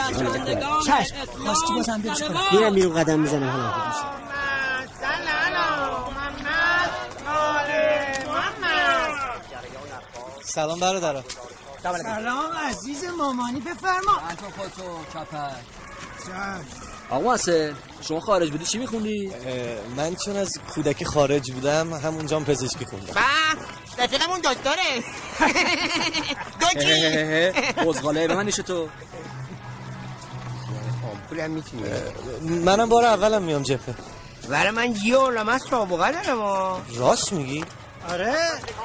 چشم. 0.86 1.16
خواستی 1.44 1.74
بازم 1.76 2.02
بریش 2.02 2.24
کنم 2.24 2.40
میرم 2.52 2.74
بیرون 2.74 2.94
قدم 3.04 3.20
می‌زنم 3.20 3.50
حالا 3.50 3.72
خوب 3.72 3.88
میشه. 3.88 4.16
سلام 10.56 10.80
برادرم 10.80 11.24
سلام 11.84 12.52
عزیز 12.70 13.04
مامانی 13.18 13.60
بفرما. 13.60 14.20
تو 14.38 14.46
خودتو 14.58 15.00
کپک 15.14 15.52
آقا 17.10 17.34
حسن 17.34 17.76
شما 18.02 18.20
خارج 18.20 18.52
بودی 18.52 18.66
چی 18.66 18.78
میخوندی؟ 18.78 19.32
من 19.98 20.16
چون 20.16 20.36
از 20.38 20.52
کودکی 20.76 21.06
خارج 21.06 21.52
بودم 21.52 21.94
همونجا 21.94 22.38
هم 22.38 22.46
پزشکی 22.46 22.86
خوندم. 22.86 23.14
با 23.14 23.22
رفیقمون 24.04 24.40
دکتره. 24.40 25.04
دکی 26.62 27.52
بزغاله 27.86 28.28
به 28.28 28.36
من 28.36 28.46
نیشه 28.46 28.64
تو 28.64 28.90
پولم 31.30 31.52
می‌تونی 31.52 31.84
منم 32.42 32.90
بار 32.90 33.06
اولم 33.06 33.44
میام 33.44 33.64
جبهه 33.64 33.96
برای 34.50 34.72
من 34.72 34.96
یه 35.06 35.18
علمه 35.18 35.58
سابقه 35.58 36.12
دارم 36.12 36.40
راست 36.96 37.34
میگی؟ 37.34 37.66
آره 38.10 38.36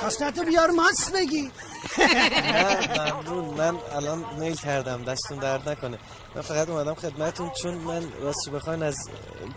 کاستتو 0.00 0.44
بیار 0.44 0.70
ماس 0.70 1.10
بگی. 1.10 1.52
نه 1.98 3.12
ممنون 3.12 3.44
من 3.44 3.78
الان 3.94 4.24
میل 4.38 4.56
کردم 4.56 5.04
دستون 5.04 5.38
درد 5.38 5.68
نکنه. 5.68 5.98
من 6.34 6.42
فقط 6.42 6.68
اومدم 6.68 6.94
خدمتون 6.94 7.50
چون 7.62 7.74
من 7.74 8.12
راستش 8.20 8.48
بخواین 8.48 8.82
از 8.82 8.96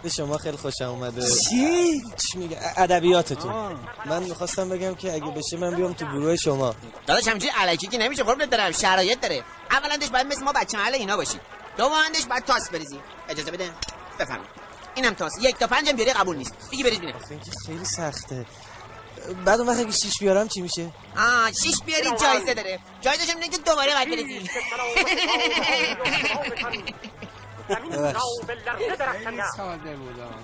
به 0.04 0.10
شما 0.10 0.38
خیلی 0.38 0.58
خوشم 0.58 0.90
اومده. 0.90 1.22
چی؟ 1.50 2.02
چی 2.02 2.38
میگه؟ 2.38 2.60
ادبیاتتون. 2.78 3.80
من 4.06 4.24
می‌خواستم 4.24 4.70
بگم 4.70 4.96
که 4.96 5.14
اگه 5.14 5.32
بشه 5.32 5.58
من 5.58 5.76
بیام 5.76 5.94
تو 5.94 6.06
گروه 6.06 6.36
شما. 6.36 6.76
داداش 7.08 7.28
همچین 7.28 7.52
علکی 7.58 7.88
که 7.88 7.98
نمیشه 7.98 8.24
قربونت 8.24 8.50
دارم 8.50 8.72
شرایط 8.72 9.22
داره. 9.22 9.44
اولندش 9.72 10.10
باید 10.10 10.28
مثل 10.28 10.44
ما 10.44 10.52
بچه 10.52 10.78
محل 10.78 10.94
اینا 10.94 11.18
باشی. 11.18 11.40
دومندش 11.78 12.26
باید 12.30 12.46
تاس 12.46 12.70
بریزی. 12.70 13.00
اجازه 13.30 13.52
بده؟ 13.52 13.70
بفهمید 14.20 14.48
اینم 14.96 15.14
تاس. 15.14 15.32
یک 15.42 15.58
تا 15.58 15.68
پنجم 15.68 15.92
بیاری 15.92 16.14
قبول 16.14 16.38
نیست. 16.38 16.54
دیگه 16.70 16.84
بریز 16.84 17.00
بینه 17.00 17.14
خیلی 17.66 17.86
سخته. 17.86 18.46
بعد 19.46 19.60
اون 19.60 19.70
وقت 19.70 19.80
اگه 19.80 19.92
شیش 19.92 20.20
بیارم 20.20 20.48
چی 20.48 20.62
میشه 20.62 20.92
آه 21.18 21.52
شیش 21.64 21.76
بیاری 21.86 22.10
جایزه 22.22 22.54
داره 22.54 22.80
جایزش 23.02 23.30
هم 23.30 23.38
اینه 23.38 23.50
که 23.50 23.58
دوباره 23.58 23.94
باید 23.94 24.10
ببخشید. 27.92 28.54
ساده 29.58 29.96
بودم 29.96 30.40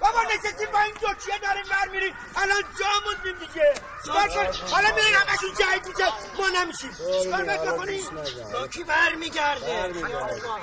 بابا 0.00 0.22
نشستیم 0.22 0.70
با 0.72 0.80
این 0.80 0.94
دوچیه 0.94 1.38
داریم 1.38 1.64
برمیریم 1.70 2.14
الان 2.36 2.62
جا 2.80 2.86
موندیم 3.04 3.46
دیگه. 3.46 3.74
چیکار 4.04 4.28
کن 4.28 4.66
حالا 4.70 4.94
میرین 4.94 5.14
همشون 5.14 5.54
جهید 5.58 5.86
میشه 5.86 6.12
ما 6.38 6.48
نمیشیم. 6.48 6.90
چیکار 7.22 7.44
باید 7.44 7.62
بکنیم 7.62 8.10
با 8.52 8.68
کی 8.68 8.84
برمیگرده؟ 8.84 9.92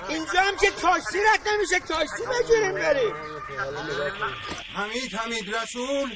اینجا 0.10 0.42
هم 0.42 0.58
که 0.58 0.72
تاکسی 0.72 1.20
رد 1.20 1.48
نمیشه. 1.48 1.80
تاکسی 1.80 2.24
بگیریم 2.26 2.74
بریم 2.74 3.16
حمید 4.76 5.16
حمید 5.16 5.56
رسول. 5.56 6.16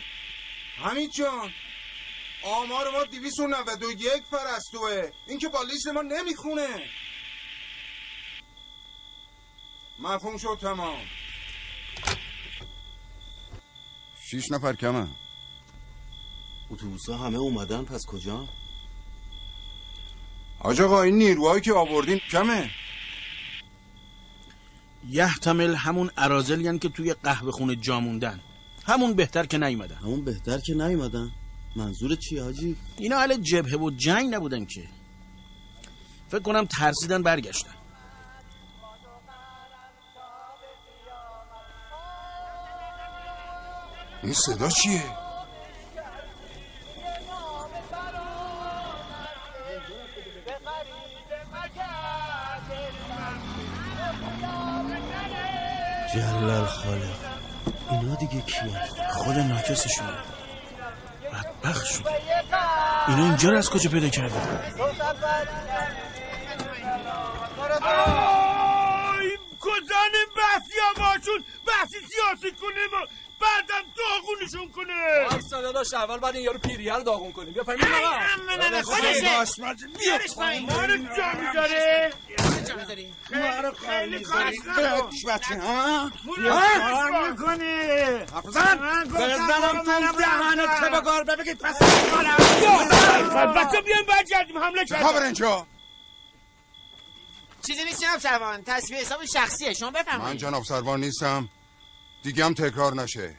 حمید 0.83 1.11
جان. 1.11 1.53
آمار 2.43 2.89
ما 2.91 3.03
دیویس 3.03 3.39
و 3.39 3.47
نود 3.47 3.83
و 3.83 3.91
یک 3.91 4.23
فرستوه. 4.31 5.11
این 5.27 5.39
که 5.39 5.49
با 5.49 5.63
لیست 5.63 5.87
ما 5.87 6.01
نمی‌خونه. 6.01 6.89
مفهوم 9.99 10.37
شد 10.37 10.57
تمام. 10.61 10.97
شیش 14.29 14.51
نفر 14.51 14.73
کمه. 14.73 15.07
اتوبوس 16.69 17.09
همه 17.09 17.37
اومدن 17.37 17.83
پس 17.83 18.01
کجا؟ 18.07 18.47
حاج 20.59 20.81
آقا 20.81 21.01
این 21.01 21.15
نیروهایی 21.15 21.61
که 21.61 21.73
آوردین 21.73 22.19
کمه. 22.31 22.69
یحتمل 25.09 25.75
همون 25.75 26.11
ارازل 26.17 26.77
که 26.77 26.89
توی 26.89 27.13
قهوه 27.13 27.51
خونه 27.51 27.75
جا 27.75 27.99
موندن. 27.99 28.41
همون 28.85 29.13
بهتر 29.13 29.45
که 29.45 29.57
نیومدن. 29.57 29.95
همون 29.95 30.25
بهتر 30.25 30.59
که 30.59 30.73
نیومدن. 30.73 31.31
منظور 31.75 32.15
چیه 32.15 32.43
حاجی؟ 32.43 32.75
اینا 32.97 33.17
اهل 33.17 33.37
جبهه 33.37 33.75
و 33.75 33.89
جنگ 33.89 34.35
نبودن 34.35 34.65
که. 34.65 34.87
فکر 36.29 36.39
کنم 36.39 36.65
ترسیدن 36.65 37.23
برگشتن. 37.23 37.84
این 44.25 44.33
صدا 44.33 44.69
چیه؟ 44.69 45.03
جلال 56.13 56.65
خالق. 56.65 57.01
اینا 57.91 58.15
دیگه 58.15 58.41
کیه؟ 58.41 58.81
خود 59.13 59.37
ناکسشون. 59.37 60.07
بدبخت 61.33 61.85
شده. 61.85 62.09
اینا 63.07 63.23
اینجا 63.23 63.49
رو 63.49 63.57
از 63.57 63.69
کجا 63.69 63.89
پیدا 63.89 64.09
کرده 64.09 64.35
آی 67.81 69.29
کزن 69.61 70.15
بحثی 70.37 70.73
هم 70.81 70.93
باشون 71.03 71.43
بحثی 71.67 71.97
سیاسی 71.99 72.55
کنیم. 72.55 72.91
داغونشون 74.25 74.71
کنه. 74.71 75.27
وایسا 75.31 75.61
داداش 75.61 75.93
اول 75.93 76.17
بعد 76.17 76.35
این 76.35 76.45
یارو 76.45 76.59
پیریه 76.59 76.93
رو 76.93 77.03
داغون 77.03 77.31
کنیم. 77.31 77.53
بیا 77.53 77.63
پایین 77.63 77.81
بیا 77.81 78.57
نه 78.57 78.69
نه 78.69 78.81
خودشه. 78.81 79.45
بیارش 79.99 80.35
پایین. 80.35 80.65
ما 80.65 80.85
رو 80.85 80.97
جا 80.97 81.31
می‌ذاره. 81.39 82.13
ما 83.31 83.59
رو 83.59 83.71
خیلی 83.71 84.25
بچه 85.27 85.61
ها؟ 85.61 86.11
کار 86.37 87.31
می‌کنی؟ 87.31 87.75
بزن 88.47 88.77
بزنم 89.05 89.83
تو 89.83 90.17
دهنت 90.17 90.83
که 90.83 90.89
بگار 91.01 91.23
بگید 91.23 91.57
پس 91.57 91.75
بچه 93.55 93.81
بیایم 93.81 94.05
برگردیم 94.05 94.57
حمله 94.57 94.85
کردیم. 94.85 95.07
خبر 95.07 95.23
اینجا 95.23 95.67
چیزی 97.67 97.83
نیست 97.83 98.01
جناب 98.01 98.19
سروان. 98.19 98.63
تصویر 98.63 98.99
حساب 98.99 99.25
شخصیه. 99.25 99.73
شما 99.73 99.89
من 99.89 100.01
بفرمایید 100.01 100.39
جناب 100.39 100.63
سروان 100.63 100.99
نیستم. 100.99 101.49
دیگه 102.23 102.45
هم 102.45 102.53
تکرار 102.53 102.93
نشه. 102.93 103.35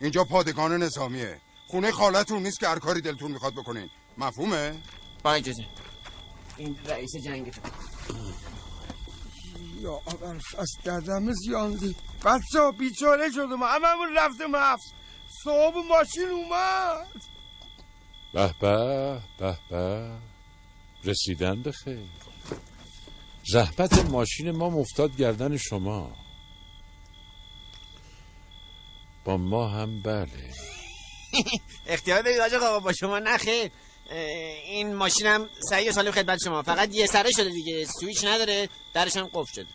اینجا 0.00 0.24
پادگان 0.24 0.82
نظامیه. 0.82 1.40
خونه 1.66 1.90
خالتون 1.90 2.42
نیست 2.42 2.60
که 2.60 2.68
هر 2.68 2.78
کاری 2.78 3.00
دلتون 3.00 3.32
می‌خواد 3.32 3.54
بکنین. 3.54 3.90
مفهومه؟ 4.18 4.78
با 5.22 5.32
اجازه. 5.32 5.66
این 6.56 6.78
رئیس 6.86 7.10
جنگ 7.24 7.52
یا 9.80 10.02
اول 10.06 10.40
از 10.58 10.70
دردم 10.84 11.32
زیاندی 11.32 11.96
بچه 12.24 12.60
ها 12.60 12.72
بیچاره 12.72 13.30
شدم 13.30 13.62
هممون 13.62 14.16
رفتم 14.16 14.56
حفظ 14.56 14.84
صاحب 15.44 15.74
ماشین 15.76 16.28
اومد. 16.30 17.22
به 18.34 18.54
به 18.60 19.20
به 19.38 19.58
به. 19.70 20.10
رسیدن 21.04 21.62
به 21.62 21.72
خیر. 21.72 22.08
زحمت 23.52 24.10
ماشین 24.10 24.50
ما 24.50 24.70
مفتاد 24.70 25.16
گردن 25.16 25.56
شما. 25.56 26.16
با 29.28 29.36
ما 29.36 29.68
هم 29.68 30.00
بله. 30.02 30.54
اختیار 31.86 32.22
بدید 32.22 32.40
آجا 32.40 32.58
آقا 32.58 32.80
با 32.80 32.92
شما 32.92 33.18
نخیر 33.18 33.70
این 34.66 34.94
ماشینم 34.94 35.48
سعی 35.70 35.88
و 35.88 35.92
سالم 35.92 36.10
خدمت 36.10 36.38
شما. 36.44 36.62
فقط 36.62 36.94
یه 36.94 37.06
سره 37.06 37.30
شده 37.30 37.50
دیگه 37.50 37.86
سویچ 38.00 38.24
نداره 38.24 38.68
درش 38.94 39.16
هم 39.16 39.30
قفل 39.34 39.52
شده. 39.52 39.66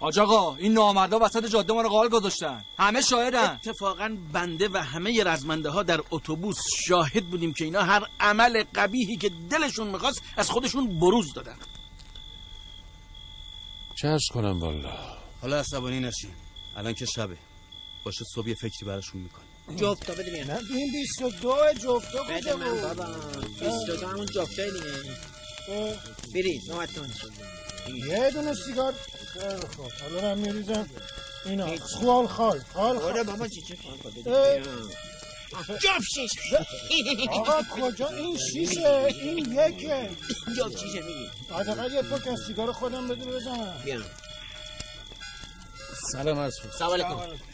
حاج 0.00 0.18
آقا 0.18 0.56
این 0.56 0.72
نامردا 0.72 1.18
وسط 1.18 1.46
جاده 1.46 1.72
ما 1.72 1.82
رو 1.82 1.88
قال 1.88 2.08
گذاشتن. 2.08 2.64
همه 2.78 3.00
شاهدن. 3.00 3.60
اتفاقا 3.66 4.16
بنده 4.32 4.68
و 4.68 4.76
همه 4.76 5.24
رزمنده 5.24 5.70
ها 5.70 5.82
در 5.82 6.00
اتوبوس 6.10 6.58
شاهد 6.86 7.24
بودیم 7.24 7.52
که 7.52 7.64
اینا 7.64 7.82
هر 7.82 8.06
عمل 8.20 8.64
قبیحی 8.74 9.16
که 9.16 9.30
دلشون 9.50 9.86
می‌خواست 9.86 10.22
از 10.36 10.50
خودشون 10.50 10.98
بروز 10.98 11.34
دادن. 11.34 11.56
چه 13.94 14.18
کنم 14.32 14.60
والا؟ 14.60 14.92
حالا 15.42 15.58
عصبانی 15.58 16.00
نشین. 16.00 16.30
الان 16.76 16.94
که 16.94 17.06
شبه. 17.06 17.36
باشه 18.04 18.24
صبح 18.34 18.48
یه 18.48 18.54
فکری 18.54 18.86
براشون 18.86 19.20
می‌کنیم 19.20 19.48
جفت 19.76 20.06
تا 20.06 20.12
بده 20.14 20.44
نه 20.44 20.60
این 20.70 20.92
22 20.92 21.56
جفت 21.82 22.16
بده 22.30 22.54
من 22.54 22.80
بابا. 22.80 23.06
22 23.60 24.06
همون 24.06 24.26
جفته 24.26 24.70
دیگه 24.70 25.98
برید 26.34 26.62
نومتون 26.68 27.10
یه 28.08 28.30
دونه 28.30 28.54
سیگار. 28.54 28.94
خیلی 29.32 29.60
خوب. 29.76 29.92
حالا 30.02 30.34
من 30.34 30.38
میریزم. 30.38 30.88
اینا. 31.46 31.76
خوال 31.76 32.26
خال 32.26 32.60
خال 32.74 32.98
خال. 32.98 33.22
بابا 33.22 33.48
چی 33.48 33.62
چی 33.62 33.76
جفت 35.82 36.04
شیش. 36.14 36.30
آقا 37.30 37.62
کجا؟ 37.62 38.08
این 38.08 38.38
شیشه. 38.52 38.88
این 39.22 39.38
یکه. 39.38 40.10
جفت 40.58 40.78
شیشه 40.78 41.02
میگی. 41.02 41.30
حداقل 41.50 41.92
یه 41.92 42.02
پاک 42.02 42.26
از 42.28 42.38
سیگار 42.46 42.72
خودم 42.72 43.08
بده 43.08 43.24
بزنم. 43.24 43.82
بیا. 43.84 44.00
سلام 46.12 46.38
از 46.38 46.54
سلام 46.78 46.92
علیکم. 46.92 47.53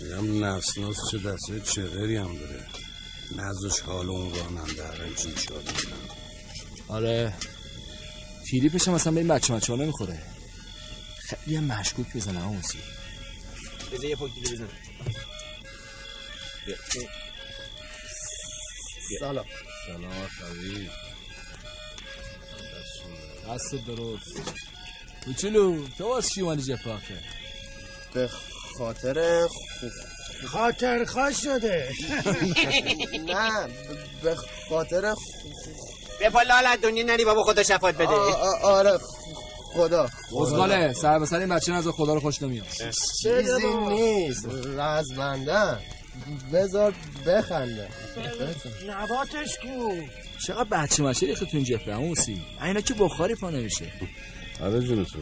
میگم 0.00 0.44
نسناس 0.44 0.96
چه 1.10 1.18
دسته 1.18 1.60
چغری 1.60 2.16
هم 2.16 2.38
داره. 2.38 2.66
نزدش 3.36 3.80
حال 3.80 4.10
اون 4.10 4.34
راننده 4.34 4.86
هرنچین 4.86 5.34
شد 5.36 5.64
آره. 6.88 7.34
تیریپش 8.50 8.88
هم 8.88 8.94
مثلا 8.94 9.12
به 9.12 9.20
این 9.20 9.28
بچه 9.28 9.54
بچه 9.54 9.72
ها 9.72 9.78
نمی‌خوره. 9.78 10.22
خیلی 11.30 11.56
هم 11.56 11.64
مشکوک 11.64 12.16
بزنه 12.16 12.40
همون 12.40 12.62
سی 12.62 12.78
بذار 13.92 14.04
یه 14.04 14.16
پاک 14.16 14.34
دیگه 14.34 14.50
بزن 14.50 14.68
سلام 19.20 19.44
سلام 19.86 20.26
خبیر 20.26 20.90
دست 23.48 23.74
درست. 23.86 24.52
کوچولو 25.24 25.88
تو 25.98 26.04
باز 26.08 26.28
چی 26.30 26.40
اومدی 26.40 26.62
جفاکه 26.62 27.18
به 28.14 28.30
خاطر 28.80 29.46
خاطر 30.46 31.04
خواه 31.04 31.32
شده. 31.32 31.88
نه 33.28 33.68
به 34.22 34.36
خاطر 34.68 35.14
به 36.20 36.30
پا 36.30 36.42
لالت 36.42 36.80
دنیا 36.80 37.04
نری 37.04 37.24
بابا 37.24 37.42
خدا 37.44 37.62
شفات 37.62 37.94
بده. 37.94 38.06
آره 38.62 38.98
خدا. 39.74 40.08
بزغاله 40.32 40.92
سر 40.92 41.18
به 41.18 41.26
سر 41.26 41.38
این 41.38 41.48
بچه 41.48 41.72
نزد 41.72 41.90
خدا 41.90 42.14
رو 42.14 42.20
خوش 42.20 42.42
نمیاد. 42.42 42.66
چیزی 43.22 43.66
نیست 43.88 44.46
رزمنده. 44.76 45.78
بذار 46.52 46.94
بخنده. 47.26 47.88
نباتش 48.88 49.58
کو. 49.58 49.92
چقدر 50.46 50.64
بچه 50.64 51.02
مچه 51.02 51.26
ریخت 51.26 51.44
تو 51.44 51.56
این 51.56 51.64
جفه 51.64 51.94
همون 51.94 52.14
سی 52.14 52.42
اینا 52.62 52.80
که 52.80 52.94
بخاری 52.94 53.34
پا 53.34 53.50
نمیشه. 53.50 53.84
آره 54.62 54.80
جون 54.80 55.04
تو. 55.04 55.18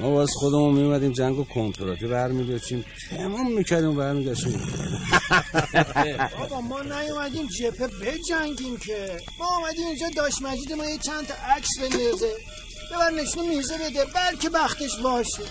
ما 0.00 0.10
باز 0.10 0.30
خودمون 0.34 0.74
میومدیم 0.74 1.12
جنگ 1.12 1.38
و 1.38 1.44
کنتراتی 1.44 2.06
برمیگشتیم 2.06 2.84
تمام 3.10 3.52
می‌کردیم 3.52 3.90
و 3.90 3.92
برمیگشتیم. 3.94 4.60
بابا 6.38 6.60
ما 6.60 6.82
نیومدیم 6.82 7.46
جپه 7.46 7.86
بجنگیم 7.86 8.76
که. 8.76 9.18
ما 9.38 9.56
اومدیم 9.56 9.86
اینجا 9.86 10.06
داشت 10.16 10.42
مجید 10.42 10.72
ما 10.72 10.84
یه 10.86 10.98
چند 10.98 11.26
تا 11.26 11.34
عکس 11.34 11.68
بندازه. 11.80 12.32
ببر 12.92 13.10
نشون 13.10 13.48
میزه 13.48 13.78
بده 13.78 14.04
بلکه 14.04 14.50
بختش 14.50 14.96
باشه. 15.02 15.42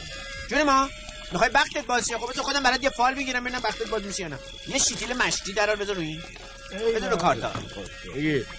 جون 0.50 0.64
ما 0.64 0.90
می‌خوای 1.32 1.50
بختت 1.50 1.86
باز 1.86 2.08
شه؟ 2.08 2.18
خب 2.18 2.32
بذار 2.32 2.44
خودم 2.44 2.64
برات 2.64 2.84
یه 2.84 2.90
فال 2.90 3.16
بگیرم 3.16 3.44
ببینم 3.44 3.60
بختت 3.60 3.90
باز 3.90 4.04
میشه 4.04 4.22
یا 4.22 4.28
نه. 4.28 4.40
یه 4.68 4.78
شیتیل 4.78 5.14
مشتی 5.14 5.54
درار 5.54 5.76
بذار 5.76 5.96
روی 5.96 6.08
این. 6.08 6.22
بذار 6.96 7.10
رو 7.10 7.18
کارتا. 7.18 7.48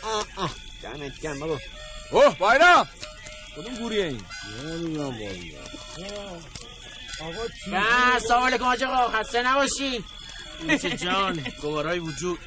آه 0.03 0.26
آه. 0.37 0.51
دمت 0.82 1.20
گرم 1.20 1.41
بابا. 1.41 1.59
اوه 2.11 2.39
بایرام. 2.39 2.87
کدوم 3.57 3.75
گوریه 3.75 4.05
این 4.05 4.21
نمی‌دونم 4.65 5.15
نه 7.67 8.19
سلام 8.19 8.45
علیکم 8.45 8.65
آقا 8.65 8.87
آقا 8.87 9.19
خسته 9.19 9.43
نباشی 9.43 10.05
اینکه 10.69 10.97
جان؟ 10.97 11.47
گوارای 11.63 11.99
وجود. 11.99 12.39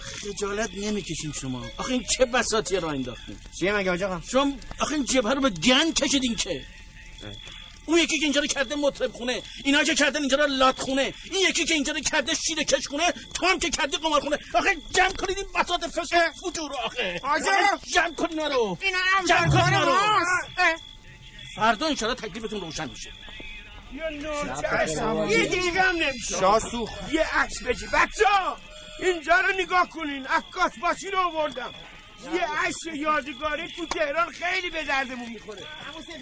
خجالت 0.00 0.70
نمی‌کشین 0.76 1.32
شما. 1.32 1.66
آخه 1.76 1.92
این 1.92 2.04
چه 2.16 2.24
بساتی 2.24 2.80
را 2.80 2.90
انداختین 2.90 3.36
چیه 3.58 3.72
مگه 3.72 4.06
آقا 4.06 4.20
شما 4.28 4.52
آخه 4.78 4.94
این 4.94 5.04
جبهه 5.04 5.32
رو 5.32 5.40
به 5.40 5.50
گن 5.50 5.92
کشیدین 5.92 6.34
که. 6.36 6.64
اون 7.86 7.98
یکی 7.98 8.18
که 8.18 8.24
اینجا 8.24 8.40
رو 8.40 8.46
کرده 8.46 8.74
مطرب 8.74 9.12
خونه 9.12 9.42
اینا 9.64 9.84
که 9.84 9.94
کردن 9.94 10.20
اینجا 10.20 10.36
رو 10.36 10.46
لات 10.46 10.80
خونه 10.80 11.14
این 11.24 11.48
یکی 11.48 11.64
که 11.64 11.74
اینجا 11.74 11.92
رو 11.92 12.00
کرده 12.00 12.34
شیر 12.34 12.62
کش 12.62 12.86
خونه 12.86 13.12
تو 13.34 13.46
هم 13.46 13.58
که 13.58 13.70
کردی 13.70 13.96
قمار 13.96 14.20
خونه. 14.20 14.38
آخه 14.54 14.76
جمع 14.90 15.12
کنید 15.12 15.38
این 15.38 15.46
بساط 15.54 15.84
فسق 15.84 16.30
فجور 16.32 16.70
رو 16.70 16.76
آخه 16.84 17.20
آجا 17.24 17.52
جمع 17.94 18.14
کنید 18.14 18.30
اینا 18.32 18.46
رو. 18.46 18.78
اینا 18.80 18.98
هم 19.16 19.26
جمع 19.26 19.48
کنید 19.48 19.64
اینا 19.64 19.84
رو. 19.84 19.92
ماست 19.92 20.82
فردا 21.56 21.86
انشالله 21.86 22.14
تکلیفتون 22.14 22.60
روشن 22.60 22.88
میشه. 22.90 23.12
یه 25.28 25.46
دیگه 25.46 25.82
هم 25.82 25.96
نمیشه. 25.96 26.38
شاسوخ 26.40 26.90
یه 27.12 27.38
عکس 27.38 27.62
بگی 27.62 27.86
بچه 27.86 28.26
ها 28.26 28.56
اینجا 29.00 29.40
رو 29.40 29.52
نگاه 29.58 29.88
کنین. 29.88 30.26
عکاس 30.26 30.72
باشی 30.82 31.10
رو 31.10 31.18
آوردم. 31.18 31.74
یه 32.34 32.46
عکس 32.66 32.86
یادگاری 32.94 33.68
تو 33.68 33.86
تهران 33.86 34.32
خیلی 34.32 34.70
به 34.70 34.84
دردمون 34.84 35.28
می‌خوره. 35.28 35.66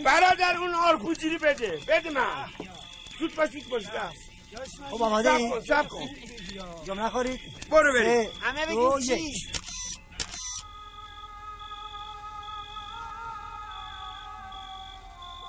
برادر 0.05 0.57
اون 0.57 0.75
آرپوجیری 0.75 1.39
بده. 1.39 1.81
بده 1.89 2.11
من. 2.11 2.51
زود 3.19 3.35
باشید 3.35 3.69
باشید 3.69 3.91
خب 4.91 5.03
آماده 5.03 5.39
کن 5.51 5.61
سب 5.61 5.89
کن. 5.89 6.09
جام 6.87 7.01
نخورید. 7.01 7.41
برو 7.71 7.93
بریم. 7.93 8.31
همه 8.43 8.67
دو، 8.67 8.97
بگید 8.97 9.19
چی. 9.19 9.33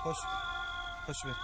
خوش 0.03 0.17
خوش 1.05 1.17
بر 1.23 1.35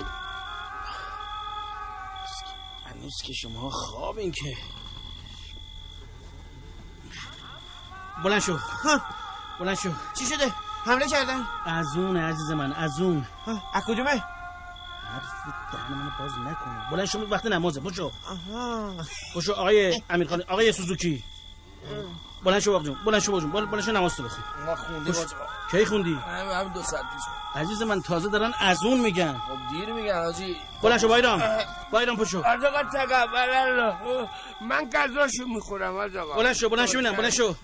هنوز 2.86 3.14
که 3.26 3.34
شما 3.34 3.70
خوابین 3.70 4.32
که. 4.32 4.58
بلند 8.24 8.42
شو. 8.42 8.58
بلند 9.60 9.78
شو. 9.78 9.90
چی 10.14 10.26
شده؟ 10.26 10.54
حمله 10.86 11.08
کردن. 11.08 11.48
از 11.66 11.98
اون 11.98 12.18
عزیز 12.18 12.52
من 12.52 12.74
از 12.74 13.02
اون. 13.02 13.28
از 13.74 13.84
کدومه 13.88 14.10
حرف 15.14 15.24
دهن 15.72 15.94
منو 15.94 16.10
باز 16.20 16.32
نکنه. 16.32 16.92
بلند 16.92 17.06
شو 17.06 17.20
وقت 17.30 17.46
نمازه. 17.46 17.82
پشو 17.82 18.12
آها. 18.30 18.94
پشو 19.36 19.54
آقای 19.54 20.02
امیرخان 20.10 20.42
آقای 20.42 20.72
سوزوکی. 20.72 21.24
بلند 22.44 22.60
شو 22.60 22.72
واقعا 22.72 22.96
بلند 23.06 23.22
شو 23.22 23.32
واقعا 23.32 23.66
بلند 23.66 23.84
شو 23.84 23.92
نماز 23.92 24.16
تو 24.16 24.24
بخون. 24.24 24.44
ما 24.66 24.76
خوندیم 24.76 25.14
پشت. 25.14 25.36
کی 25.72 25.86
خوندی؟ 25.86 26.14
همین 26.14 26.74
دو 26.74 26.84
ساعت 26.84 27.04
پیش 27.04 27.24
عزیز 27.56 27.82
من 27.82 28.02
تازه 28.02 28.30
دارن 28.30 28.54
از 28.60 28.84
اون 28.84 29.00
میگن. 29.00 29.34
خب 29.34 29.70
دیر 29.70 29.94
میگن 29.94 30.14
آجی. 30.14 30.58
بلند 30.84 31.00
شو 31.00 31.08
بایرام 31.08 31.44
بایرام 31.92 32.18
پشو. 32.18 32.38
آقا 32.38 32.84
تقبل 32.94 33.38
الله. 33.38 34.30
من 34.62 34.90
غذاشو 34.90 35.46
می‌خورم 35.46 35.98
از 35.98 36.16
آقا. 36.16 36.36
بلند 36.36 36.54
شو 36.54 36.70
بلند 36.70 36.88
شو 36.88 37.02
بلند 37.02 37.30
شو. 37.30 37.56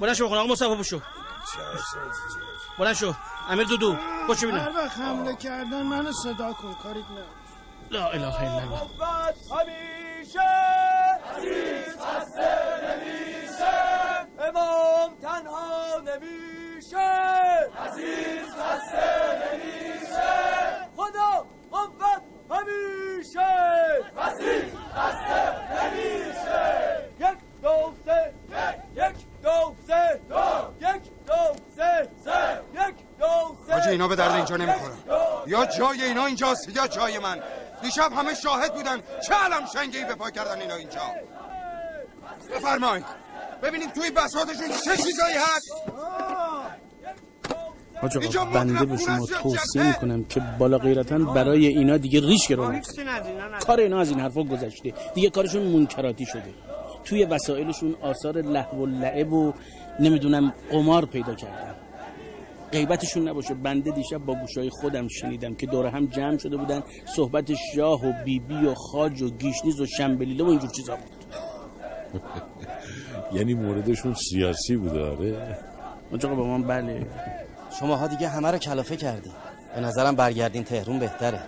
بلند 0.00 0.14
شو 0.14 0.28
خونه 0.28 0.42
مصطفی 0.42 0.76
بشو. 0.76 1.00
بلند 2.78 2.94
شو. 2.94 3.14
امیر 3.50 3.66
دودو 3.66 3.96
بشو 4.28 4.46
ببینم. 4.46 4.60
هر 4.60 4.76
وقت 4.76 4.98
حمله 4.98 5.34
کردن 5.34 5.82
منو 5.82 6.12
صدا 6.12 6.52
کن 6.52 6.74
کاریت 6.82 7.04
نه 7.10 7.24
لا 7.90 8.10
اله 8.10 8.40
الا 8.40 8.48
الله. 8.48 8.64
محبت 8.64 9.36
همیشه 9.50 10.40
عزیز 11.36 11.96
خسته 12.00 12.50
نمیشه. 12.84 13.74
امام 14.48 15.10
تنها 15.22 16.00
نمیشه. 16.00 17.10
عزیز 17.86 18.48
خسته 18.58 19.08
نمیشه. 19.42 20.32
خدا 20.96 21.46
قوت 21.70 22.22
همیشه. 22.50 23.50
عزیز 24.18 24.74
خسته 24.96 25.42
نمیشه. 25.74 26.62
یک 27.20 27.38
دو 27.64 27.92
سه 28.04 28.32
یک 28.94 29.16
دو 29.42 29.74
دو 30.28 30.42
یک 30.80 31.02
دو 31.26 31.56
سه 31.76 32.08
یک 32.74 32.94
دو 33.18 33.56
سه 33.82 33.90
اینا 33.90 34.08
به 34.08 34.16
درد 34.16 34.32
اینجا 34.32 34.56
نمی‌خورن. 34.56 34.96
یا 35.46 35.66
جای 35.66 36.02
اینا 36.02 36.26
اینجاست 36.26 36.76
یا 36.76 36.86
جای 36.86 37.18
من. 37.18 37.38
دیشب 37.82 38.12
همه 38.12 38.34
شاهد 38.34 38.74
بودن 38.74 38.96
چه 38.96 39.34
علم 39.34 39.66
شنگی 39.74 40.04
به 40.04 40.14
پا 40.14 40.30
کردن 40.30 40.60
اینا 40.60 40.74
اینجا. 40.74 41.00
بفرمایید. 42.54 43.04
ببینید 43.62 43.92
توی 43.92 44.10
بساتشون 44.10 44.68
چه 44.84 44.96
چیزایی 44.96 45.36
هست. 45.36 45.72
حاج 48.02 48.18
خب 48.18 48.52
بنده 48.52 48.84
به 48.84 48.96
شما 48.96 49.26
توصیه 49.26 49.86
می‌کنم 49.86 50.24
که 50.24 50.42
بالا 50.58 50.78
غیرتا 50.78 51.18
برای 51.18 51.66
اینا 51.66 51.96
دیگه 51.96 52.20
ریش 52.20 52.48
گرونه 52.48 52.82
کار 53.66 53.80
اینا 53.80 54.00
از 54.00 54.10
این 54.10 54.20
حرفا 54.20 54.42
گذشته. 54.42 54.94
دیگه 55.14 55.30
کارشون 55.30 55.62
منکراتی 55.62 56.26
شده. 56.26 56.54
توی 57.04 57.24
وسایلشون 57.24 57.94
آثار 58.02 58.38
لهو 58.42 58.82
و 58.82 58.86
لعب 58.86 59.32
و 59.32 59.52
نمی‌دونم 60.00 60.52
قمار 60.70 61.06
پیدا 61.06 61.34
کردن. 61.34 61.74
غیبتشون 62.72 63.28
نباشه. 63.28 63.54
بنده 63.54 63.90
دیشب 63.90 64.18
با 64.18 64.34
گوشای 64.34 64.70
خودم 64.70 65.08
شنیدم 65.08 65.54
که 65.54 65.66
دور 65.66 65.86
هم 65.86 66.06
جمع 66.06 66.38
شده 66.38 66.56
بودن. 66.56 66.82
صحبت 67.04 67.52
شاه 67.74 68.06
و 68.06 68.12
بیبی 68.24 68.54
و 68.66 68.74
خاج 68.74 69.22
و 69.22 69.30
گیشنیز 69.30 69.80
و 69.80 69.86
شنبلیله 69.86 70.44
و 70.44 70.48
اینجور 70.48 70.70
چیزا 70.70 70.96
بود. 70.96 71.24
یعنی 73.36 73.54
موردشون 73.54 74.14
سیاسی 74.14 74.76
بود 74.76 74.96
آره؟ 74.96 75.58
آقا 76.12 76.34
با 76.34 76.44
من 76.44 76.62
بله. 76.62 77.06
شماها 77.80 78.06
دیگه 78.06 78.28
همه 78.28 78.50
رو 78.50 78.58
کلافه 78.58 78.96
کردین. 78.96 79.32
به 79.74 79.80
نظرم 79.80 80.16
برگردین 80.16 80.64
تهرون 80.64 80.98
بهتره. 80.98 81.40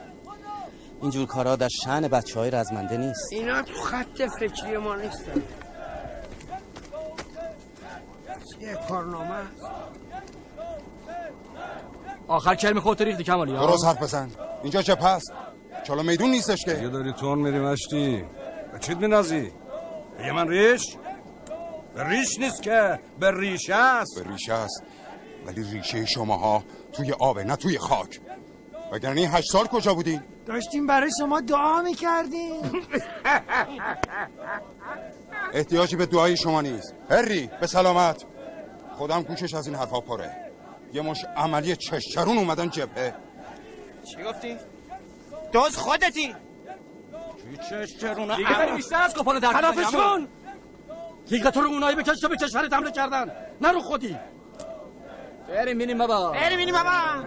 اینجور 1.03 1.27
کارا 1.27 1.57
در 1.57 1.69
شن 1.69 2.01
بچه 2.01 2.41
های 2.41 2.51
رزمنده 2.51 2.97
نیست. 2.97 3.33
اینا 3.33 3.63
تو 3.63 3.75
خط 3.75 4.23
فکری 4.41 4.77
ما 4.77 4.97
نیستن. 4.97 5.43
یه 8.61 8.79
کارنامه. 8.89 9.43
آخر 12.29 12.55
کلمه 12.55 12.81
خودت 12.81 13.03
ریختی 13.03 13.25
کمالی؟ 13.25 13.53
درست 13.53 13.85
حرف 13.85 14.03
بزن. 14.03 14.31
اینجا 14.63 14.83
چه 14.83 14.95
پس؟ 14.95 15.23
چالا 15.87 16.03
میدون 16.03 16.31
نیستش 16.31 16.65
که. 16.65 16.71
یه 16.71 16.89
داری 16.89 17.13
تون 17.13 17.39
میری 17.39 17.59
مشتی. 17.59 18.25
به 18.73 18.79
چیت 18.79 18.97
مینازی 18.97 19.53
یه 20.25 20.33
من 20.33 20.49
ریش؟ 20.49 20.97
به 21.95 22.09
ریش 22.09 22.39
نیست 22.39 22.63
که. 22.63 23.01
به 23.21 23.31
ریشه 23.41 23.75
است. 23.75 24.23
به 24.23 24.31
ریشه 24.31 24.53
است. 24.53 24.83
ولی 25.47 25.63
ریشه 25.63 26.07
شماها 26.07 26.65
توی 26.93 27.13
آبه 27.13 27.45
نه 27.45 27.57
توی 27.57 27.79
خاک. 27.79 28.21
وگرنه 28.93 29.21
این 29.21 29.31
هشت 29.31 29.53
سال 29.53 29.67
کجا 29.67 29.95
بودین؟ 29.95 30.23
داشتیم 30.47 30.87
برای 30.87 31.11
شما 31.19 31.41
دعا 31.41 31.83
می‌کردیم. 31.83 32.63
احتیاجی 35.55 35.97
به 35.97 36.07
دعای 36.07 36.37
شما 36.37 36.61
نیست. 36.61 36.95
هری 37.11 37.51
به 37.61 37.67
سلامت. 37.67 38.25
خودم 38.93 39.23
گوشش 39.23 39.55
از 39.55 39.67
این 39.67 39.77
حرفا 39.77 40.01
پره. 40.01 40.37
یه 40.93 41.03
مش 41.03 41.25
عملی 41.37 41.77
چشچرون 41.77 42.39
اومدن 42.39 42.71
جبهه. 42.71 43.15
چی 44.05 44.23
گفتی؟ 44.23 44.57
دوز 45.53 45.77
خودتی. 45.77 46.35
دیگه 48.37 48.55
خیلی 48.55 48.77
بیشتر 48.77 49.03
از 49.03 49.15
کپان 49.15 49.39
در 49.39 49.53
خلافشون 49.53 50.29
تیغ 51.29 51.51
تو 51.51 51.61
رو 51.61 51.69
اونایی 51.69 51.97
بکش 51.97 52.21
تا 52.21 52.29
به 52.29 52.37
کشورت 52.37 52.73
حمله 52.73 52.91
کردن. 52.91 53.31
نه 53.61 53.73
رو 53.73 53.81
خودی. 53.81 54.17
بریم 55.49 55.79
بینیم 55.79 55.99
بابا. 55.99 56.31
بریم 56.31 56.59
بینیم 56.59 56.75
بابا. 56.75 57.25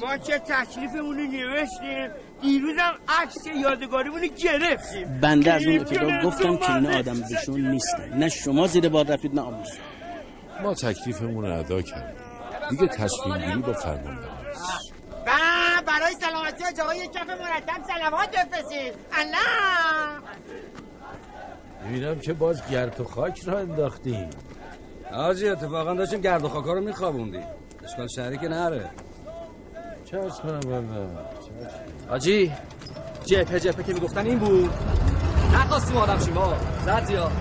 ما 0.00 0.16
چه 0.18 0.38
تشریفمون 0.38 1.18
رو 1.18 1.26
نوشتیم. 1.26 2.10
دیروزم 2.42 2.92
عکس 3.22 3.46
یادگاریمون 3.62 4.20
رو 4.20 4.28
گرفتیم. 4.28 5.20
بنده 5.20 5.52
از 5.52 5.66
اون 5.66 5.78
ابتدا 5.78 6.22
گفتم 6.22 6.56
که 6.56 6.74
اینا 6.74 6.98
آدم 6.98 7.20
بشون 7.20 7.60
نیستن. 7.60 8.18
نه 8.18 8.28
شما 8.28 8.66
زیر 8.66 8.88
بار 8.88 9.06
رفتید 9.06 9.34
نه 9.34 9.40
آموز 9.40 9.68
ما 10.62 10.74
تکلیفمون 10.74 11.44
رو 11.44 11.58
ادا 11.58 11.82
کردیم. 11.82 12.16
دیگه 12.70 12.86
تصمیم 12.86 13.38
گیری 13.38 13.58
با 13.62 13.72
فرمان 13.72 14.18
و 15.26 15.82
برای 15.86 16.14
سلامتی 16.20 16.82
آقا 16.82 16.94
یک 16.94 17.12
کف 17.12 17.28
مرتب 17.28 17.82
سلوات 17.86 18.30
بفرستید 18.30 18.94
الله! 19.12 20.20
می‌بینم 21.84 22.20
که 22.20 22.32
باز 22.32 22.70
گرد 22.70 23.00
و 23.00 23.04
خاک 23.04 23.42
را 23.44 23.58
انداختیم. 23.58 24.30
آجی 25.12 25.48
اتفاقا 25.48 25.94
داشتیم 25.94 26.20
گرد 26.20 26.44
و 26.44 26.48
خاکا 26.48 26.72
رو 26.72 26.80
میخوابوندی 26.80 27.40
اشکال 27.84 28.06
شهری 28.16 28.38
که 28.38 28.48
نره. 28.48 28.90
چه 30.04 30.18
از 30.18 30.40
کنم 30.40 30.60
والا 30.64 31.08
آجی 32.10 32.52
جپه 33.26 33.60
جپه 33.60 33.82
که 33.82 33.92
می‌گفتن 33.92 34.26
این 34.26 34.38
بود. 34.38 34.70
نخواستیم 35.52 35.96
آدم 35.96 36.18
شیم 36.24 36.34
با 36.34 36.56
زد 36.84 37.04
زیاد. 37.06 37.32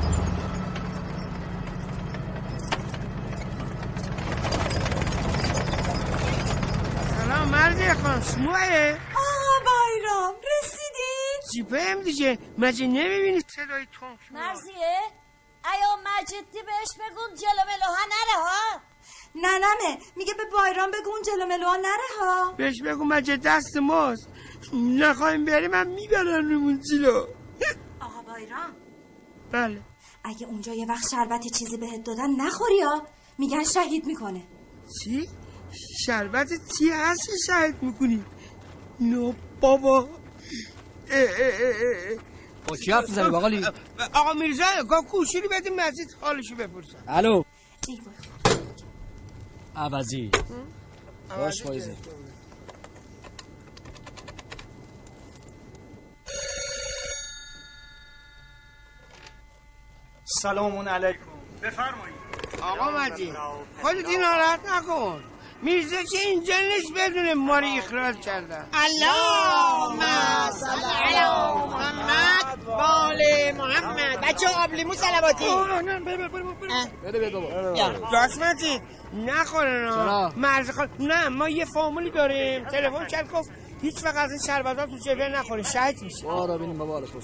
سلام 7.15 7.47
مرد 7.49 7.93
خانم 8.01 8.21
شمایه 8.21 8.97
آه 9.15 9.63
بایرام 9.65 10.35
رسیدین 10.35 11.39
جیبه 11.53 12.03
دیگه. 12.03 12.37
مجه 12.57 12.87
نمی‌بینی 12.87 13.41
صدای 13.47 13.87
تون 13.99 14.17
مرزیه 14.31 14.97
ایا 15.73 15.95
مجدی 16.05 16.59
بهش 16.61 16.89
بگون 16.95 17.35
جلو 17.35 17.63
ملوها 17.67 18.05
نره 18.09 18.43
ها. 18.43 18.81
نه 19.35 19.57
نمه 19.57 19.97
میگه 20.15 20.33
به 20.33 20.43
بایرام 20.53 20.91
بگو 20.91 21.09
اون 21.09 21.21
جلو 21.21 21.45
ملوها 21.45 21.75
نره 21.75 22.09
ها. 22.21 22.51
بهش 22.51 22.81
بگو 22.81 23.03
مجه 23.03 23.37
دست 23.37 23.77
ماست. 23.77 24.27
نخواهیم 24.73 25.45
بریم 25.45 25.71
من 25.71 25.87
می‌برن 25.87 26.51
رومون 26.51 26.81
جلو. 26.81 27.27
آقا 27.99 28.21
بایرام. 28.27 28.75
بله. 29.51 29.81
اگه 30.23 30.47
اونجا 30.47 30.73
یه 30.73 30.85
وقت 30.85 31.09
شربت 31.11 31.41
چیزی 31.47 31.77
بهت 31.77 32.03
دادن 32.03 32.29
نخوری 32.29 32.81
ها. 32.81 33.07
میگن 33.37 33.63
شهید 33.63 34.05
می‌کنه. 34.05 34.43
چی؟ 35.03 35.29
شربت 36.05 36.47
چی 36.77 36.89
هست 36.89 37.25
که 37.25 37.31
شهید 37.47 37.75
می‌کنی؟ 37.81 38.23
نو 38.99 39.33
بابا. 39.61 39.97
اه 39.99 40.09
اه 41.11 41.29
اه 41.39 41.73
اه. 42.11 42.17
با 42.67 42.75
کی 42.77 42.91
حرف 42.91 43.09
می‌زنی 43.09 43.29
باقالی؟ 43.29 43.65
آقا 44.13 44.33
میرزا 44.33 44.63
گاه 44.89 45.05
کوشیری 45.05 45.47
بدیم 45.47 45.75
مزید 45.75 46.15
حالشو 46.21 46.55
بپرسن. 46.55 47.03
الو. 47.07 47.43
عوضی. 49.75 50.31
باش 51.37 51.63
فایزه. 51.63 51.95
سلام 60.31 60.89
علیکم. 60.89 61.19
بفرمایید. 61.63 62.15
آقا 62.61 62.91
مجید 62.91 63.33
خودتی 63.81 64.17
ناراحت 64.17 64.59
نکن. 64.69 65.23
میرزا 65.61 66.03
که 66.11 66.17
اینجا 66.17 66.53
نیست 66.73 66.93
بدونه 66.93 67.33
ما 67.33 67.59
رو 67.59 67.67
اخراج 67.77 68.19
کردن 68.19 68.67
اللهم 68.73 69.99
صل 70.51 70.67
علی 71.03 71.25
محمد 71.67 72.63
و 72.67 72.71
آل 72.71 73.17
محمد. 73.57 74.21
بچه 74.21 74.47
آبلیمو 74.47 74.93
سلواتی. 74.93 75.45
بده 77.05 77.19
بده 77.19 77.75
چرا؟ 77.75 77.93
نه 79.13 79.43
مرز 80.37 80.71
خان 80.71 80.89
نه 80.99 81.29
ما 81.29 81.49
یه 81.49 81.65
فامولی 81.65 82.09
داریم. 82.09 82.65
تلفن 82.65 83.07
کرد 83.07 83.31
گفت 83.31 83.51
هیچ 83.81 84.03
وقت 84.03 84.17
از 84.17 84.31
این 84.31 84.39
شربت 84.47 84.79
ها 84.79 84.85
تو 84.85 84.97
جبه 84.97 85.29
نخوره 85.29 85.63
شهید 85.63 86.01
میشه 86.01 86.23
بارا 86.25 86.57
بینیم 86.57 86.77
بابا 86.77 86.93
حالا 86.93 87.05
خوش. 87.05 87.23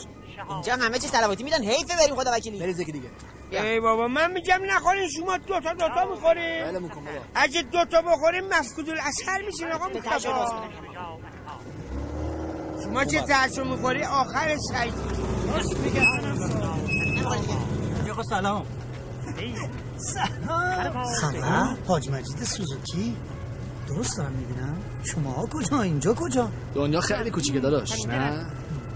اینجا 0.49 0.73
همه 0.73 0.99
چی 0.99 1.07
سلواتی 1.07 1.43
میدن. 1.43 1.63
حیفه 1.63 1.97
بریم 1.97 2.15
خدا 2.15 2.31
وکیلی. 2.31 2.59
بریز 2.59 2.79
یکی 2.79 2.91
دیگه. 2.91 3.09
ای 3.51 3.79
بابا 3.79 4.07
من 4.07 4.31
میگم 4.31 4.59
نخورین 4.65 5.09
شما 5.09 5.37
دوتا 5.37 5.73
دوتا 5.73 6.05
می‌خورین 6.11 6.63
ولمون 6.63 6.89
کن 6.89 7.05
بابا. 7.05 7.17
اگه 7.35 7.61
دوتا 7.61 8.01
بخورین 8.01 8.43
مفقود 8.53 8.89
الاثر 8.89 9.41
میشین 9.45 9.71
آقا 9.71 9.87
مصطفی 9.87 10.29
شما 12.83 13.05
چه 13.05 13.21
ترشو 13.21 13.63
می‌خوری؟ 13.63 14.03
آخر 14.03 14.57
شهید. 14.71 14.93
آقا 18.11 18.23
سلام. 18.23 18.65
سلام. 19.97 21.05
سلام. 21.21 21.77
حاج 21.87 22.09
مجید 22.09 22.43
سوزوکی. 22.43 23.17
درست 23.87 24.17
دارم 24.17 24.31
می‌بینم؟ 24.31 24.77
شما 25.03 25.47
کجا؟ 25.51 25.81
اینجا 25.81 26.13
کجا؟ 26.13 26.49
دنیا 26.75 27.01
خیلی 27.01 27.29
کوچیکه 27.29 27.59
داداش. 27.59 28.05
نه؟ 28.05 28.45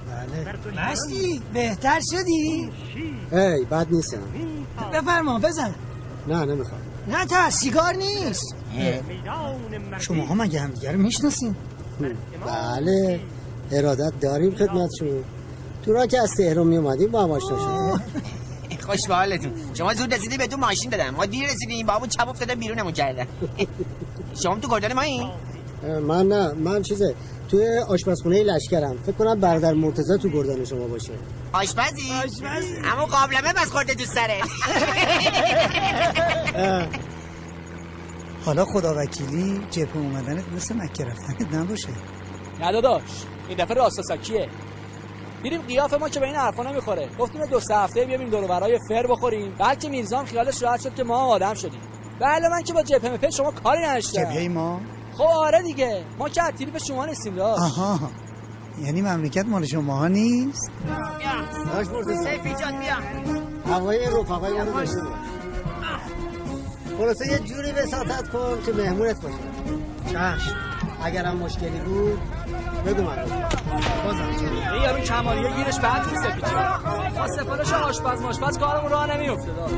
بله. 0.10 0.92
مستی 0.92 1.42
بهتر 1.54 2.00
شدی؟ 2.12 2.72
ای 3.32 3.66
بد 3.66 3.88
نیستم 3.92 4.22
بفرما 4.94 5.40
بزن. 5.40 5.76
نه 6.28 6.46
نمی‌خوام. 6.46 6.82
نه 7.08 7.26
تا 7.26 7.50
سیگار 7.50 7.96
نیست. 7.96 8.56
شما 10.00 10.26
ها 10.26 10.36
مگه 10.36 10.60
هم 10.60 10.72
دیگر 10.72 10.96
می‌شناسین؟ 10.96 11.56
بله. 12.46 13.20
ارادت 13.72 14.14
داریم 14.22 14.56
خدمت 14.56 14.90
شما. 15.00 15.10
تو 15.86 15.94
را 15.94 16.06
که 16.06 16.20
از 16.20 16.32
تهران 16.38 16.68
می 16.68 16.78
اومدیم 16.78 17.12
با 17.12 17.24
هم 17.24 17.32
آشنا 17.32 17.58
شدیم. 17.58 18.24
خوش 18.82 19.08
به 19.08 19.16
حالتون 19.16 19.52
شما 19.74 19.94
زود 19.94 20.14
رسیدی 20.14 20.38
به 20.38 20.48
تو 20.48 20.58
ماشین 20.58 20.90
دادم. 20.90 21.10
ما 21.10 21.26
دیر 21.26 21.50
رسیدیم. 21.50 21.88
بابو 21.88 22.08
چپ 22.08 22.28
افتاده 22.28 22.56
بیرونمون 22.56 22.92
کردن. 22.92 23.26
شما 24.44 24.56
تو 24.56 24.68
گردن 24.68 24.94
ما 24.94 25.02
این 25.02 25.30
من 26.00 26.28
نه 26.28 26.54
من 26.54 26.82
چیزه 26.82 27.16
توی 27.52 27.68
آشپزخونه 27.88 28.44
لشکرم. 28.44 28.98
فکر 28.98 29.12
کنم 29.12 29.40
برادر 29.40 29.74
مرتضی 29.74 30.18
تو 30.18 30.30
گردن 30.30 30.66
شما 30.66 30.88
باشه. 30.88 31.12
آشپزی؟ 31.54 32.10
همون 32.84 33.06
قابلمه 33.06 33.54
بس 33.54 33.72
خورده 33.72 33.94
تو 33.94 34.06
سره. 34.06 34.42
حالا 38.46 38.66
خدا 38.66 38.94
وکیلی 38.98 39.62
جبهه 39.72 39.98
اومدنت 39.98 40.44
مثل 40.56 40.76
مکه 40.76 41.06
رفتنت 41.06 41.54
نباشه. 41.54 41.88
نه 42.60 42.72
داداش 42.72 43.04
این 43.48 43.58
دفعه 43.58 43.78
راستاساکیه 43.78 44.50
دیدیم 45.44 45.62
قیاف 45.62 45.94
ما 45.94 46.10
که 46.10 46.20
به 46.20 46.26
این 46.26 46.36
حرفا 46.36 46.64
نمی‌خوره. 46.64 47.10
گفتیم 47.20 47.46
دو 47.46 47.60
سه 47.60 47.76
هفته 47.76 48.06
بیایم 48.06 48.30
دور 48.30 48.48
برای 48.48 48.80
فر 48.90 49.08
بخوریم. 49.08 49.56
بلکه 49.60 49.90
میرزام 49.90 50.26
خیالش 50.26 50.64
راحت 50.64 50.82
شد 50.82 50.96
که 50.96 51.04
ما 51.04 51.18
آدم 51.18 51.54
شدیم. 51.54 51.82
بله 52.20 52.50
من 52.50 52.64
که 52.64 52.74
با 52.74 52.84
جبهه 52.84 53.14
مپه 53.14 53.30
شما 53.32 53.52
کاری 53.52 53.82
نداشتم. 53.84 54.24
جبهه 54.24 54.48
ما؟ 54.48 54.82
خب 55.18 55.24
آره 55.24 55.62
دیگه. 55.62 56.04
ما 56.18 56.30
که 56.30 56.42
عطیلی 56.42 56.72
به 56.72 56.80
شما 56.80 57.06
نیستیم 57.06 57.36
داشت 57.36 57.62
آها. 57.62 58.00
یعنی 58.82 59.02
مملکت 59.02 59.46
مال 59.46 59.66
شما 59.66 59.96
ها 59.98 60.08
نیست؟ 60.08 60.72
داش 61.74 61.88
مرتضی 61.88 62.16
سیفی 62.18 62.56
جان 62.56 62.80
بیا. 62.80 62.96
هوای 63.76 64.06
رفقای 64.06 64.54
ما 64.54 64.64
رو 64.64 64.74
داشته 64.74 64.96
باش 65.02 65.10
خلاصه 66.98 67.28
یه 67.32 67.40
جوری 67.40 67.72
وساطت 67.72 68.30
کن 68.30 68.58
که 68.66 68.72
مهمونت 68.74 69.22
باشه. 69.22 69.36
چشم. 70.10 70.56
اگرم 71.04 71.38
مشکلی 71.38 71.80
بود 71.80 72.20
بگو 72.86 73.02
من. 73.02 73.16
بازم 74.06 74.24
این 74.74 74.82
یارو 74.84 75.00
کمالیه 75.00 75.56
گیرش 75.56 75.80
بعد 75.80 76.10
نیست 76.10 76.24
جان. 76.52 76.80
با 77.18 77.28
سفارش 77.28 77.74
آشپز 77.74 78.22
ماشپز 78.22 78.58
کارمون 78.58 78.92
راه 78.92 79.18
نمیفته 79.18 79.52
داشت 79.52 79.76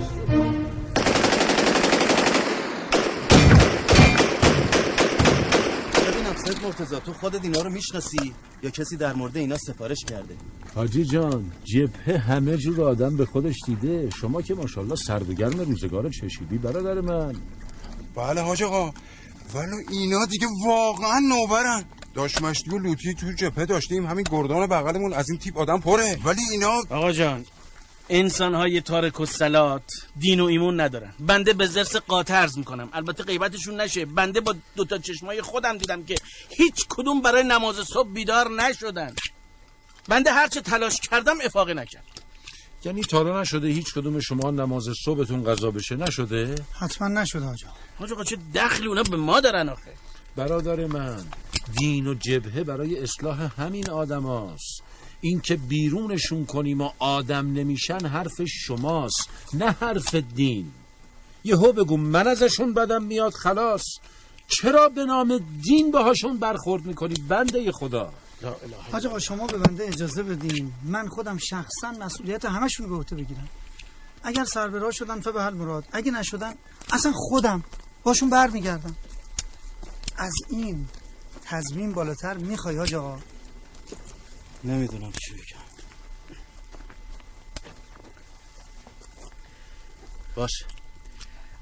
سید 6.46 6.64
مرتضی 6.64 6.96
تو 6.96 7.14
خودت 7.14 7.44
اینا 7.44 7.62
رو 7.62 7.70
می‌شناسی 7.70 8.34
یا 8.64 8.70
کسی 8.70 8.98
در 8.98 9.14
مورد 9.14 9.38
اینا 9.38 9.58
سفارش 9.58 9.98
کرده؟ 10.08 10.36
حاجی 10.76 11.06
جان 11.06 11.52
جبهه 11.64 12.18
همه 12.18 12.58
جور 12.58 12.82
آدم 12.82 13.18
به 13.18 13.26
خودش 13.26 13.56
دیده. 13.66 14.10
شما 14.10 14.42
که 14.42 14.54
ماشاءالله 14.54 14.96
سردگرم 14.96 15.60
روزگار 15.60 16.10
چشیدی 16.10 16.58
برادر 16.58 17.02
من. 17.02 17.36
بله 18.16 18.42
حاج 18.42 18.64
آقا 18.64 18.92
ولی 19.54 19.76
اینا 19.92 20.26
دیگه 20.26 20.48
واقعا 20.66 21.20
نوبرن. 21.20 21.84
داشت 22.14 22.42
مشتی 22.42 22.70
و 22.70 22.78
لوتی 22.78 23.14
تو 23.14 23.32
جبهه 23.32 23.66
داشتیم 23.66 24.06
همین 24.06 24.26
گردان 24.32 24.68
بغلمون 24.68 25.14
از 25.14 25.30
این 25.30 25.40
تیپ 25.40 25.58
آدم 25.58 25.80
پره. 25.80 26.18
ولی 26.26 26.42
اینا 26.52 26.82
آقا 26.90 27.12
جان 27.12 27.46
انسان 28.14 28.56
های 28.56 28.82
تارک 28.82 29.20
و 29.20 29.26
سلات 29.26 29.84
دین 30.20 30.40
و 30.40 30.46
ایمون 30.46 30.80
ندارن. 30.80 31.14
بنده 31.20 31.54
به 31.54 31.66
زرس 31.66 31.96
قاطع 31.96 32.34
عرض 32.34 32.58
می‌کنم. 32.58 32.90
البته 32.94 33.24
غیبتشون 33.24 33.82
نشه. 33.82 34.06
بنده 34.06 34.42
با 34.42 34.56
دوتا 34.76 34.98
چشمای 34.98 35.42
خودم 35.42 35.78
دیدم 35.78 36.04
که 36.04 36.16
هیچ 36.50 36.86
کدوم 36.90 37.22
برای 37.22 37.44
نماز 37.44 37.76
صبح 37.76 38.10
بیدار 38.10 38.50
نشدن. 38.50 39.16
بنده 40.08 40.32
هرچه 40.34 40.62
تلاش 40.62 41.00
کردم 41.00 41.36
افاقه 41.46 41.74
نکرد. 41.74 42.04
یعنی 42.86 43.02
تا 43.02 43.42
نشده 43.42 43.68
هیچ 43.68 43.94
کدوم 43.94 44.20
شما 44.20 44.52
نماز 44.52 44.84
صبحتون 45.06 45.44
قضا 45.44 45.72
بشه؟ 45.72 45.96
نشده؟ 45.96 46.56
حتما 46.80 47.08
نشده 47.08 47.46
آجا. 47.46 47.68
آقا 48.00 48.24
چه 48.24 48.38
دخلی 48.56 48.88
اونا 48.88 49.04
به 49.04 49.18
ما 49.18 49.40
دارن 49.40 49.70
آخه. 49.70 49.94
برادر 50.36 50.86
من 50.86 51.26
دین 51.78 52.08
و 52.08 52.14
جبهه 52.14 52.64
برای 52.64 53.00
اصلاح 53.00 53.62
همین 53.62 53.90
آدم 53.90 54.24
هاست. 54.24 54.84
این 55.22 55.40
که 55.40 55.56
بیرونشون 55.56 56.46
کنیم 56.46 56.82
و 56.82 56.90
آدم 57.00 57.54
نمیشن 57.54 58.06
حرف 58.06 58.42
شماست 58.46 59.30
نه 59.54 59.72
حرف 59.72 60.16
دین. 60.16 60.72
یهو 61.44 61.74
بگو 61.74 61.98
من 61.98 62.28
ازشون 62.28 62.74
بدم 62.74 63.04
میاد 63.04 63.34
خلاص. 63.34 63.84
چرا 64.48 64.90
به 64.90 65.06
نام 65.06 65.38
دین 65.62 65.92
باهاشون 65.92 66.38
برخورد 66.38 66.86
می‌کنی 66.86 67.14
بنده 67.28 67.72
خدا؟ 67.72 68.14
حاج 68.92 69.08
آقا 69.08 69.20
شما 69.20 69.48
به 69.48 69.58
بنده 69.58 69.88
اجازه 69.88 70.24
بدین. 70.24 70.74
من 70.84 71.08
خودم 71.08 71.38
شخصا 71.38 71.92
مسئولیت 71.92 72.46
همشون 72.46 72.86
رو 72.86 72.92
به 72.92 72.98
عهده 72.98 73.16
بگیرم. 73.16 73.48
اگر 74.24 74.46
سر 74.46 74.68
به 74.68 74.80
راه 74.80 74.92
شدن 74.92 75.20
فبه 75.20 75.42
حل 75.42 75.54
مراد. 75.54 75.86
اگه 75.92 76.12
نشدن 76.12 76.54
اصلا 76.92 77.12
خودم 77.16 77.64
باشون 78.04 78.30
برمیگردم. 78.30 78.96
از 80.18 80.34
این 80.50 80.88
تضمین 81.46 81.94
بالاتر 81.94 82.38
می‌خوای 82.38 82.78
حاج 82.78 82.94
آقا؟ 82.96 83.20
نمی‌دونم 84.64 85.12
چی 85.12 85.34
بگم 85.34 85.62
باشه 90.36 90.66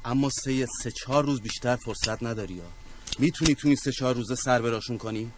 اما 0.05 0.29
سه 0.29 0.67
سه 0.83 0.91
چهار 0.91 1.25
روز 1.25 1.41
بیشتر 1.41 1.75
فرصت 1.75 2.23
نداری 2.23 2.53
یا. 2.53 2.63
می‌تونی 3.19 3.55
تو 3.55 3.67
این 3.67 3.77
سه 3.77 3.91
چهار 3.91 4.15
روزه 4.15 4.35
سر 4.35 4.61
براشون 4.61 4.97
کنی؟ 4.97 5.31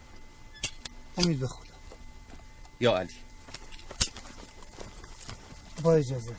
امید 1.18 1.40
به 1.40 1.46
خدا. 1.46 1.74
یا 2.80 2.96
علی. 2.96 3.14
با 5.82 5.94
اجازه. 5.94 6.36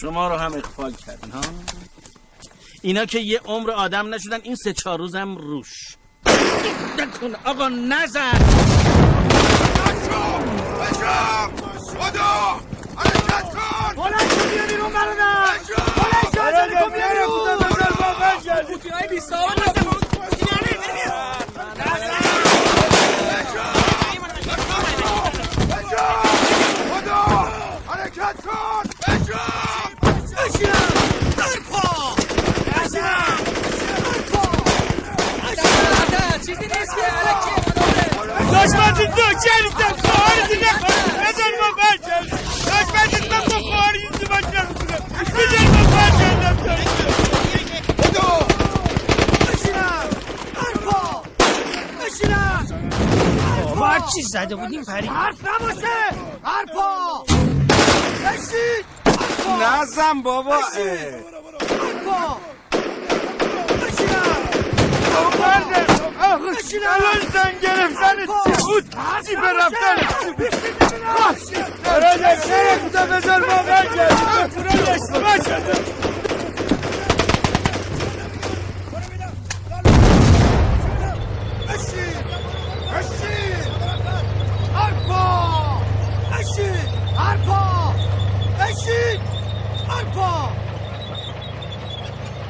شما 0.00 0.28
رو 0.28 0.36
هم 0.36 0.54
اخفال 0.54 0.94
کردن 0.94 1.30
ها؟ 1.30 1.42
اینا 2.82 3.04
که 3.04 3.18
یه 3.18 3.38
عمر 3.38 3.70
آدم 3.70 4.14
نشدن 4.14 4.40
این 4.42 4.56
سه 4.56 4.72
چهار 4.72 4.98
روز 4.98 5.14
هم 5.14 5.36
روش. 5.36 5.96
نکن 6.98 7.34
آقا 7.44 7.68
نزن 7.68 8.38
خدا 11.98 12.60
حرکت 12.96 13.46
کن 13.54 13.94
بلند 13.96 14.30
شو 14.34 14.46
بیا 14.50 14.66
بیرون 14.66 14.92
برادر 14.92 15.46
بلند 15.46 16.32
شو 16.34 16.42
عجله 16.42 16.80
کن 16.82 16.90
بیا 16.94 17.08
بیرون 17.08 18.66
پوتینای 18.68 19.08
بیستاون 19.10 19.56
خدا 26.90 27.22
حرکت 27.88 28.36
کن 28.46 28.84
بشینم 30.36 30.94
برپا 31.36 32.16
بشینم 32.66 33.21
چیزی 36.46 36.66
نیست 36.66 36.94
که 36.96 37.04
الکی 37.18 37.54
دشمنتون 38.52 39.06
دو 39.06 39.26
کلیدم 39.42 39.94
خواهرتون 40.02 40.58
نخواهد 40.64 41.06
بذار 41.22 41.52
ما 41.60 41.68
برچن 41.78 42.22
دشمنتون 42.66 43.24
من 43.30 43.42
با 43.48 43.58
خواهری 43.70 44.00
ازدواج 44.12 44.44
نمی‌کنم 44.44 45.00
بذار 45.34 45.66
ما 45.72 45.82
برچن 45.96 46.34
خدا 48.02 48.30
بشینم 49.46 50.08
برپا 50.54 51.22
بشینم 52.00 52.66
بابا. 53.64 53.86
هر 53.86 53.98
چی 54.00 54.22
زده 54.22 54.56
بودیم 54.56 54.84
پری 54.84 55.06
حرف 55.06 55.36
نباشه 55.40 55.96
برپا 56.42 57.24
بشین. 58.24 58.84
نزن 59.62 60.22
بابا 60.22 60.58
برپا 61.70 62.40
بشینم 63.80 64.42
الان 66.32 67.58
گرفتن 67.62 68.16
چی 68.26 68.62
بود 68.62 68.84
چی 69.26 69.36
به 69.36 69.52
رفتن 69.52 69.96
برادر 71.84 72.36
نرفته 72.36 73.06
بذار 73.06 73.40
ما 73.40 73.62
برگردیم 73.62 74.52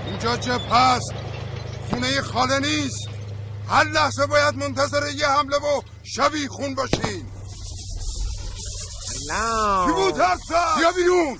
اینجا 0.06 0.36
جبه 0.36 0.74
هست 0.76 1.14
خونه 1.90 2.20
خاله 2.20 2.58
نیست. 2.58 3.11
هر 3.68 3.84
لحظه 3.84 4.26
باید 4.26 4.54
منتظر 4.54 5.10
یه 5.10 5.28
حمله 5.28 5.56
و 5.56 5.82
شبی 6.02 6.48
خون 6.48 6.74
باشین. 6.74 7.26
نه. 9.28 9.86
کی 9.86 9.92
بود؟ 9.92 10.14
بیا 10.78 10.92
بیرون. 10.96 11.38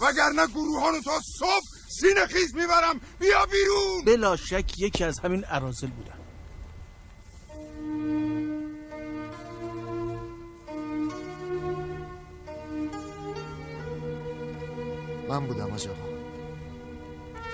وگرنه 0.00 0.46
گروهانو 0.46 1.00
تا 1.00 1.20
صبح 1.38 1.64
سینه 2.00 2.26
خیز 2.26 2.54
می‌برم. 2.54 3.00
بیا 3.20 3.46
بیرون. 3.46 4.04
بلا 4.06 4.36
شک 4.36 4.78
یکی 4.78 5.04
از 5.04 5.18
همین 5.18 5.44
ارازل 5.48 5.86
بودن. 5.86 6.18
من 15.28 15.46
بودم 15.46 15.72
آج 15.72 15.88
آقا 15.88 16.08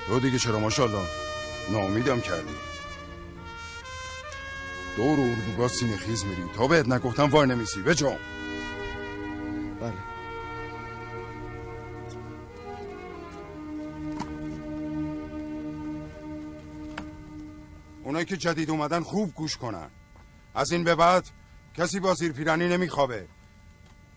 تو 0.07 0.21
دیگه 0.21 0.39
چرا 0.39 0.59
ماشاءالله؟ 0.59 1.07
ناامیدم 1.71 2.21
کردی. 2.21 2.74
دور 4.97 5.21
اردوگاه 5.21 5.69
سینه 5.69 5.97
خیز 5.97 6.25
میری 6.25 6.45
تا 6.57 6.67
بهت 6.67 6.89
نگفتم 6.89 7.25
وای 7.25 7.49
نمیسی 7.49 7.83
به 7.83 7.95
جام 7.95 8.19
بله. 9.81 9.93
اونایی 18.05 18.25
که 18.25 18.37
جدید 18.37 18.71
اومدن 18.71 19.01
خوب 19.01 19.35
گوش 19.35 19.57
کنن. 19.57 19.91
از 20.55 20.73
این 20.73 20.85
به 20.85 20.95
بعد 20.95 21.25
کسی 21.75 22.01
با 22.01 22.15
زیر 22.15 22.33
پیرنی 22.33 22.69
نمیخوابه 22.69 23.27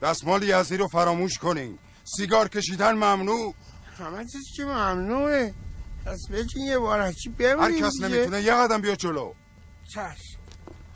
دستمال 0.01 0.43
یزدی 0.43 0.77
رو 0.77 0.87
فراموش 0.87 1.37
کنین. 1.37 1.79
سیگار 2.03 2.47
کشیدن 2.47 2.91
ممنوع. 2.91 3.53
همه 3.97 4.25
چیز 4.25 4.43
که 4.55 4.65
ممنوعه. 4.65 5.53
پس 6.05 6.19
بچین 6.31 6.65
یه 6.65 6.77
بارکی 6.77 7.29
هر 7.29 7.35
ببینیم 7.35 7.85
کس 7.85 8.01
نمی‌تونه 8.01 8.41
یه 8.41 8.53
قدم 8.53 8.81
بیا 8.81 8.95
جلو. 8.95 9.33
چشم. 9.93 10.36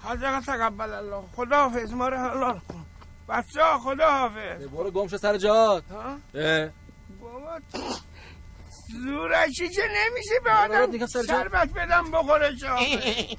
حاضر 0.03 0.41
تقبل 0.41 0.93
الله. 0.93 1.23
خدا 1.35 1.57
حافظ 1.69 1.93
ما 1.93 2.07
رو 2.09 2.17
حلال 2.17 2.59
کن. 2.59 2.85
بچه 3.29 3.63
ها 3.63 3.79
خدا 3.79 4.11
حافظ 4.11 4.67
برو 4.67 4.91
گم 4.91 5.07
شو 5.07 5.17
سر 5.17 5.37
جات. 5.37 5.83
ها؟ 5.91 6.17
اه. 6.35 6.69
بابا 7.21 7.59
زورکی 9.03 9.69
که 9.69 9.81
نمیشه 9.81 10.35
به 10.43 10.51
آدم 10.53 10.97
جا. 10.97 11.07
شربت 11.27 11.69
بدم 11.73 12.11
بخوره 12.11 12.55
شاخه 12.55 13.27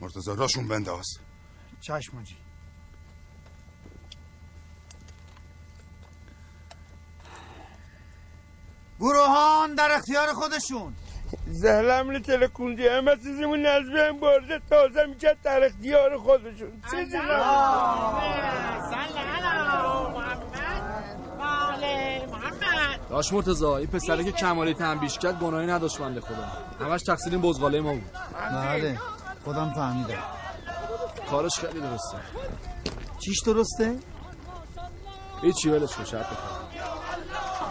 مرتضی 0.00 0.30
راشون 0.36 0.68
بنداز. 0.68 1.06
چشم 1.80 2.16
حاجی 2.16 2.36
گروهان 9.00 9.74
در 9.74 9.92
اختیار 9.92 10.32
خودشون. 10.32 10.94
زهلم 11.46 12.10
رو 12.10 12.18
تلکوندی 12.18 12.88
همه 12.88 13.16
چیزمون 13.16 13.66
نزبه 13.66 14.02
هم 14.02 14.20
برده 14.20 14.60
تازه 14.70 15.06
می‌کرد 15.06 15.36
در 15.42 15.64
اختیار 15.64 16.18
خودشون. 16.18 16.82
چیزی؟ 16.90 17.18
داش 23.10 23.32
مرتضی 23.32 23.64
این 23.64 23.86
پسره 23.86 24.24
که 24.24 24.32
کمالی 24.32 24.74
تنبیش 24.74 25.18
کرد 25.18 25.38
گناهی 25.40 25.66
نداشت 25.66 25.98
بنده 25.98 26.20
خدا. 26.20 26.44
همش 26.80 27.00
تقصیر 27.02 27.32
این 27.32 27.42
بزغاله 27.42 27.80
ما 27.80 27.92
بود. 27.92 28.10
بله 28.52 28.98
خودم 29.44 29.72
فهمیدم. 29.72 30.22
کارش 31.30 31.58
خیلی 31.58 31.80
درسته. 31.80 32.18
چیش 33.24 33.42
درسته؟ 33.46 33.98
هیچی 35.42 35.70
ولش 35.70 35.96
کن 35.96 36.04
شرط 36.04 36.26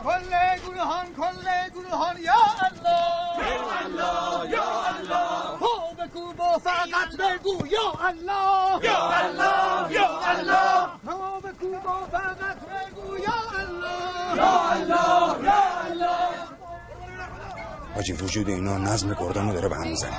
کل 0.06 0.32
گروهان 0.66 1.06
کل 1.18 1.48
گروهان 1.76 2.18
یا 2.18 2.42
الله! 2.66 4.50
یا 4.50 4.70
الله 4.96 5.58
پا 5.60 6.04
بکوب 6.04 6.40
و 6.40 6.60
فقط 6.60 7.12
بگو 7.20 7.68
یا 7.68 8.08
الله! 8.08 8.86
یا 8.86 9.10
الله 9.10 9.94
یا 9.94 10.20
الله! 10.32 10.88
پا 11.06 11.40
بکوب 11.40 11.86
و 11.86 12.06
فقط 12.12 12.58
بگو 12.70 13.18
یا 13.18 13.40
الله! 13.60 14.38
یا 14.38 14.70
الله 14.72 15.44
یا 15.44 15.64
الله! 15.86 16.30
حاجی 17.96 18.14
وجود 18.14 18.50
اینا 18.50 18.78
نظم 18.78 19.14
گردان 19.14 19.48
رو 19.48 19.54
داره 19.54 19.70
به 19.70 19.76
هم 19.76 19.88
می‌زنه. 19.88 20.18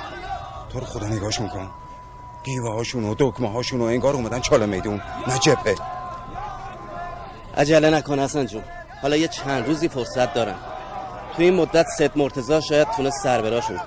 تو 0.69 0.79
رو 0.79 0.85
خدا 0.85 1.07
نگاهشون 1.07 1.49
کن 1.49 1.69
گیوه 2.43 2.73
هاشون 2.73 3.03
و 3.03 3.15
دکمه 3.19 3.51
هاشون 3.51 3.81
و 3.81 3.83
انگار 3.83 4.13
اومدن 4.13 4.39
چاله 4.39 4.65
میدون. 4.65 5.01
نه 5.27 5.39
جبهه 5.39 5.75
عجله 7.57 7.89
نکن 7.89 8.19
حسن 8.19 8.45
جون. 8.45 8.63
حالا 9.01 9.17
یه 9.17 9.27
چند 9.27 9.65
روزی 9.65 9.87
فرصت 9.89 10.33
دارم. 10.33 10.59
تو 11.35 11.41
این 11.41 11.53
مدت 11.53 11.85
ست 11.87 12.17
مرتزا 12.17 12.61
شاید 12.61 12.87
تونست 12.91 13.23
سر 13.23 13.41
براشون. 13.41 13.79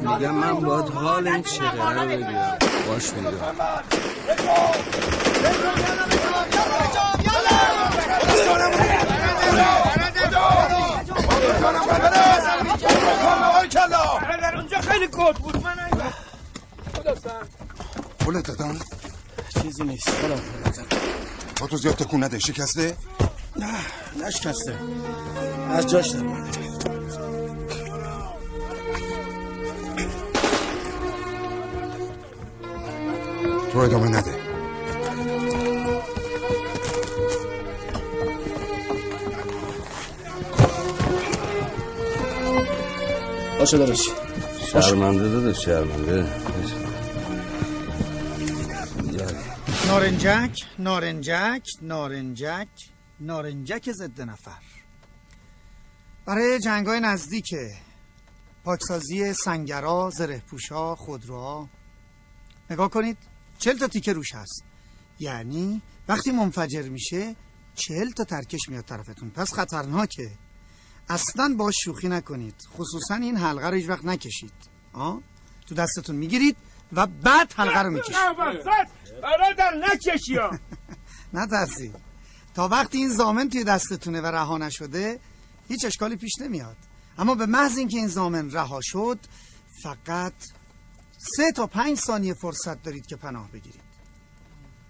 میگم 0.00 0.34
من 0.34 0.60
باید 0.60 0.88
حال 0.88 1.28
این 1.28 1.42
چقدر 1.42 2.02
رو 2.02 2.08
بگیرم 2.08 2.58
باش 2.88 3.12
می‌دونم 3.12 3.54
اونجا 14.56 14.80
خیلی 14.80 15.06
کود 15.08 15.36
بود 15.36 15.56
من 15.62 15.74
پولت 18.18 18.46
دادن 18.46 18.78
چیزی 19.62 19.84
نیست. 19.84 20.10
خدا 20.10 20.34
با 21.60 21.66
تو 21.66 21.76
زیاد 21.76 21.94
تکون 21.94 22.24
نده. 22.24 22.38
شکسته؟ 22.38 22.96
نه 23.56 24.26
نشکسته. 24.26 24.78
از 25.70 25.86
جاش 25.86 26.14
اومده. 26.14 26.50
تو 33.72 33.78
ادامه 33.78 34.08
نده. 34.08 34.34
باشه 43.58 43.78
داداش. 43.78 44.08
شرمنده 44.72 45.28
داده 45.28 45.52
شرمنده. 45.52 46.26
نارنجک 49.86 50.64
نارنجک 50.78 51.68
نارنجک 51.82 52.68
نارنجک 53.20 53.92
ضد 53.92 54.20
نفر. 54.20 54.62
برای 56.26 56.60
جنگای 56.60 57.00
نزدیک 57.00 57.54
پاکسازی 58.64 59.32
سنگرا 59.32 60.10
زره 60.10 60.42
پوشا 60.46 60.94
خودروها. 60.94 61.68
نگاه 62.70 62.90
کنید 62.90 63.18
چل 63.58 63.78
تا 63.78 63.88
تیکه 63.88 64.12
روش 64.12 64.34
هست. 64.34 64.64
یعنی 65.18 65.82
وقتی 66.08 66.30
منفجر 66.30 66.82
میشه 66.82 67.36
چل 67.74 68.10
تا 68.10 68.24
ترکش 68.24 68.68
میاد 68.68 68.84
طرفتون. 68.84 69.30
پس 69.30 69.54
خطرناکه. 69.54 70.30
اصلا 71.08 71.54
باش 71.58 71.74
شوخی 71.84 72.08
نکنید. 72.08 72.54
خصوصا 72.72 73.14
این 73.14 73.36
حلقه 73.36 73.66
رو 73.66 73.74
هیچ 73.74 73.88
وقت 73.88 74.04
نکشید. 74.04 74.52
آه؟ 74.92 75.20
تو 75.66 75.74
دستتون 75.74 76.16
می‌گیرید 76.16 76.56
و 76.92 77.06
بعد 77.06 77.52
حلقه 77.52 77.82
رو 77.82 77.90
می‌کشید. 77.90 78.14
برادر 79.22 79.74
نکشی 79.74 80.36
ها 80.36 80.58
نترسید 81.34 81.94
تا 82.54 82.68
وقتی 82.68 82.98
این 82.98 83.08
زامن 83.08 83.48
توی 83.48 83.64
دستتونه 83.64 84.20
و 84.20 84.26
رها 84.26 84.58
نشده 84.58 85.20
هیچ 85.68 85.84
اشکالی 85.84 86.16
پیش 86.16 86.32
نمیاد. 86.40 86.76
اما 87.18 87.34
به 87.34 87.46
محض 87.46 87.78
اینکه 87.78 87.96
این 87.96 88.08
زامن 88.08 88.50
رها 88.50 88.80
شد 88.82 89.18
فقط 89.82 90.32
سه 91.36 91.52
تا 91.52 91.66
پنج 91.66 91.98
ثانیه 91.98 92.34
فرصت 92.34 92.82
دارید 92.82 93.06
که 93.06 93.16
پناه 93.16 93.50
بگیرید. 93.50 93.84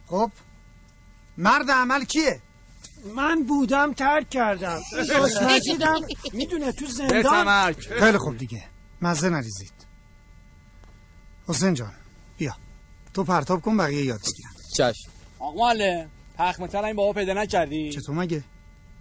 خب 0.06 0.30
مرد 1.38 1.70
عمل 1.70 2.04
کیه؟ 2.04 2.40
من 3.14 3.42
بودم 3.42 3.92
ترک 3.92 4.30
کردم. 4.30 4.80
داشت 5.08 5.42
مجیدم 5.42 6.00
می‌دونه 6.32 6.72
تو 6.72 6.86
زندان. 6.86 7.72
خیلی 7.72 8.18
خوب 8.18 8.36
دیگه. 8.36 8.64
مزه 9.02 9.28
نریزید. 9.28 9.72
حسین 11.48 11.74
جان. 11.74 11.92
تو 13.14 13.24
پرتاب 13.24 13.62
کن 13.62 13.76
بقیه 13.76 14.04
یاد 14.04 14.20
بگیرن 14.20 14.50
چشم. 14.76 15.10
آقا 15.38 15.56
معلم 15.56 16.10
پخمتر 16.38 16.84
این 16.84 16.96
بابا 16.96 17.12
پیدا 17.12 17.32
نکردی؟ 17.32 17.90
چطور 17.90 18.14
مگه؟ 18.14 18.44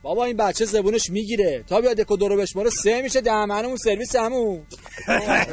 بابا 0.01 0.26
این 0.26 0.38
بچه 0.38 0.66
زبونش 0.66 1.09
می‌گیره. 1.09 1.64
تا 1.68 1.82
بیاد 1.82 1.97
دکو 1.97 2.18
دورو 2.18 2.38
بشماره 2.38 2.70
سه 2.70 3.01
میشه 3.01 3.22
دهمنمون 3.22 3.78
سرویس 3.78 4.16
همون. 4.16 4.66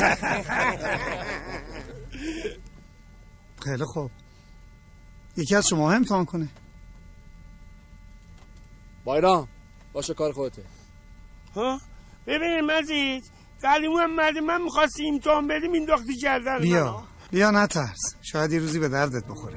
خیلی 3.65 3.85
خوب. 3.85 4.11
یکی 5.37 5.55
از 5.55 5.69
شما 5.69 5.93
امتحان 5.93 6.25
کنه. 6.25 6.49
بایرام 9.05 9.49
باشه 9.93 10.15
کار 10.15 10.33
خودته. 10.33 10.63
ها؟ 11.55 11.81
ببین 12.27 12.61
مزید 12.61 13.25
قلیمو 13.63 13.99
هم 13.99 14.15
مده 14.15 14.41
من 14.41 14.63
می‌خواستی 14.63 15.09
امتحان 15.09 15.49
بدیم 15.49 15.73
این 15.73 15.85
داختی 15.85 16.17
کردن 16.17 16.59
بیا. 16.59 17.10
بیا 17.31 17.51
نترس. 17.51 18.15
شاید 18.23 18.53
یه 18.53 18.59
روزی 18.59 18.79
به 18.79 18.89
دردت 18.89 19.25
بخوره. 19.25 19.57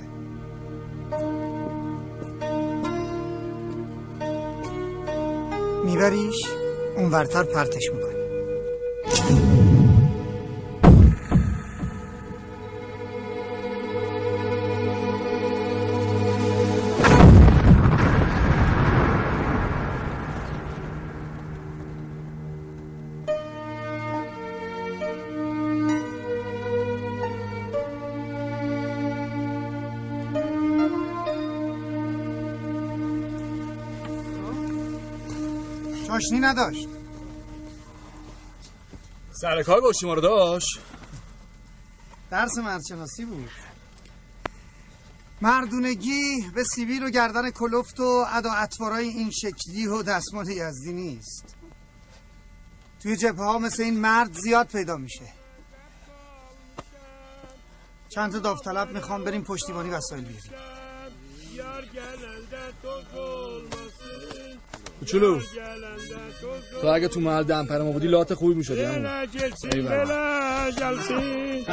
میبریش 5.85 6.45
اونورتر 6.97 7.43
پرتش 7.43 7.89
می‌کنی. 7.93 9.62
آشنی 36.23 36.39
نداشت. 36.39 36.87
سر 39.31 39.63
کار 39.63 39.81
با 39.81 39.93
شما 39.93 40.13
رو 40.13 40.21
داشت؟ 40.21 40.79
درس 42.31 42.57
مردشناسی 42.57 43.25
بود. 43.25 43.49
مردونگی 45.41 46.51
به 46.55 46.63
سیبیل 46.63 47.03
و 47.03 47.09
گردن 47.09 47.49
کلفت 47.49 47.99
و 47.99 48.25
ادا 48.29 48.51
اطوارای 48.51 49.07
این 49.07 49.31
شکلی 49.31 49.87
و 49.87 50.03
دستمال 50.03 50.49
یزدی 50.49 50.93
نیست. 50.93 51.55
توی 53.01 53.17
جبهه 53.17 53.45
ها 53.45 53.59
مثل 53.59 53.83
این 53.83 53.99
مرد 53.99 54.33
زیاد 54.33 54.67
پیدا 54.67 54.97
میشه. 54.97 55.33
چند 58.09 58.31
تا 58.31 58.39
داوطلب 58.39 58.91
می‌خوام 58.91 59.23
بریم 59.23 59.43
پشتیبانی 59.43 59.89
وسایل 59.89 60.23
بیاریم. 60.23 60.51
کوچولو. 64.99 65.41
تو 66.81 66.87
اگه 66.87 67.07
تو 67.07 67.19
محل 67.19 67.43
دمپر 67.43 67.81
ما 67.81 67.91
بودی 67.91 68.07
لات 68.07 68.33
خوبی 68.33 68.53
می‌شدی 68.53 68.83
همون 68.83 69.03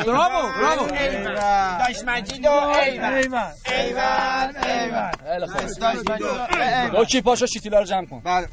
برافو 0.07 0.61
برافو 0.61 0.95
داش 1.87 2.05
مجید 2.07 2.47
و 2.47 2.51
ایول 2.51 3.05
ایول 3.05 4.53
ایول 4.65 5.47
خیلی 5.47 5.47
خوب. 5.47 6.97
لوکی 6.97 7.21
پاشا 7.21 7.47
شیتیلا 7.47 7.79
رو 7.79 7.85
جمع 7.85 8.07
کن. 8.07 8.21
بله. 8.25 8.49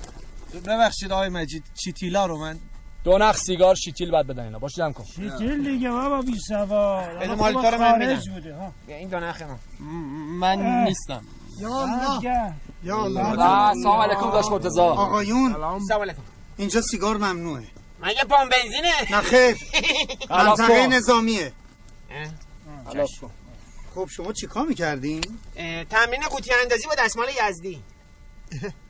ببخشید 0.65 1.11
آقای 1.11 1.29
مجید 1.29 1.63
چیتیلا 1.83 2.25
رو 2.25 2.37
من 2.37 2.57
دو 3.03 3.17
نخ 3.17 3.37
سیگار 3.37 3.75
شیتیل 3.75 4.11
بعد 4.11 4.27
بدن 4.27 4.43
اینا. 4.43 4.59
باش 4.59 4.75
جمع 4.75 4.91
کن. 4.91 5.03
شیتیل 5.03 5.63
دیگه 5.63 5.89
بابا 5.89 6.21
بی 6.21 6.39
سوار 6.47 7.17
بده 7.17 7.35
مال 7.35 7.53
تو 7.53 7.59
رو 7.59 7.77
من 7.77 7.97
میدم. 7.99 8.21
بوده 8.33 8.55
ها. 8.55 8.73
این 8.87 9.09
دو 9.09 9.19
نخ 9.19 9.41
ما. 9.41 9.59
من 10.39 10.83
نیستم. 10.83 11.21
یا 11.59 11.81
الله. 11.81 12.53
یا 12.83 13.03
الله. 13.03 13.73
سلام 13.83 14.01
علیکم 14.01 14.31
داش 14.31 14.45
مرتضی. 14.45 14.79
آقایون. 14.79 15.53
سلام. 15.53 15.81
علیکم. 16.01 16.21
اینجا 16.57 16.81
سیگار 16.81 17.17
ممنوعه. 17.17 17.67
مگه 18.01 18.23
پام 18.29 18.49
بنزینه؟ 18.49 19.11
نه 19.11 19.21
خیر. 19.21 19.57
منطقه. 20.29 20.87
نظامیه. 20.87 21.53
خلاص 22.85 23.09
کن. 23.21 23.31
خب 23.95 24.07
شما 24.15 24.33
چیکار 24.33 24.65
می‌کردین؟ 24.65 25.23
تمرین 25.89 26.21
قوطی 26.29 26.51
اندازی 26.61 26.87
با 26.87 26.95
دستمال 26.99 27.27
یزدی. 27.49 27.83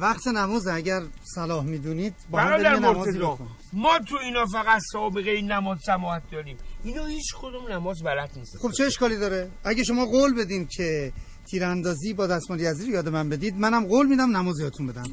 وقت 0.00 0.26
نماز 0.26 0.66
اگر 0.66 1.02
صلاح 1.34 1.64
می‌دونید 1.64 2.14
با 2.30 2.38
هم 2.38 2.66
نمازی 2.66 3.18
بکنیم 3.18 3.50
ما 3.72 3.98
تو 3.98 4.16
اینا 4.16 4.46
فقط 4.46 4.80
سابقه 4.92 5.30
این 5.30 5.52
نماز 5.52 5.78
سماعت 5.86 6.22
داریم. 6.32 6.56
اینا 6.84 7.06
هیچ 7.06 7.34
کدوم 7.38 7.72
نماز 7.72 8.02
بلد 8.02 8.30
نیست 8.36 8.56
خب 8.62 8.70
چه 8.70 8.84
اشکالی 8.84 9.16
داره؟ 9.16 9.50
اگه 9.64 9.84
شما 9.84 10.06
قول 10.06 10.34
بدین 10.34 10.68
که 10.76 11.12
تیراندازی 11.50 12.14
با 12.14 12.26
دستمال 12.26 12.60
یزدی 12.60 12.86
رو 12.86 12.92
یاد 12.92 13.08
من 13.08 13.28
بدید 13.28 13.56
منم 13.56 13.86
قول 13.86 14.06
میدم 14.06 14.36
نماز 14.36 14.60
یادتون 14.60 14.86
بدم. 14.86 15.10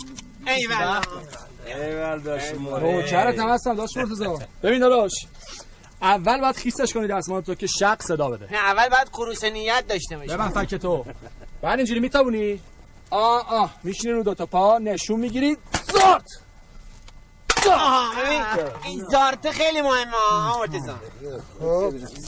ایول. 0.47 1.01
ایول 1.65 2.19
داشت 2.19 2.53
نوکرت 2.55 3.39
هم 3.39 3.49
هستم 3.49 3.75
داش 3.75 3.97
مرتضی 3.97 4.25
ببین 4.63 4.79
داداش 4.79 5.11
اول 6.01 6.41
باید 6.41 6.55
خیسش 6.55 6.93
کنی 6.93 7.07
دستمال 7.07 7.41
تو 7.41 7.55
که 7.55 7.67
شق 7.67 8.01
صدا 8.01 8.29
بده. 8.29 8.53
نه 8.53 8.57
اول 8.57 8.89
باید 8.89 9.07
خروس 9.11 9.43
نیت 9.43 9.87
داشته 9.87 10.17
باشی. 10.17 10.29
ببن 10.29 10.49
فک 10.49 10.75
تو. 10.75 11.05
بعد 11.61 11.79
اینجوری 11.79 11.99
میتابونی 11.99 12.59
آه 13.11 13.53
آه. 13.53 13.71
میشینی 13.83 14.13
رو 14.13 14.23
دوتا 14.23 14.45
پا 14.45 14.77
نشون 14.77 15.19
می‌گیری 15.19 15.57
زارت! 15.93 16.23
این 18.83 19.03
زارت! 19.11 19.51
خیلی 19.51 19.81
مهمه 19.81 20.11
مرتضی. 20.59 20.91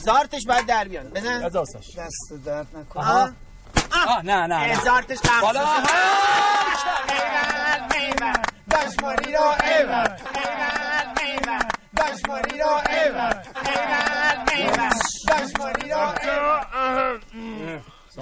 زارتش 0.04 0.42
باید 0.48 0.66
در 0.66 0.88
بیاد. 0.88 1.10
بزن. 1.12 1.48
دست 1.48 1.76
درد 2.44 2.66
نکن 2.76 3.00
آه. 3.00 3.30
نه 4.24 4.46
نه 4.46 4.48
نه. 4.66 4.80
زارتش 4.84 5.18
قمص 5.18 5.42
بالا. 5.42 5.60
ایول 5.60 5.86
ایول 7.94 8.42
دشماری 8.70 9.32
رو 9.32 9.42
ایول 9.42 10.08
ایول 10.34 11.06
ایول 11.20 11.58
دشماری 11.96 12.58
رو 12.58 12.68
ایول 12.90 13.34
ایول 13.66 14.52
ایول 14.52 14.90
دشماری 15.28 15.90
رو 15.90 16.06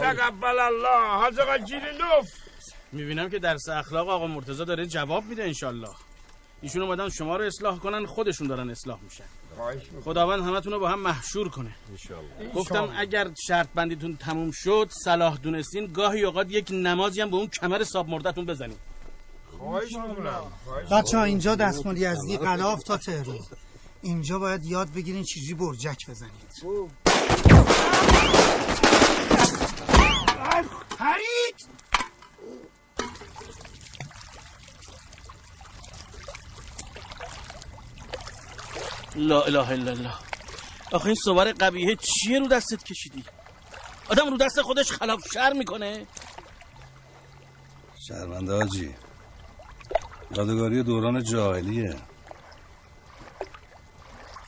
تقبل 0.01 0.59
الله. 0.59 1.09
حاج 1.21 1.41
آقا 1.41 1.59
جیر 1.59 1.93
نوف 1.93 2.29
می‌بینم 2.93 3.31
که 3.31 3.39
درس 3.39 3.69
اخلاق 3.69 4.09
آقا 4.09 4.27
مرتضی 4.27 4.65
داره 4.65 4.87
جواب 4.87 5.25
میده 5.25 5.45
انشالله 5.45 5.95
ایشون 6.63 6.83
اومدن 6.83 7.09
شما 7.09 7.37
رو 7.37 7.45
اصلاح 7.45 7.79
کنن 7.79 8.07
خودشون 8.07 8.47
دارن 8.47 8.71
اصلاح 8.71 8.99
میشن. 9.03 9.25
خداوند 10.05 10.43
همتون 10.43 10.73
رو 10.73 10.79
با 10.79 10.89
هم 10.89 11.01
محشور 11.01 11.49
کنه. 11.49 11.75
گفتم 12.55 12.95
اگر 12.97 13.31
شرط 13.47 13.69
بندیتون 13.75 14.17
تموم 14.17 14.51
شد 14.55 14.91
صلاح 15.05 15.37
دونستین 15.37 15.93
گاهی 15.93 16.25
اوقات 16.25 16.51
یک 16.51 16.69
نمازی 16.71 17.21
هم 17.21 17.31
به 17.31 17.37
اون 17.37 17.47
کمر 17.47 17.85
ساب 17.85 18.09
مردتون 18.09 18.45
می‌کنم. 18.45 18.75
بچه 20.91 21.19
ها 21.19 21.25
اینجا 21.25 21.55
دستمال 21.55 21.97
یزدی 21.97 22.37
قلاف 22.37 22.83
تا 22.83 22.97
تهران. 22.97 23.39
اینجا 24.03 24.39
باید 24.39 24.65
یاد 24.65 24.93
بگیرین 24.93 25.25
چیزی 25.25 25.55
برجک 25.55 25.99
بزنید. 26.09 26.53
پرید 30.99 31.82
لا 39.17 39.43
اله 39.43 39.71
الا 39.71 39.91
الله. 39.91 40.15
آخه 40.93 41.07
این 41.07 41.15
صور 41.15 41.53
قبیه 41.53 41.97
چیه 41.97 42.39
رو 42.39 42.49
دستت 42.49 42.85
کشیدی؟ 42.85 43.25
آدم 44.09 44.31
رو 44.31 44.37
دست 44.37 44.63
خودش 44.63 44.93
خلاف 44.93 45.21
شر 45.35 45.53
می‌کنه. 45.53 46.07
شرمنده 48.09 48.57
حاجی 48.57 48.95
یادگاری 50.31 50.83
دوران 50.83 51.23
جاهلیه. 51.23 51.97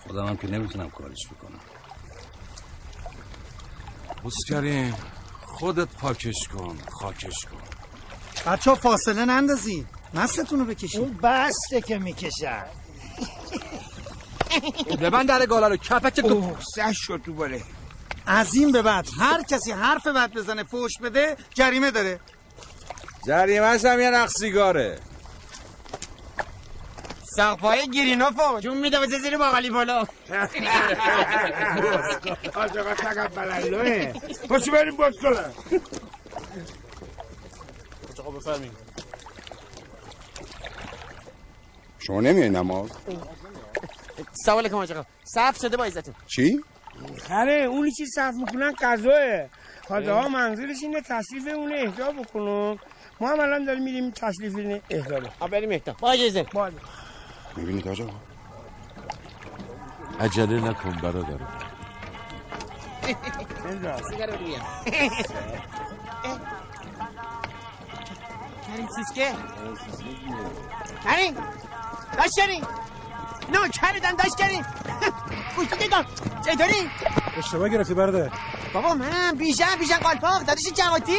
خودم 0.07 0.27
هم 0.27 0.37
که 0.37 0.47
نمی‌تونم 0.47 0.91
کارش 0.91 1.27
بکنم. 1.27 1.61
کریم 4.49 4.97
خودت 5.43 5.89
پاکش 5.89 6.49
کن 6.49 6.79
خاکش 6.91 7.45
کن. 7.45 7.74
بچه 8.47 8.70
ها 8.70 8.76
فاصله 8.76 9.24
نندازین. 9.24 9.86
مستتون 10.14 10.59
رو 10.59 10.64
بکشین. 10.64 11.01
اون 11.01 11.18
بسته 11.22 11.80
که 11.80 11.99
می‌کشن. 11.99 12.64
ببند 15.01 15.28
در 15.28 15.47
گالا 15.47 15.68
رو 15.68 15.76
کپک 15.76 16.20
تو 16.20 16.26
اوه 16.34 16.57
سش 16.76 16.97
شد 16.99 17.20
تو 17.26 17.32
باله 17.32 17.62
از 18.26 18.55
این 18.55 18.72
به 18.72 18.82
بعد 18.82 19.09
هر 19.20 19.42
کسی 19.42 19.72
حرف 19.72 20.07
بد 20.07 20.32
بزنه 20.32 20.64
فوش 20.64 20.92
بده 21.03 21.36
جریمه 21.55 21.90
داره. 21.90 22.20
جریمه 23.26 23.66
هم 23.66 24.01
یه 24.01 24.11
نخ 24.11 24.30
سیگاره. 24.30 24.99
سقفای 27.36 27.88
گیرینوفو 27.88 28.61
جون 28.61 28.76
میده 28.78 28.99
واسه 28.99 29.18
زیر 29.18 29.38
باقالی 29.38 29.70
بالا. 29.70 30.05
حاج 32.55 32.78
آقا 32.78 32.95
تقبل 32.95 33.51
الله 33.51 34.12
پاشو 34.49 34.72
بریم 34.72 34.97
باز 34.97 35.14
کنم 35.22 35.53
آقا 38.25 38.31
بفرمایید 38.39 38.72
شما 41.99 42.20
نمیای 42.20 42.49
نماز؟ 42.51 42.91
علیکم 44.49 44.77
حاج 44.77 44.93
آقا 44.93 45.05
صف 45.25 45.59
شده 45.62 45.77
با 45.77 45.85
عزتون. 45.85 46.14
چی؟ 46.27 46.61
خره 47.29 47.53
اونی 47.53 47.91
که 47.91 48.05
صرف 48.07 48.35
می‌کنن 48.35 48.72
قضاه 48.81 49.49
حاج 49.89 50.09
آقا 50.09 50.29
منظورش 50.29 50.77
اینه 50.83 51.01
تشریف 51.01 51.47
اون 51.55 51.72
اهدا 51.77 52.12
بکنم 52.12 52.79
ما 53.20 53.29
هم 53.29 53.41
الان 53.41 53.64
داریم 53.64 53.83
میریم 53.83 54.11
تشریف 54.11 54.57
این 54.57 54.83
اهدا 54.91 55.20
بکنم 55.20 55.33
آ 55.41 55.47
بریم 55.49 55.70
اهدا 55.70 55.97
با 56.01 56.11
اجازه. 56.11 56.43
باشه 56.53 56.77
می‌بینید 57.57 57.89
آجا 57.89 58.11
عجله 60.20 60.61
نکن 60.70 60.91
برادر. 61.03 61.39
سیگار 64.11 64.31
بده 64.31 64.61
بیام 68.77 68.89
کریم 68.89 68.89
سیسکه 68.97 69.33
کریم 71.05 71.35
داشت 72.18 72.35
کریم 72.39 72.64
نه 73.53 73.68
کردن 73.68 74.12
داشت 74.16 74.37
کریم 74.37 74.64
گوشتی 75.57 75.77
دگم 75.77 76.05
چطوری؟ 76.47 76.91
اشتباه 77.39 77.68
گرفتی 77.68 77.95
برده. 77.95 78.31
بابا 78.75 78.95
من 78.95 79.35
بیژن 79.39 79.77
بیژن 79.79 79.97
قالپاق 79.97 80.43
دادش 80.43 80.62
جماتی 80.75 81.16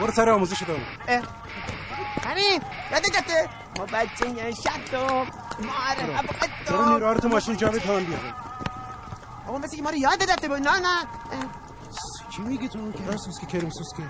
برو 0.00 0.12
سر 0.12 0.28
آموزش 0.28 0.62
دارم 0.62 0.82
کریم 2.24 2.60
یاده 2.92 3.08
جاته 3.10 3.48
ما 3.78 3.86
بچه 3.86 4.28
یه 4.28 4.50
شد 4.50 4.94
و 4.94 4.98
ماره 5.64 6.22
چرا 6.68 6.84
نیروها 6.92 7.12
رو 7.12 7.20
تو 7.20 7.28
ماشین 7.28 7.56
جا 7.56 7.68
تان 7.68 8.04
بیار. 8.04 8.20
بابا 9.46 9.58
مثل 9.58 9.76
که 9.76 9.82
ما 9.82 9.90
رو 9.90 9.96
یاد 9.96 10.18
داده 10.26 10.48
بود 10.48 10.58
نه 10.68 10.78
نه. 10.80 11.06
چی 12.36 12.42
میگی 12.42 12.68
تو 12.68 12.78
اون 12.78 12.92
کریم 12.92 13.16
سوسکه 13.16 13.46
کریم 13.46 13.70
سوسکه 13.70 14.02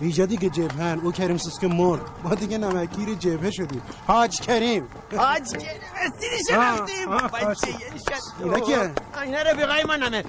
ویژه 0.00 0.26
دیگه 0.26 0.48
جبهن 0.50 1.00
او 1.02 1.12
کریم 1.12 1.36
سوسکه 1.36 1.68
مرد. 1.68 2.00
ما 2.24 2.34
دیگه 2.34 2.58
نمکیر 2.58 3.14
جبهه 3.14 3.50
شدیم. 3.50 3.82
حاج 4.06 4.40
کریم. 4.40 4.88
حاج 5.16 5.52
کریم 5.52 5.80
استیدش 5.96 6.58
آه، 6.58 6.64
رفتیم؟ 6.80 7.10
بچه 7.50 7.68
یه 7.70 7.76
شد 7.78 8.42
اینا؟ 8.44 8.90
اینا 9.22 9.42
رفیقای 9.42 9.84
من 9.84 10.02
همه 10.02 10.24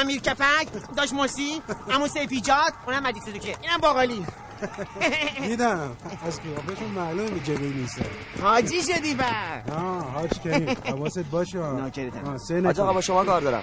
امیر 0.00 0.20
کپک 0.20 0.68
داش 0.96 1.12
موسی 1.12 1.62
امو 1.90 2.08
سیفیجات 2.08 2.72
اونم 2.86 3.02
مجید 3.02 3.22
صدوکه. 3.22 3.56
اینم 3.62 3.78
باقالی. 3.82 4.26
دیدم. 5.48 5.96
از 6.26 6.40
قیافشون 6.40 6.88
معلومه 6.88 7.40
جبهه 7.40 7.60
نیست 7.60 8.00
حاجی 8.42 8.82
شدی 8.82 9.14
بر. 9.14 9.62
آه 9.72 10.12
حاج 10.12 10.30
کریم. 10.40 10.76
حواست 10.84 11.18
باشه. 11.18 11.58
ناکرتم. 11.58 12.36
حاج 12.64 12.80
آقا، 12.80 12.92
با 12.92 13.00
شما 13.00 13.24
کار 13.24 13.40
دارم. 13.40 13.62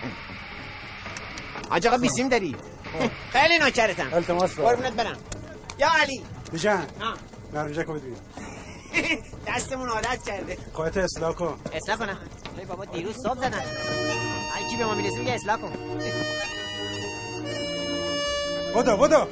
حاج 1.70 1.88
آقا 1.88 1.98
بیسیم 1.98 2.30
داری؟ 2.30 2.56
خیلی 3.32 3.58
ناکرتم 3.58 4.14
التماس 4.14 4.56
دارم. 4.56 4.70
قربونت 4.70 4.94
برم. 4.94 5.18
یا 5.80 5.88
علی. 6.02 6.24
آه. 7.02 7.14
نرمجه 7.54 7.84
کنید 7.84 8.04
بیا 8.04 8.16
دستمون 9.48 9.90
عادت 9.90 10.24
کرده. 10.26 10.58
خواهت 10.74 10.98
اصلاح 10.98 11.34
کن. 11.34 11.60
اصلاح 11.74 11.98
کنم. 11.98 12.18
ای 12.60 12.66
بابا 12.66 12.86
دیروز 12.86 13.16
صبح 13.16 13.38
زدن 13.38 13.62
هر 14.54 14.70
کی 14.70 14.76
به 14.78 14.86
ما 14.86 14.96
می‌رسه 14.96 15.18
میگه 15.20 15.32
اصلاح 15.34 15.58
کن. 15.58 15.72
بودو 18.74 18.98
بودو 18.98 19.28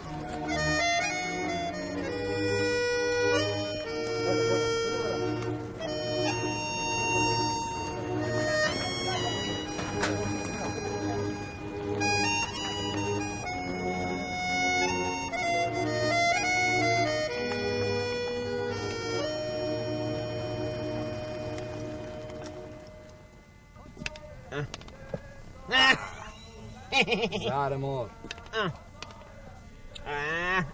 زهر 27.49 27.75
مار 27.75 28.09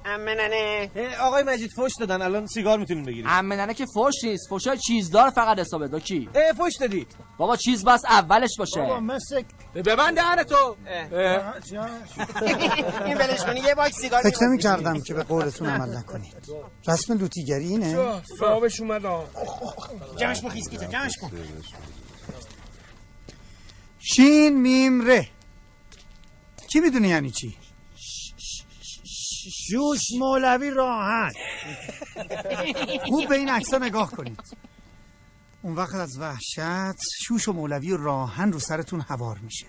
امننه 0.06 0.90
آقای 1.22 1.44
مجید 1.44 1.72
فوش 1.76 1.92
دادن. 2.00 2.22
الان 2.22 2.48
سیگار 2.48 2.80
می‌تونیم 2.80 3.06
بگیریم. 3.06 3.28
عمه 3.28 3.74
که 3.74 3.86
فوش 3.94 4.24
نیست 4.24 4.50
فوشای 4.50 4.78
چیزدار 4.78 5.30
فقط 5.30 5.60
حسابه. 5.60 5.88
دو 5.88 6.00
کی 6.00 6.30
اه 6.36 6.54
فوش 6.54 6.74
دادی. 6.80 7.08
بابا 7.38 7.56
چیز 7.56 7.86
بس 7.86 8.06
اولش 8.06 8.50
باشه. 8.60 8.82
بابا 8.82 9.00
مثل 9.00 9.44
ببند 9.76 10.16
دهن 10.16 10.44
تو. 10.44 10.76
این 13.06 13.18
ولش 13.18 13.44
کنی. 13.46 13.60
یه 13.60 13.76
باکس 13.76 13.96
سیگار 13.96 14.22
فکر 14.22 14.44
نمی 14.44 14.58
کردم 14.58 15.02
که 15.02 15.14
به 15.14 15.24
قولتون 15.24 15.70
عمل 15.70 15.98
نکنید. 15.98 16.36
رسم 16.88 17.18
لوتیگری 17.18 17.68
اینه؟ 17.68 18.22
صاحبش 18.40 18.80
اومد. 18.80 19.02
جمعش 20.18 20.42
کن 20.42 20.50
خیسکیتا 20.50 20.86
جمعش 20.86 21.18
کن. 21.18 21.32
شین 24.00 24.62
میم 24.62 25.08
ره. 25.08 25.28
چی 26.74 26.80
می‌دونی 26.80 27.08
یعنی 27.08 27.32
چی؟ 27.32 27.58
شوش 29.70 30.02
مولوی 30.20 30.70
راحت. 30.70 31.34
خوب 33.06 33.30
به 33.30 33.36
این 33.36 33.50
عکس 33.50 33.74
نگاه 33.74 34.12
کنید. 34.12 34.42
اون 35.62 35.76
وقت 35.76 35.96
از 35.96 36.20
وحشت 36.20 36.98
شوش 37.24 37.48
و 37.48 37.54
مولوی 37.54 37.92
و 37.92 37.98
راهن 37.98 38.52
رو 38.52 38.60
سرتون 38.60 39.02
هوار 39.02 39.38
میشه. 39.38 39.68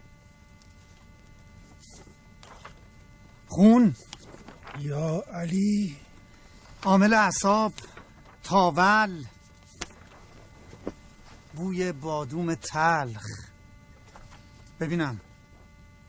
خون. 3.48 3.94
یا 4.78 5.24
علی. 5.32 5.96
عامل 6.84 7.14
اعصاب 7.14 7.72
تاول 8.42 9.24
بوی 11.54 11.92
بادوم 11.92 12.54
تلخ. 12.54 13.24
ببینم. 14.80 15.20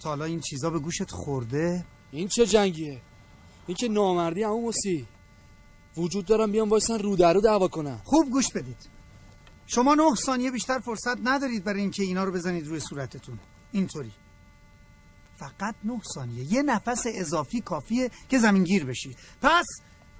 تا 0.04 0.10
حالا 0.10 0.26
این 0.26 0.40
چیزا 0.40 0.70
به 0.70 0.80
گوشت 0.80 1.12
خورده؟ 1.12 1.86
این 2.12 2.28
چه 2.28 2.46
جنگیه؟ 2.46 3.02
این 3.68 3.78
که 3.78 3.88
نامردی 3.88 4.44
همون 4.44 4.62
موسی. 4.62 5.08
وجود 5.98 6.26
دارم 6.26 6.52
بیام 6.52 6.70
وایسن 6.70 7.00
رو 7.00 7.16
در 7.16 7.34
رو 7.34 7.42
دعوا 7.42 7.68
کنم. 7.68 8.02
خوب 8.04 8.30
گوش 8.30 8.46
بدید. 8.56 8.90
شما 9.68 9.96
نه 9.96 10.16
ثانیه 10.16 10.52
بیشتر 10.52 10.80
فرصت 10.80 11.18
ندارید 11.24 11.64
برای 11.64 11.82
اینکه 11.82 12.04
اینا 12.04 12.24
رو 12.24 12.32
بزنید 12.32 12.68
روی 12.68 12.80
صورتتون. 12.80 13.40
اینطوری. 13.72 14.12
فقط 15.36 15.76
نه 15.84 16.02
ثانیه. 16.16 16.54
یه 16.54 16.62
نفس 16.62 17.04
اضافی 17.08 17.62
کافیه 17.62 18.12
که 18.30 18.40
زمینگیر 18.40 18.86
بشید 18.86 19.18
پس 19.42 19.66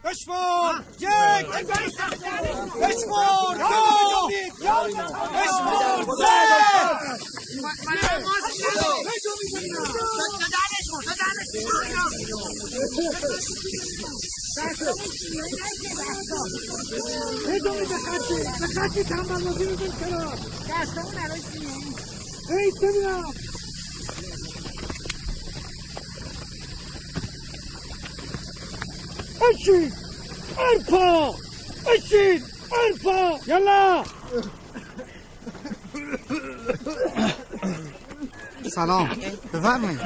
بشمار 0.04 0.86
یک! 1.00 1.10
بشمار 2.82 3.56
دو 3.56 4.30
بشمار 5.22 6.04
بدونی 17.48 17.86
به 17.86 17.98
خطی 17.98 18.44
به 18.60 18.68
خطی 18.68 19.04
تنبال 19.04 19.44
بازی 19.44 19.66
میدون 19.66 19.92
کنار 20.00 20.38
دستمون 20.70 21.18
الان 21.18 21.40
ای 22.50 22.72
ببینم 22.82 23.34
اشین 29.54 29.94
ارپا 30.58 31.36
اشین 31.96 32.44
ارپا 32.72 33.40
یلا 33.48 34.04
سلام. 38.76 39.10
بفرمایید. 39.54 40.00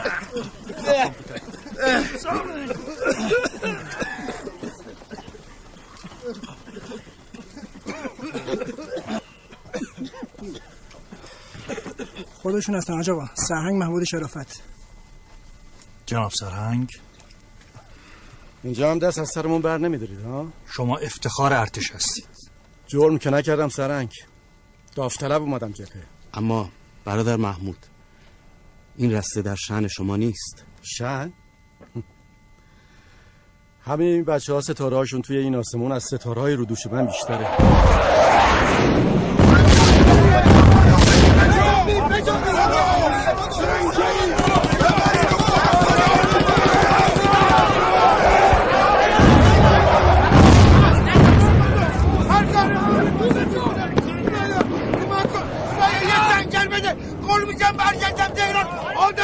خودشون 12.33 12.75
هستن 12.75 13.11
آقا 13.11 13.29
سرهنگ 13.33 13.75
محمود 13.75 14.03
شرافت. 14.03 14.63
جناب 16.05 16.31
سرهنگ. 16.31 16.91
اینجا 18.63 18.91
هم 18.91 18.99
دست 18.99 19.19
از 19.19 19.29
سرمون 19.29 19.61
بر 19.61 19.77
نمیدارید 19.77 20.21
ها؟ 20.21 20.47
شما 20.65 20.97
افتخار 20.97 21.53
ارتش 21.53 21.91
هستید. 21.91 22.27
جرم 22.87 23.17
که 23.17 23.29
نکردم 23.29 23.69
سرنگ 23.69 24.11
داوطلب 24.95 25.41
اومدم 25.41 25.71
جبهه. 25.71 26.03
اما 26.33 26.69
برادر 27.05 27.35
محمود 27.35 27.77
این 28.97 29.11
رسته 29.11 29.41
در 29.41 29.55
شن 29.55 29.87
شما 29.87 30.15
نیست. 30.15 30.65
شن؟ 30.81 31.33
همین 33.87 34.23
بچه 34.23 34.53
ها 34.53 34.61
ستاره 34.61 34.97
هاشون 34.97 35.21
توی 35.21 35.37
این 35.37 35.55
آسمون 35.55 35.91
از 35.91 36.03
ستاره 36.03 36.41
های 36.41 36.53
رو 36.53 36.65
دوش 36.65 36.87
من 36.87 37.05
بیشتره. 37.05 37.47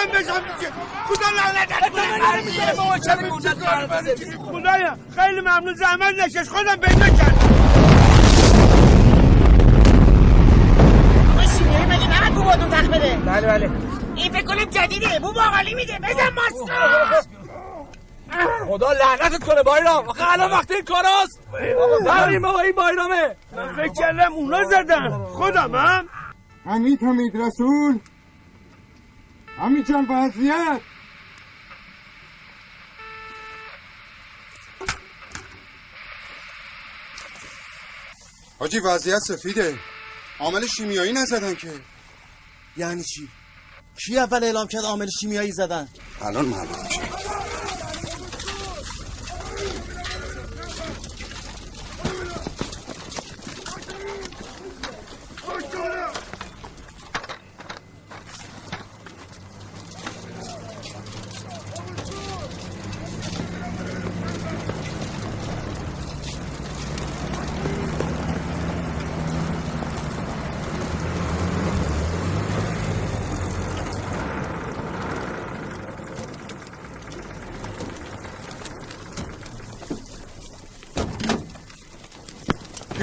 آدم 0.04 0.12
بشم 0.12 0.42
دیگه 0.60 0.72
خدا 1.08 1.30
لعنت 1.38 1.74
خدایا 4.52 4.98
خیلی 5.16 5.42
ممنون. 5.42 5.74
زحمت 5.74 6.16
نکش. 6.20 6.50
خودم 6.50 6.76
پیدا 6.76 7.06
کردم 7.10 7.54
آقا 12.14 12.30
بو 12.36 12.44
بادون 12.44 12.70
بده؟ 12.70 13.16
بله 13.26 13.48
بله. 13.48 13.72
این 14.16 14.32
فکر 14.32 14.46
کنم 14.46 14.66
جدیده. 14.66 15.20
بو 15.20 15.34
باقالی 15.34 15.74
میده 15.74 16.00
بزن 16.04 16.30
ماسکو 16.34 16.68
خدا 18.68 18.92
لعنتت 18.92 19.44
کنه 19.44 19.64
بایرام. 19.64 20.10
آخه 20.10 20.32
الان 20.34 20.52
وقت 20.52 20.72
این 20.72 20.84
کاراست 20.84 21.40
بریم 21.54 22.42
بابا 22.42 22.60
این 22.60 22.76
بایرامه. 22.76 23.36
من 23.56 23.76
فکر 23.76 23.94
کردم 23.94 24.34
اونا 24.34 24.64
زدن. 24.64 25.26
خودم 25.26 25.76
هم 25.76 26.10
حمید 26.66 27.04
حمید 27.04 27.38
رسول. 27.38 28.00
حمید 29.58 29.88
جان 29.88 30.06
وضعیت 30.10 30.82
حاجی 38.60 38.80
وضعیت 38.80 39.20
سفیده. 39.20 39.80
عامل 40.40 40.68
شیمیایی 40.68 41.14
نزدن 41.14 41.56
که. 41.56 41.72
یعنی 42.78 43.04
چی؟ 43.04 43.30
کی 44.06 44.18
اول 44.18 44.44
اعلام 44.44 44.68
کرد 44.68 44.84
عامل 44.84 45.08
شیمیایی 45.20 45.52
زدن؟ 45.52 45.88
الان 46.22 46.46
معلوم 46.46 46.84
میشه 46.84 47.02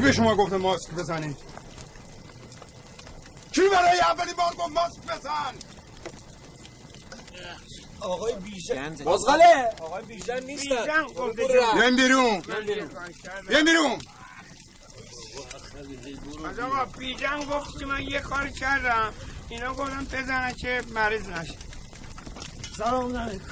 به 0.00 0.09
شما 0.20 0.36
گفته 0.36 0.56
ماسک 0.56 0.90
بزنید. 0.90 1.36
کی 3.52 3.68
برای 3.72 4.00
اولین 4.00 4.34
بار 4.34 4.54
گفت 4.54 4.68
ماسک 4.68 5.00
بزن؟ 5.02 5.54
آقای 8.00 8.34
بیژن 8.34 8.94
بزغاله 8.94 9.74
آقای 9.80 10.02
بیژن 10.02 10.44
نیستن 10.44 11.06
بیاین 11.74 11.96
بیرون. 11.96 12.40
بیاین 13.48 13.64
بیرون. 13.64 13.98
از 16.44 16.58
آقا 16.58 16.84
بیجن 16.84 17.44
گفت 17.44 17.78
که 17.78 17.86
من 17.86 18.02
یه 18.02 18.20
کار 18.20 18.48
کردم. 18.48 19.12
اینا 19.48 19.74
گفتم 19.74 20.04
بزنن 20.04 20.52
که 20.52 20.82
مریض 20.94 21.28
نشه. 21.28 21.54
سلام 22.78 23.16
علیکم. 23.16 23.44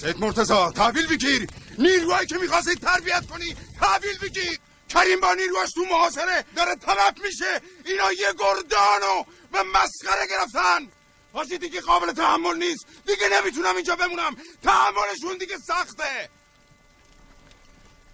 سید 0.00 0.20
مرتزا 0.20 0.70
تحویل 0.70 1.06
بگیر. 1.06 1.48
نیروهایی 1.78 2.26
که 2.26 2.38
می‌خواستی 2.38 2.74
تربیت 2.74 3.26
کنی 3.26 3.56
تحویل 3.80 4.18
بگیر. 4.18 4.58
کریم 4.90 5.20
با 5.20 5.34
نیروهاش 5.34 5.70
تو 5.72 5.84
محاصره 5.90 6.44
داره 6.56 6.74
تلف 6.74 7.24
میشه. 7.24 7.60
اینا 7.84 8.12
یه 8.12 8.32
گردانو 8.38 9.24
به 9.52 9.62
مسخره 9.62 10.26
گرفتن. 10.30 10.88
حاجی 11.32 11.58
دیگه 11.58 11.80
قابل 11.80 12.12
تحمل 12.12 12.56
نیست. 12.56 12.86
دیگه 13.06 13.28
نمی‌تونم 13.32 13.76
اینجا 13.76 13.96
بمونم. 13.96 14.36
تحملشون 14.62 15.38
دیگه 15.40 15.58
سخته. 15.58 16.28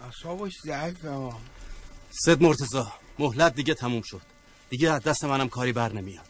اصابش 0.09 0.53
ضعیفه 0.65 1.09
ها 1.09 1.39
سید 2.11 2.41
مرتزا 2.41 2.93
مهلت 3.19 3.55
دیگه 3.55 3.73
تموم 3.73 4.01
شد. 4.05 4.21
دیگه 4.69 4.91
از 4.91 5.03
دست 5.03 5.23
منم 5.23 5.49
کاری 5.49 5.71
بر 5.71 5.93
نمیاد. 5.93 6.27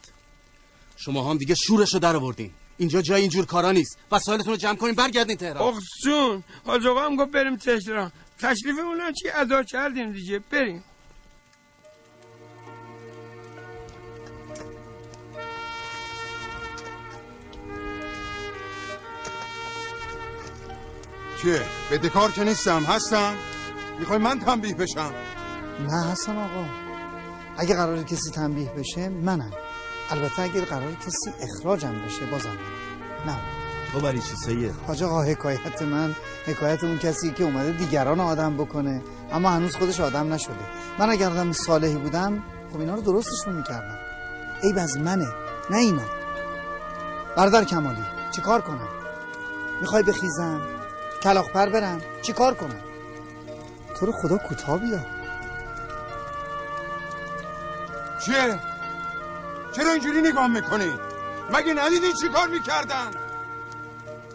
شما 0.96 1.30
هم 1.30 1.38
دیگه 1.38 1.54
شورشو 1.54 1.98
در 1.98 2.16
آوردین. 2.16 2.54
اینجا 2.78 3.02
جای 3.02 3.20
اینجور 3.20 3.46
کارا 3.46 3.72
نیست. 3.72 3.98
وسایلتون 4.12 4.52
رو 4.52 4.56
جمع 4.56 4.76
کنین 4.76 4.94
برگردین 4.94 5.36
تهران. 5.36 5.74
اخسون 5.74 6.44
حاج 6.66 6.86
آقا 6.86 7.04
هم 7.04 7.16
گفت 7.16 7.30
بریم 7.30 7.56
تهران 7.56 8.12
تشریفمون 8.38 9.00
هم 9.00 9.12
چی؟ 9.12 9.28
ادا 9.34 9.62
کردیم 9.62 10.12
دیگه. 10.12 10.38
بریم. 10.38 10.84
چیه؟ 21.42 21.60
بدهکار 21.90 22.32
که 22.32 22.44
نیستم. 22.44 22.82
هستم. 22.84 23.34
می‌خوای 23.98 24.18
من 24.18 24.38
تنبیه 24.38 24.74
بشم؟ 24.74 25.12
نه 25.80 26.10
حسن 26.12 26.36
آقا. 26.36 26.64
اگه 27.58 27.74
قرار 27.74 28.02
کسی 28.02 28.30
تنبیه 28.30 28.70
بشه 28.70 29.08
منم. 29.08 29.52
البته 30.10 30.42
اگر 30.42 30.60
قرار 30.60 30.94
کسی 30.94 31.30
اخراجم 31.40 32.02
بشه 32.06 32.26
بازم 32.26 32.58
نه. 33.26 33.38
تو 33.92 34.00
برای 34.00 34.18
چی 34.18 34.36
سید؟ 34.36 34.74
حاج 34.86 35.02
آقا 35.02 35.22
حکایت 35.22 35.82
من 35.82 36.16
حکایت 36.46 36.84
اون 36.84 36.98
کسی 36.98 37.30
که 37.30 37.44
اومده 37.44 37.72
دیگران 37.72 38.20
آدم 38.20 38.56
بکنه. 38.56 39.02
اما 39.32 39.50
هنوز 39.50 39.76
خودش 39.76 40.00
آدم 40.00 40.32
نشده. 40.32 40.54
من 40.98 41.10
اگر 41.10 41.30
آدم 41.30 41.52
صالحی 41.52 41.96
بودم 41.96 42.42
خب 42.72 42.80
اینا 42.80 42.94
رو 42.94 43.00
درستشون 43.00 43.54
می‌کردم. 43.54 43.98
عیب 44.62 44.78
از 44.78 44.98
منه 44.98 45.28
نه 45.70 45.76
اینا. 45.76 46.02
برادر 47.36 47.64
کمالی 47.64 48.04
چی 48.30 48.40
کار 48.40 48.60
کنم؟ 48.60 48.88
می‌خوای 49.80 50.02
بخیزم؟ 50.02 50.60
کلاخ 51.22 51.48
پر 51.48 51.68
برم؟ 51.68 52.00
چی 52.22 52.32
کار 52.32 52.54
کنم؟ 52.54 52.80
تو 53.96 54.06
رو 54.06 54.12
خدا 54.12 54.36
کوتاه 54.36 54.78
بیا. 54.78 55.00
چیه؟ 58.24 58.58
چرا 59.72 59.90
اینجوری 59.92 60.20
نگاه 60.20 60.46
می‌کنی؟ 60.46 60.92
مگه 61.52 61.74
ندیدین 61.74 62.12
چی 62.20 62.28
کار 62.28 62.48
می‌کردن؟ 62.48 63.10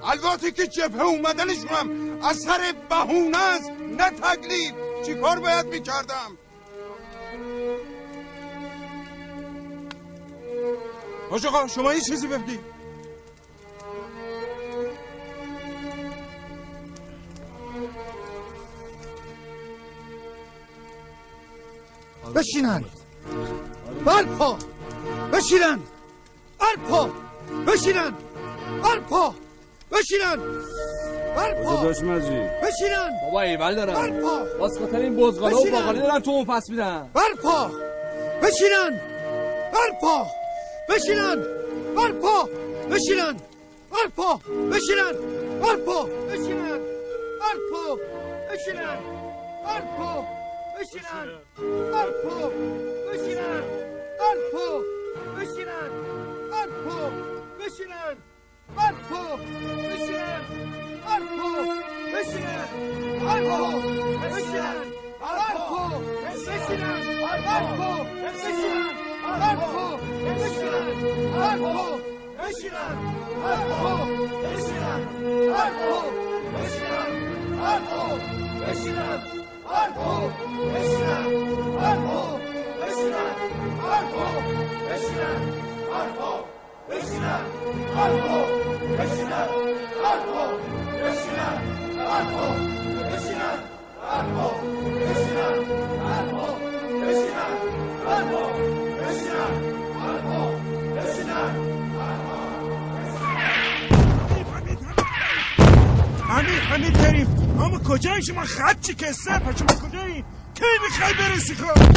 البته 0.06 0.52
که 0.52 0.68
جبهه 0.68 1.02
اومدنشون 1.02 1.68
هم 1.68 2.20
اثر 2.24 2.74
بهونه 2.90 3.38
است 3.38 3.70
نه 3.70 4.10
تکلیف. 4.10 4.74
چی 5.06 5.16
کار 5.16 5.40
باید 5.40 5.66
می‌کردم؟ 5.66 6.38
حاج 11.30 11.46
آقا 11.46 11.68
شما 11.68 11.94
یه 11.94 12.02
چیزی 12.02 12.28
بگید. 12.28 12.60
بشینن. 22.36 22.86
برپا 24.06 24.58
بشینن. 25.34 25.80
برپا 26.60 27.10
بشینن. 27.68 28.14
برپا 28.84 29.36
بشینن 29.94 30.38
برپا 31.36 31.84
داشت 31.84 32.03
مجید 32.03 32.52
بشینن 32.61 33.11
بابا 33.24 33.41
ایول 33.41 33.76
دارم 33.76 33.94
برپا 33.94 34.45
باز 34.60 34.78
خاطر 34.80 34.98
این 34.98 35.15
بزغاله 35.15 35.56
و. 35.56 35.72
باقالی 35.72 35.99
دارن 35.99 36.20
تو 36.20 36.32
اون 36.32 36.45
پس 36.45 36.70
میدن 36.70 37.10
برپا 37.14 37.72
بشینن 38.44 39.02
برپا 39.74 40.28
بشینن 40.90 41.44
برپا 41.95 42.49
بشینن 42.91 43.36
برپا 43.91 44.40
بشینن 44.72 45.14
برپا 45.61 46.03
بشینن 46.30 46.80
برپا 47.40 47.98
بشینن 48.49 48.98
برپا 49.65 50.26
بشینن 50.80 51.24
برپا 51.94 52.52
بشینن 53.11 53.64
برپا 54.22 54.82
بشینن 55.30 55.94
برپا 56.60 57.10
بشینن 57.11 57.32
برپا 58.78 59.22
بشینن 59.90 60.44
برپا 61.06 61.50
بشینن 62.14 62.70
برپا 63.26 63.60
بشینن 64.22 64.78
برپا 65.22 65.82
بشینن 66.54 67.02
برپا 67.22 67.90
بشینن 68.24 68.94
برپا 69.40 69.90
بشینن 70.40 70.88
برپا 71.34 71.86
بشینن 72.40 72.98
برپا 73.34 73.94
بشینن 74.54 74.98
برپا 75.54 75.94
بشینن 76.54 77.12
برپا 77.60 78.00
بشینن 78.62 79.22
برپا 79.70 80.14
بشینن 80.74 81.28
برپا 81.78 82.22
بشینن 82.82 83.34
برپا 83.84 84.28
بشینن 84.90 85.41
برپا 85.91 86.53
بشینن 86.94 87.64
بریم. 106.91 107.28
اما 107.61 107.80
کجایی 107.80 108.24
شما 108.24 108.41
خط 108.41 108.82
چی 108.82 108.94
کسته 108.94 109.40
پا 109.40 109.52
شما 109.52 109.90
کجایی؟ 109.90 110.24
کی 110.56 110.65
می‌خوای 110.84 111.14
برسی 111.14 111.56
خب؟ 111.56 111.94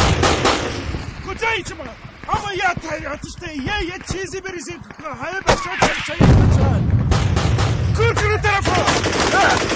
کجایی 1.29 1.65
شما؟ 1.69 2.06
اما 2.29 2.53
یه 2.53 2.89
تریاتش 2.89 3.33
یه 3.43 3.87
یه 3.87 3.99
چیزی 4.13 4.41
بریزید 4.41 4.81
همه 5.05 5.41
بچه 5.41 5.71
ها 5.71 5.77
تریشایی 5.77 6.21
بچن 6.21 6.91
کور 7.97 8.15
کنه 8.15 8.39
طرف 8.39 8.69
ها 8.69 8.85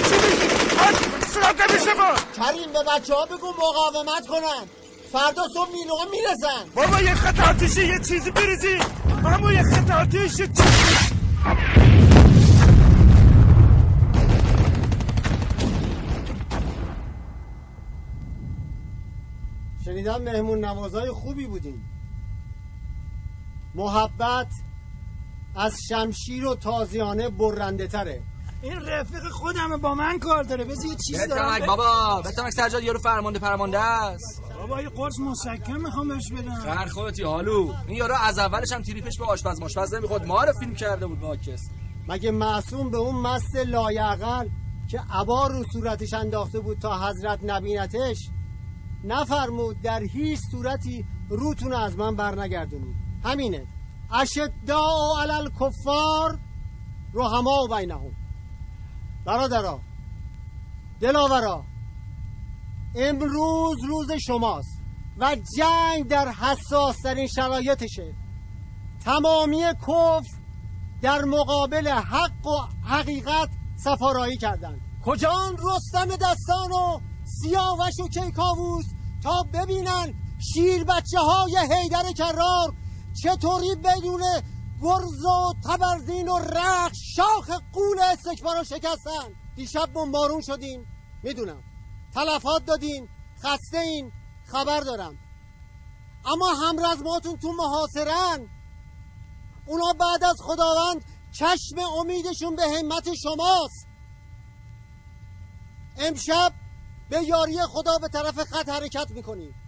چی 0.09 0.15
میگی 0.15 1.25
سرعت 1.27 1.71
نمیشه 1.71 1.93
با 1.93 2.15
کریم 2.37 2.73
به 2.73 2.79
بچه 2.87 3.13
ها 3.15 3.25
بگو 3.25 3.47
مقاومت 3.47 4.27
کنن 4.27 4.67
فردا 5.11 5.47
صبح 5.53 5.69
میلوغه 5.73 6.05
می‌رسن 6.11 6.69
بابا 6.75 7.01
یه 7.01 7.13
خط 7.13 7.39
آتیشی 7.39 7.87
یه 7.87 7.99
چیزی 7.99 8.31
بریزید 8.31 8.85
اما 9.25 9.51
یه 9.51 9.63
خط 9.63 9.91
آتیش 9.91 10.39
یه 10.39 10.47
چیزی 10.47 11.11
شنیدم 19.85 20.21
مهمون 20.21 20.65
نوازای 20.65 21.11
خوبی 21.11 21.47
بودین 21.47 21.83
محبت 23.75 24.47
از 25.55 25.73
شمشیر 25.89 26.45
و 26.45 26.55
تازیانه 26.55 27.29
برنده 27.29 27.87
تره. 27.87 28.23
این 28.61 28.81
رفیق 28.81 29.29
خودمه 29.29 29.77
با 29.77 29.95
من 29.95 30.19
کار 30.19 30.43
داره. 30.43 30.63
بذار 30.63 30.85
یه 30.85 30.95
چیزی 31.07 31.27
دارم. 31.27 31.55
بتمک 31.55 31.67
بابا 31.67 32.21
بتمک 32.21 32.49
سرجاد 32.49 32.83
یارو 32.83 32.99
فرمانده 32.99 33.39
پرمانده 33.39 33.79
است. 33.79 34.41
بابا 34.57 34.81
یه 34.81 34.89
قرص 34.89 35.19
مسکن 35.19 35.77
می‌خوام 35.77 36.07
بهش 36.07 36.31
بدم. 36.31 36.55
خر 36.55 36.85
خودتی 36.85 37.23
حالو 37.23 37.73
این 37.87 37.97
یارو 37.97 38.15
از 38.23 38.39
اولش 38.39 38.71
هم 38.71 38.81
تریپش 38.81 39.17
به 39.19 39.25
آشپز 39.25 39.61
ماشپز 39.61 39.93
نمی‌خورد. 39.93 40.25
ما 40.25 40.43
رو 40.43 40.53
فیلم 40.59 40.75
کرده 40.75 41.07
بود 41.07 41.25
ناکس 41.25 41.61
مگه 42.07 42.31
معصوم 42.31 42.89
به 42.89 42.97
اون 42.97 43.15
مست 43.15 43.55
لایعقل 43.55 44.49
که 44.87 44.99
عبا 45.09 45.47
رو 45.47 45.63
صورتش 45.73 46.13
انداخته 46.13 46.59
بود 46.59 46.79
تا 46.79 47.07
حضرت 47.07 47.39
نبینتش 47.43 48.17
نفرمود 49.03 49.81
در 49.81 50.03
هیچ 50.03 50.39
صورتی 50.51 51.05
روتون 51.29 51.73
از 51.73 51.97
من 51.97 52.15
برنگردونید 52.15 52.95
همینه. 53.23 53.67
اشداء 54.11 55.21
علی 55.21 55.31
الکفار 55.31 56.39
رحما 57.13 57.63
و 57.63 57.75
بینهم. 57.75 58.15
برادرا 59.25 59.79
دلاورا 60.99 61.63
امروز 62.95 63.83
روز 63.87 64.11
شماست 64.11 64.81
و 65.17 65.35
جنگ 65.57 66.07
در 66.07 66.27
حساس 66.27 66.97
ترین 67.03 67.27
شرایطشه. 67.27 68.13
تمامی 69.05 69.63
کف 69.87 70.25
در 71.01 71.21
مقابل 71.25 71.87
حق 71.87 72.47
و 72.47 72.87
حقیقت 72.87 73.49
سفارایی 73.75 74.37
کردند. 74.37 74.81
کجان 75.05 75.57
رستم 75.57 76.15
دستان 76.15 76.71
و 76.71 76.99
سیاوش 77.23 77.99
و 78.03 78.07
کیکاووس 78.07 78.85
تا 79.23 79.43
ببینن 79.53 80.13
شیر 80.53 80.83
بچه 80.83 81.19
های 81.19 81.57
حیدر 81.57 82.11
کرار 82.17 82.73
چطوری 83.13 83.75
بدون 83.75 84.21
گرز 84.81 85.25
و 85.25 85.53
تبرزین 85.65 86.29
و 86.29 86.37
رخ 86.37 86.91
شاخ 86.93 87.49
قول 87.73 87.99
استکبار 87.99 88.57
رو 88.57 88.63
شکستن؟ 88.63 89.35
دیشب 89.55 89.93
بمبارون 89.93 90.41
شدین 90.41 90.85
می‌دونم. 91.23 91.63
تلفات 92.13 92.65
دادین. 92.65 93.09
خسته 93.43 93.77
این. 93.77 94.11
خبر 94.45 94.79
دارم. 94.79 95.17
اما 96.25 96.53
همرزماتون 96.53 97.37
تو 97.37 97.51
محاصرن. 97.51 98.49
اونا 99.67 99.93
بعد 99.93 100.23
از 100.23 100.35
خداوند 100.39 101.05
چشم 101.31 101.79
امیدشون 101.97 102.55
به 102.55 102.63
همت 102.63 103.13
شماست. 103.13 103.87
امشب 105.97 106.53
به 107.09 107.23
یاری 107.23 107.57
خدا 107.67 107.97
به 107.97 108.07
طرف 108.07 108.39
خط 108.43 108.69
حرکت 108.69 109.11
می‌کنیم. 109.11 109.60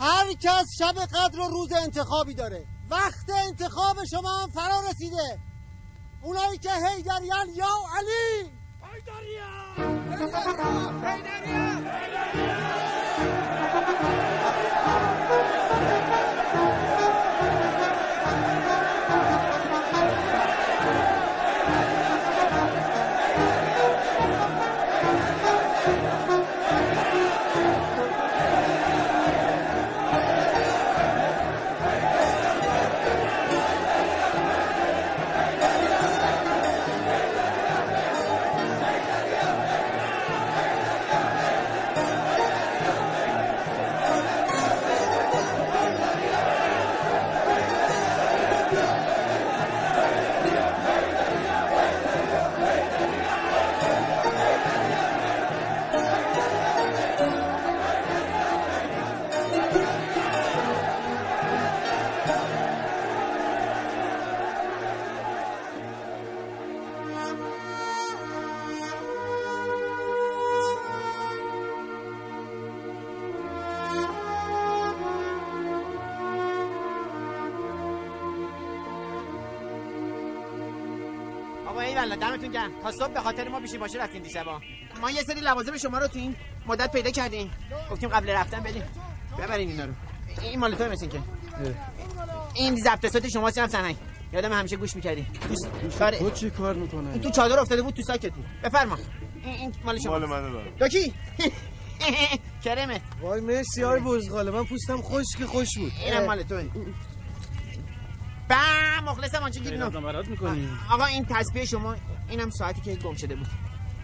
هر 0.00 0.32
کس 0.32 0.66
شب 0.78 0.94
قدر 0.94 1.40
و 1.40 1.48
روز 1.48 1.72
انتخابی 1.72 2.34
داره. 2.34 2.66
وقت 2.90 3.30
انتخاب 3.46 3.96
شما 4.10 4.38
هم 4.42 4.50
فرا 4.50 4.80
رسیده. 4.90 5.38
اونایی 6.22 6.58
که 6.58 6.70
هیدریان 6.70 7.48
یا 7.54 7.74
علی! 7.96 8.52
آقا 8.82 10.54
ایوالا 12.36 12.67
دمتون 82.18 82.52
گرم. 82.52 82.70
تا 82.82 82.92
صبح 82.92 83.12
به 83.12 83.20
خاطر 83.20 83.48
ما 83.48 83.60
بیشی 83.60 83.78
باشه 83.78 83.98
رفتین 83.98 84.22
دیشبا. 84.22 84.60
ما 85.00 85.10
یه 85.10 85.22
سری 85.22 85.40
لوازم 85.40 85.76
شما 85.76 85.98
رو 85.98 86.06
تو 86.08 86.18
این 86.18 86.36
مدت 86.66 86.92
پیدا 86.92 87.10
کردیم. 87.10 87.50
گفتیم 87.90 88.08
قبل 88.08 88.30
رفتن 88.30 88.60
بدیم 88.60 88.82
ببرین 89.38 89.68
اینا 89.70 89.84
رو. 89.84 89.92
این 90.42 90.58
مال 90.60 90.74
توه 90.74 90.88
مثل 90.88 91.06
که 91.06 91.20
این 92.54 92.76
ضبط 92.76 93.06
صوت 93.12 93.28
شما 93.28 93.50
سینم 93.50 93.66
سنگ. 93.68 93.96
یادم 94.32 94.52
همیشه 94.52 94.76
گوش 94.76 94.96
می‌کردی. 94.96 95.26
تو 96.18 96.30
چی 96.30 96.50
کار 96.50 96.74
می‌کنه؟ 96.74 97.12
این 97.12 97.20
تو 97.20 97.30
چادر 97.30 97.58
افتاده 97.60 97.82
بود 97.82 97.94
تو 97.94 98.02
ساکتی 98.02 98.32
بفرما. 98.64 98.98
این, 99.44 99.54
این 99.54 99.74
مال 99.84 99.98
شما. 99.98 100.18
مال 100.18 100.26
منه 100.28 100.70
داکی 100.78 101.12
کرمه. 102.64 103.00
وای 103.20 103.40
مرسی 103.40 103.84
آی 103.84 104.00
بزغاله. 104.00 104.50
من 104.50 104.64
پوستم 104.64 105.02
خشک 105.02 105.44
خوش 105.44 105.78
بود. 105.78 105.92
اینم 106.06 106.24
مال 106.26 106.42
توه. 106.42 106.62
با 106.62 106.70
مخلصم 109.10 109.42
آنچه 109.42 109.60
گیرینو 109.60 109.90
برات 109.90 110.28
می‌کنی؟ 110.28 110.68
آقا 110.90 111.04
این 111.04 111.26
تسبیح 111.30 111.64
شما 111.64 111.96
اینم 112.28 112.50
ساعتی 112.50 112.80
که 112.80 112.94
گم 112.94 113.14
شده 113.14 113.36
بود. 113.36 113.46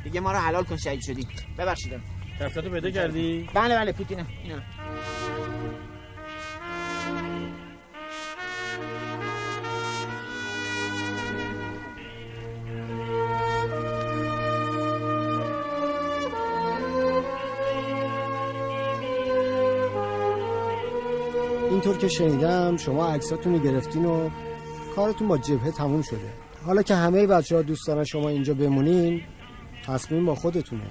دیگه 0.05 0.21
ما 0.21 0.33
رو 0.33 0.39
حلال 0.39 0.65
کن 0.65 0.77
شهید 0.77 1.01
شدی. 1.03 1.27
ببخشید. 1.59 1.93
کفتاتو 2.41 2.71
پیدا 2.71 2.91
کردی؟ 2.91 3.49
بله 3.55 3.77
بله 3.77 3.93
پوتینه 3.93 4.27
اینا. 4.45 4.59
اینطور 21.71 21.99
که 21.99 22.09
شنیدم 22.09 22.77
شما 22.77 23.09
عکساتون 23.09 23.53
رو 23.53 23.59
گرفتین 23.59 24.05
و 24.05 24.31
کارتون 24.97 25.29
با 25.29 25.39
جبهه 25.39 25.71
تموم 25.71 26.03
شده. 26.03 26.33
حالا 26.67 26.83
که 26.83 26.95
همه 26.95 27.27
بچه 27.27 27.57
ها 27.57 27.63
دوست 27.63 27.87
دارن 27.87 28.05
شما 28.05 28.29
اینجا 28.29 28.55
بمونین 28.55 29.23
تصمیم 29.87 30.27
با 30.27 30.35
خودتونه. 30.35 30.91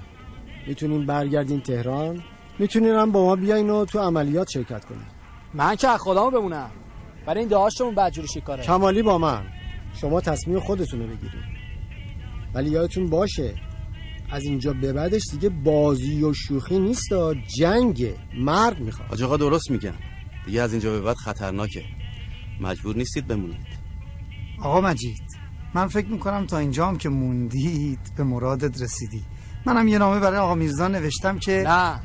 می‌تونین 0.66 1.06
برگردین 1.06 1.60
تهران 1.60 2.22
می‌تونین 2.58 2.94
هم 2.94 3.12
با 3.12 3.24
ما 3.24 3.36
بیاین 3.36 3.70
و 3.70 3.84
تو 3.84 3.98
عملیات 3.98 4.50
شرکت 4.50 4.84
کنین. 4.84 5.06
من 5.54 5.76
که 5.76 5.88
از 5.88 6.00
خودمو 6.00 6.30
بمونم. 6.30 6.70
برای 7.26 7.40
این 7.40 7.48
داشتمون 7.48 7.94
بدجوری 7.94 8.28
شکاره. 8.28 8.62
کمالی 8.62 9.02
با 9.02 9.18
من. 9.18 9.44
شما 10.00 10.20
تصمیم 10.20 10.60
خودتون 10.60 11.00
رو 11.00 11.06
بگیرین. 11.06 11.42
ولی 12.54 12.70
یادتون 12.70 13.10
باشه 13.10 13.54
از 14.30 14.44
اینجا 14.44 14.72
به 14.72 14.92
بعدش 14.92 15.22
دیگه 15.30 15.48
بازی 15.48 16.22
و 16.22 16.32
شوخی 16.32 16.78
نیست 16.78 17.08
جنگ 17.58 18.14
مرگ 18.36 18.80
می‌خواد. 18.80 19.08
حاج 19.08 19.22
آقا 19.22 19.36
درست 19.36 19.70
میگن 19.70 19.94
دیگه 20.46 20.62
از 20.62 20.72
اینجا 20.72 20.90
به 20.90 21.00
بعد 21.00 21.16
خطرناکه. 21.16 21.82
مجبور 22.60 22.96
نیستید 22.96 23.26
بمونید. 23.26 23.73
آقا 24.62 24.80
مجید 24.80 25.22
من 25.74 25.88
فکر 25.88 26.06
می‌کنم 26.06 26.46
تا 26.46 26.58
اینجا 26.58 26.86
هم 26.86 26.96
که 26.96 27.08
موندید 27.08 28.00
به 28.16 28.24
مرادت 28.24 28.82
رسیدی. 28.82 29.24
منم 29.66 29.88
یه 29.88 29.98
نامه 29.98 30.20
برای 30.20 30.38
آقا 30.38 30.54
میرزا 30.54 30.88
نوشتم 30.88 31.38
که 31.38 31.64
نه 31.66 32.00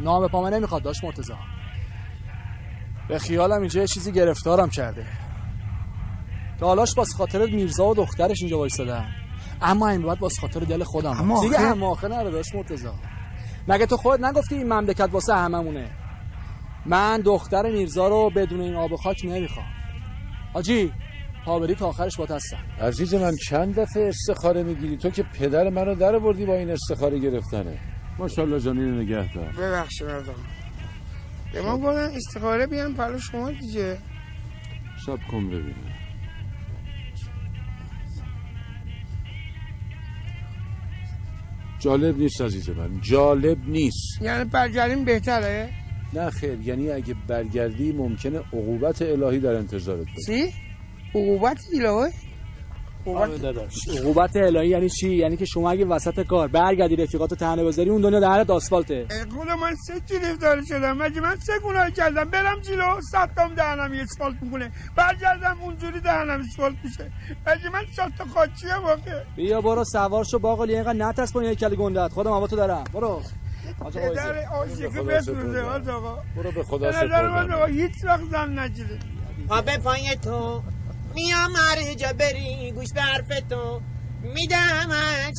نامه 0.00 0.28
پا 0.28 0.42
من 0.42 0.54
نمی‌خواد 0.54 0.82
داشت 0.82 1.04
مرتضا 1.04 1.38
به 3.08 3.18
خیالم 3.18 3.60
اینجا 3.60 3.80
یه 3.80 3.86
چیزی 3.86 4.12
گرفتارم 4.12 4.68
کرده. 4.70 5.06
که 6.58 6.64
حالاش 6.64 6.94
باز 6.94 7.08
خاطر 7.16 7.46
میرزا 7.46 7.86
و 7.86 7.94
دخترش 7.94 8.36
اینجا 8.40 8.58
وایستادم 8.58 9.08
اما 9.60 9.88
این 9.88 10.02
بعد 10.02 10.18
باز 10.18 10.32
خاطر 10.40 10.60
دل 10.60 10.84
خودم. 10.84 11.10
اما 11.20 11.40
دیگه 11.40 11.56
آخه- 11.56 11.66
هم 11.68 11.82
آخه 11.82 12.08
نره 12.08 12.30
داشت 12.30 12.54
مرتضا 12.54 12.94
مگه 13.68 13.86
تو 13.86 13.96
خود 13.96 14.24
نگفتی 14.24 14.54
این 14.54 14.72
مملکت 14.72 15.08
واسه 15.12 15.34
هممونه؟ 15.34 15.90
من 16.86 17.20
دختر 17.20 17.70
میرزا 17.70 18.08
رو 18.08 18.30
بدون 18.30 18.60
این 18.60 18.74
آب 18.76 18.92
و 18.92 18.96
خاک 18.96 19.16
نمی‌خوام. 19.24 19.66
حاجی 20.54 20.92
پابری 21.44 21.74
تا 21.74 21.86
آخرش 21.88 22.16
با 22.16 22.24
هستم 22.24 22.58
عزیز 22.80 23.14
من 23.14 23.36
چند 23.36 23.80
دفعه 23.80 24.08
استخاره 24.08 24.62
می‌گیری؟ 24.62 24.96
تو 24.96 25.10
که 25.10 25.22
پدر 25.22 25.68
منو 25.68 25.94
در 25.94 26.18
بردی 26.18 26.44
با 26.44 26.54
این 26.54 26.70
استخاره 26.70 27.18
گرفتنه. 27.18 27.78
ماشاءالله 28.18 28.60
جانی 28.60 28.84
رو 28.84 28.90
نگه 28.90 29.34
دار. 29.34 29.52
ببخشید 29.52 30.06
مردم 30.06 30.34
به 31.52 31.62
ما 31.62 31.78
گفتن 31.78 32.10
استخاره 32.16 32.66
بیان 32.66 32.94
پلو 32.94 33.18
شما 33.18 33.50
دیگه. 33.50 33.98
سب 35.06 35.18
کن 35.30 35.46
ببینم. 35.46 35.92
جالب 41.78 42.18
نیست 42.18 42.40
عزیز 42.40 42.70
من 42.70 43.00
جالب 43.00 43.68
نیست. 43.68 44.22
یعنی 44.22 44.44
برگردیم 44.44 45.04
بهتره؟ 45.04 45.70
نه 46.12 46.30
خیر 46.30 46.60
یعنی 46.60 46.90
اگه 46.90 47.14
برگردی 47.28 47.92
ممکنه 47.92 48.38
عقوبت 48.38 49.02
الهی 49.02 49.40
در 49.40 49.54
انتظارت 49.54 50.06
باشه. 50.06 50.46
چی؟ 50.46 50.52
عقوبت 51.14 51.60
الهی؟ 51.74 52.12
عقوبت 53.98 54.36
الهی 54.36 54.68
یعنی 54.68 54.88
چی؟ 54.88 55.10
یعنی 55.10 55.36
که 55.36 55.44
شما 55.44 55.70
اگه 55.70 55.84
وسط 55.84 56.20
کار 56.20 56.48
برگردی 56.48 56.96
رفیقاتو 56.96 57.36
تنه 57.36 57.64
بذاری 57.64 57.90
اون 57.90 58.00
دنیا 58.00 58.20
دهنت 58.20 58.50
آسفالته. 58.50 59.06
خدا 59.08 59.56
من 59.56 59.74
سه 59.74 60.00
گرفتار 60.08 60.62
شدم؟ 60.68 61.02
مگه 61.02 61.20
من 61.20 61.36
سه 61.36 61.52
گناه 61.64 61.90
کردم؟ 61.90 62.24
برم 62.24 62.60
جلو 62.60 63.00
صدام 63.12 63.54
دهنم 63.54 63.94
یه 63.94 64.02
اسفالت 64.02 64.42
می‌کنه. 64.42 64.70
برگردم 64.96 65.56
اونجوری 65.62 66.00
دهنم 66.00 66.40
اسفالت 66.40 66.76
میشه. 66.84 67.12
مگه 67.46 67.70
من 67.72 67.84
شات 67.96 68.28
خاچیه 68.34 68.76
واقع 68.76 69.22
بیا 69.36 69.60
برو 69.60 69.84
سوار 69.84 70.24
شو 70.24 70.38
باقالی 70.38 70.74
اینقدر 70.74 70.92
نترس 70.92 71.32
کنی 71.32 71.56
کلی 71.56 71.76
گندت 71.76 72.12
خودم 72.12 72.30
هوا 72.30 72.46
تو 72.46 72.56
دارم. 72.56 72.84
برو. 72.92 73.22
پدر 73.94 74.44
عاشقی 74.44 75.00
بسوزه 75.00 75.60
آقا. 75.62 76.18
برو 76.36 76.50
به 76.50 76.50
به 76.50 76.62
خدا 76.62 76.92
سپردم 76.92 77.66
هیچ 77.66 78.04
وقت 78.04 78.24
زن 78.30 78.58
نگیره. 78.58 78.98
پا 79.48 79.60
به 79.60 79.78
پای 79.78 80.16
تو. 80.22 80.62
میام 81.14 81.50
هر 81.56 81.94
جا 81.94 82.12
بری 82.18 82.72
گوش 82.72 82.92
به 82.94 83.00
حرف 83.02 83.28
تو. 83.50 83.80
میدم 84.22 84.88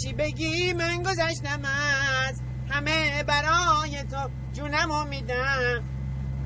چی 0.03 0.13
بگی 0.13 0.73
من 0.73 1.03
گذشتم 1.03 1.59
از 2.27 2.35
همه 2.69 3.23
برای 3.23 4.03
تو. 4.11 4.29
جونمو 4.53 5.03
میدم 5.09 5.81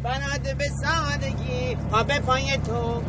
برات 0.03 0.55
به 0.57 0.65
سادگی 0.83 1.75
به 2.07 2.19
پای 2.19 2.57
تو. 2.57 3.01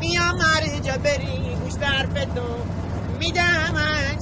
میام 0.00 0.40
هر 0.40 0.78
جا 0.78 0.96
بری 0.98 1.56
گوش 1.62 1.74
به 1.80 1.86
حرف 1.86 2.24
تو. 2.24 2.64
میدم 3.18 3.74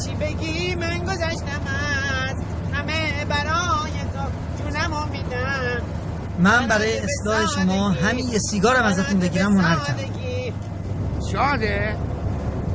چی 0.05 0.15
بگی 0.15 0.75
من 0.75 0.99
گذشتم 0.99 1.62
از 2.29 2.37
همه 2.73 3.25
برای 3.25 3.93
تو. 4.15 4.31
جونمو 4.62 5.07
میدم 5.12 5.83
من 6.39 6.66
برای 6.66 6.99
اصلاح 6.99 7.47
شما 7.47 7.91
همین 7.91 8.29
یه 8.29 8.39
سیگارم 8.39 8.85
ازتون 8.85 9.20
بگیرم 9.20 9.53
هنر 9.53 9.77
کردم 9.77 10.28
شاده 11.33 11.97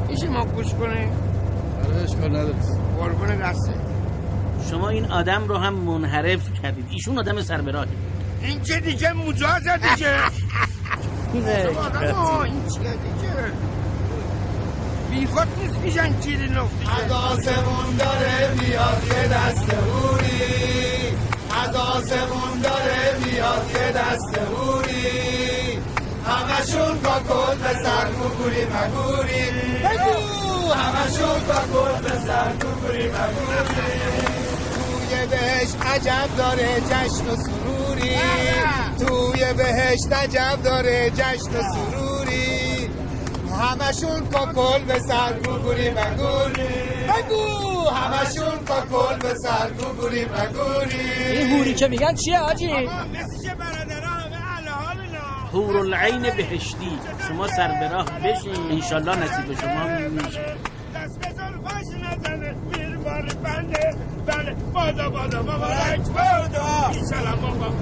میشه 0.10 0.28
ما 0.30 0.46
گوش 0.46 0.74
کنه 0.74 1.12
آره 1.86 1.96
اشکال 2.04 2.30
نداره. 2.30 2.56
قربون 3.00 3.36
دسته 3.38 3.74
شما 4.70 4.90
این 4.90 5.06
آدم 5.12 5.48
رو 5.48 5.58
هم 5.58 5.74
منحرف 5.74 6.62
کردید. 6.64 6.86
ایشون 6.90 7.20
آدم 7.20 7.42
سربراهی 7.42 7.90
این 8.42 8.62
که 8.62 8.80
دیگه؟ 8.80 9.14
مجازه 9.14 9.78
دیگه. 9.78 10.16
این 11.34 11.44
چیه 11.44 12.92
دیگه؟ 12.92 13.34
بی 15.12 15.26
خود 15.26 15.48
نیست 15.62 15.80
میشن 15.80 16.20
کیری 16.20 16.48
نقطه 16.50 17.04
از 17.06 17.12
آسمون 17.12 17.96
داره 18.00 18.54
میاد 18.60 19.04
یه 19.08 19.28
دست 19.28 19.74
هوری 19.74 20.44
از 21.64 21.76
آسمون 21.76 22.60
داره 22.64 23.18
میاد 23.26 23.66
یه 23.76 23.92
دست 23.92 24.38
هوری 24.38 25.62
همشون 26.26 27.00
با 27.00 27.20
کل 27.30 27.56
به 27.56 27.74
سر 27.84 28.06
کوکوری 28.06 28.66
مگوری 28.66 29.52
بگو 29.84 30.74
همشون 30.74 31.40
با 31.48 31.54
کل 31.54 32.02
به 32.02 32.20
سر 32.28 32.52
کوکوری 32.52 33.08
مگوری 33.08 33.94
توی 34.76 35.28
بهش 35.30 35.70
عجب 35.94 36.30
داره 36.38 36.82
جشن 36.82 37.30
و 37.30 37.36
سروری 37.36 38.18
توی 39.00 39.54
بهشت 39.54 40.14
عجب 40.14 40.62
داره 40.64 41.10
جشن 41.10 41.58
و 41.58 41.62
سروری 41.74 42.90
همشون 43.62 44.30
کل 44.56 44.84
به 44.84 45.00
سر 45.00 45.34
گوگوری 45.34 45.90
مگوری 45.90 46.68
بگو 47.08 47.90
همشون 47.90 48.58
کل 48.68 49.18
به 49.22 49.34
سر 49.44 49.70
گوگوری 49.70 50.26
مگوری 50.26 51.38
این 51.38 51.58
هوری 51.58 51.74
که 51.74 51.88
میگن 51.88 52.16
چیه 52.16 52.40
آجی 52.40 52.68
هور 52.68 52.90
العین 55.56 56.22
بهشتی. 56.22 57.00
شما 57.28 57.48
بشین. 58.24 58.72
انشالله 58.72 59.16
نصیب 59.16 59.60
شما 59.62 59.86
میشه. 60.10 60.56
دست 60.96 61.20
به 61.20 61.30
زلفاش 61.30 61.86
نزنه 62.04 62.56
میر 62.78 62.98
بار 62.98 63.22
بنده. 63.44 63.96
بله. 64.26 64.56
بادا 64.74 65.10
بادا 65.10 65.42
مبارک 65.42 66.00
بادا 66.00 66.88
ایشالله 66.90 67.36
بابا 67.42 67.74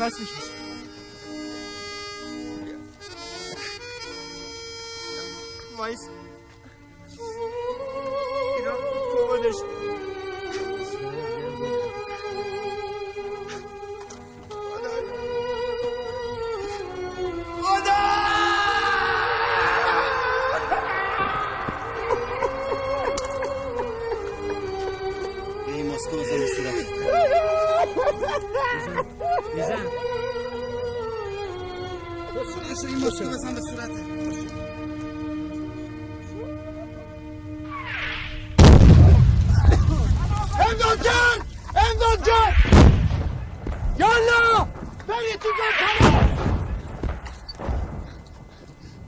نفس 0.00 0.20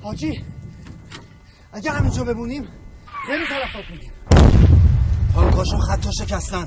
حاجی 0.03 0.45
اگه 1.73 1.91
همینجا 1.91 2.25
بمونیم 2.25 2.69
خیلی 3.27 3.45
تلفات 3.47 3.91
میدیم 3.91 4.13
تانکاشون 5.35 5.81
خطا 5.81 6.11
شکستن. 6.11 6.67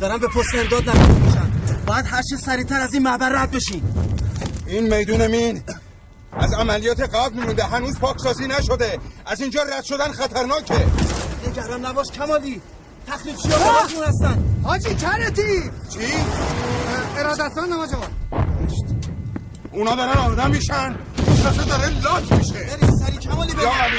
دارن 0.00 0.18
به 0.18 0.28
پست 0.28 0.54
امداد 0.54 0.88
نزدیک 0.88 1.24
میشن. 1.24 1.50
باید 1.86 2.06
هر 2.06 2.22
چه 2.22 2.36
سریعتر 2.36 2.80
از 2.80 2.94
این 2.94 3.02
معبر 3.02 3.28
رد 3.28 3.50
بشین. 3.50 3.82
این 4.66 4.96
میدون 4.96 5.26
مین 5.26 5.62
از 6.32 6.52
عملیات 6.52 7.00
قبل 7.00 7.40
مونده 7.40 7.64
هنوز 7.64 7.98
پاکسازی 7.98 8.46
نشده. 8.48 8.98
از 9.26 9.40
اینجا 9.40 9.62
رد 9.62 9.84
شدن 9.84 10.12
خطرناکه. 10.12 10.86
نگران 11.48 11.86
نباش 11.86 12.06
کمالی. 12.10 12.60
تخریب 13.06 13.36
چیا 13.36 13.58
باهاتون 13.58 14.04
هستن. 14.04 14.44
حاجی 14.62 14.94
کرتی 14.94 15.70
چی؟ 15.90 15.98
ارادتان 17.16 17.72
نماز 17.72 17.90
جوان. 17.90 18.10
اونا 19.72 19.94
دارن 19.94 20.18
آدم 20.18 20.50
میشن. 20.50 20.96
کسه 21.42 21.64
داره 21.64 21.88
لاک 21.88 22.32
میشه 22.32 22.52
برید 22.52 22.90
سری 22.90 23.18
کمالی 23.18 23.52
یا 23.62 23.70
علی 23.70 23.98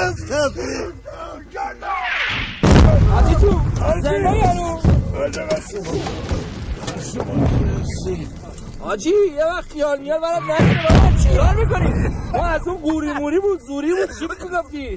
حضرت 0.00 0.99
حاجی 8.80 9.10
یه 9.36 9.44
وقت 9.46 9.72
خیال 9.72 10.00
میاد 10.00 10.20
برات 10.20 10.42
نکنه 10.42 10.84
برات 10.88 11.22
چیکار 11.22 11.54
می‌کنی؟ 11.54 12.14
ما 12.32 12.44
از 12.44 12.68
اون 12.68 12.76
قوری 12.76 13.12
موری 13.12 13.38
بود 13.40 13.60
زوری 13.60 13.88
بود. 13.88 14.18
چی 14.18 14.26
بود 14.26 14.50
گفتی 14.58 14.96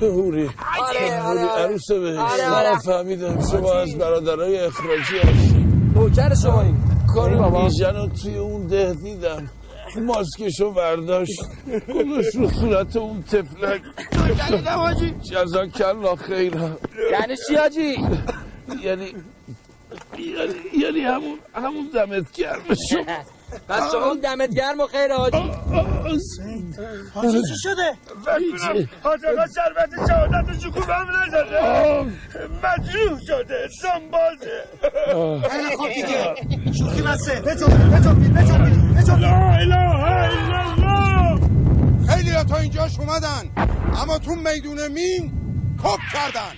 هوری 0.00 0.42
آره، 0.88 1.20
هوری 1.22 1.38
آره. 1.38 1.62
عروس 1.62 1.90
بهش. 1.90 2.16
آره، 2.18 2.50
آره. 2.50 2.72
من 2.72 2.78
فهمیدم 2.78 3.40
شما 3.50 3.72
از 3.72 3.98
برادرای 3.98 4.58
اخراجی 4.60 5.18
هستی. 5.18 5.66
نوکر 5.94 6.34
شما 6.34 6.62
این 6.62 6.76
کار 7.14 7.50
بیژن 7.50 7.96
رو 7.96 8.06
توی 8.06 8.36
اون 8.38 8.66
ده 8.66 8.94
دیدم. 8.94 9.50
ماسکشو 9.96 10.70
برداشت. 10.70 11.40
گذاشت 11.88 12.34
رو 12.34 12.50
صورت 12.50 12.96
اون 12.96 13.22
تفلک. 13.22 13.82
کردم 14.50 14.70
حاجی 14.70 15.14
جزا 15.30 15.66
کلا 15.66 16.16
خیرا 16.16 16.78
یعنی 17.12 17.36
چی 17.48 17.54
حاجی 17.56 17.96
یعنی 18.82 19.14
یعنی 20.18 20.54
یعنی 20.84 21.00
همون 21.00 21.38
همون 21.54 21.90
دمت 21.94 22.32
گرم 22.32 22.62
شو. 22.90 22.96
پس 23.68 23.92
شما 23.92 24.06
اون 24.06 24.20
دمت 24.20 24.54
گرم 24.54 24.80
و 24.80 24.86
خیر 24.86 25.12
حاجی 25.12 25.50
حاجی 27.14 27.42
چی 27.42 27.54
شده؟ 27.62 27.92
حاجقا 29.02 29.44
شربت 29.54 30.08
شهادت 30.08 30.60
شکوبم 30.60 31.06
نزده. 31.22 32.02
مجروح 32.64 33.20
شده 33.26 33.68
سنبازه 33.82 34.64
خیلی 35.48 35.76
خوب 35.76 35.88
دیگه. 35.88 36.34
شوخی 36.72 37.02
بسه 37.02 37.40
بجنبید 37.40 37.92
بجنبید 37.92 38.34
بجنبید 38.34 38.83
لا 38.94 39.54
اله 39.54 39.74
الا 39.74 40.70
الله. 40.70 41.40
خیلی 42.08 42.30
ها 42.30 42.44
تا 42.44 42.56
اینجاش 42.56 42.98
اومدن. 42.98 43.50
اما 44.02 44.18
تو 44.18 44.34
میدون 44.34 44.88
مین 44.88 45.32
کپ 45.84 45.98
کردن. 46.12 46.52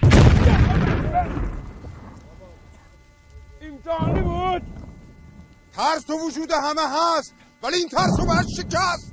امتحانی 3.61 4.21
بود. 4.21 4.63
ترس 5.73 6.03
تو 6.03 6.15
وجود 6.27 6.53
همه 6.53 6.83
هست 6.83 7.35
ولی 7.63 7.77
این 7.77 7.89
ترس 7.89 8.17
رو 8.19 8.27
باید 8.27 8.47
شکست. 8.57 9.13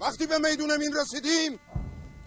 وقتی 0.00 0.26
به 0.26 0.38
میدون 0.38 0.76
مین 0.76 0.94
رسیدیم 1.00 1.58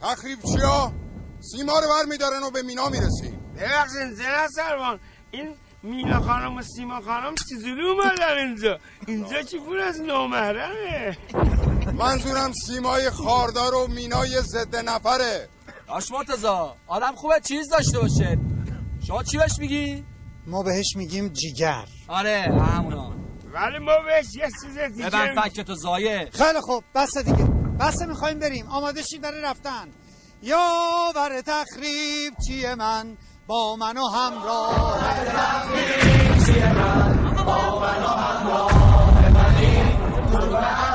تخریب 0.02 0.40
چیا؟ 0.42 0.94
سیما 1.40 1.80
رو 1.80 1.88
بر 1.88 2.10
میدارن 2.10 2.44
و 2.44 2.52
به 2.52 2.62
مینا 2.62 2.90
می‌رسیم. 2.90 3.40
ببخشید 3.56 4.14
زن 4.14 4.48
سروان. 4.56 5.00
این 5.32 5.56
مینا 5.84 6.22
خانم 6.22 6.58
و 6.58 6.62
سیما 6.62 7.02
خانم 7.02 7.36
چجوری 7.36 7.90
اومدن 7.90 8.38
اینجا؟ 8.38 8.80
اینجا 9.08 9.42
چی 9.42 9.60
پر 9.60 9.78
از 9.78 10.02
نامحرمه. 10.02 11.18
منظورم 11.94 12.52
سیمای 12.54 13.10
خاردار 13.10 13.76
و 13.76 13.88
مینای 13.88 14.42
ضد 14.42 14.76
نفره. 14.76 15.50
داش 15.88 16.12
مرتزا 16.12 16.76
آدم 16.88 17.16
خوبه 17.16 17.40
چیز 17.48 17.70
داشته 17.70 18.00
باشه. 18.00 18.38
شما 19.08 19.24
چی 19.24 19.38
بهش 19.38 19.60
میگی؟ 19.60 20.04
ما 20.48 20.64
بهش 20.64 20.96
میگیم 20.96 21.28
جیگر. 21.28 21.86
آره 22.08 22.42
همونا. 22.42 23.14
ولی 23.54 23.80
ما 23.80 23.98
بهش 24.06 24.36
یه 24.36 24.50
چیز 24.62 24.78
دیگه 24.78 25.10
ببند 25.10 25.40
فکت 25.42 25.62
تو 25.62 25.76
زایه. 25.76 26.30
خیلی 26.34 26.62
خوب 26.62 26.84
بس 26.96 27.18
دیگه. 27.18 27.44
بس 27.80 28.02
می‌خوایم 28.02 28.40
بریم. 28.40 28.68
آماده 28.68 29.02
شید 29.04 29.22
برای 29.22 29.42
رفتن. 29.42 29.88
یا 30.44 30.68
بر 31.16 31.42
تخریب 31.42 32.34
چیه 32.48 32.76
من؟ 32.76 33.18
با 33.48 33.76
من 33.76 33.98
و 33.98 34.08
همراه. 34.08 34.98
وقتی 40.54 40.91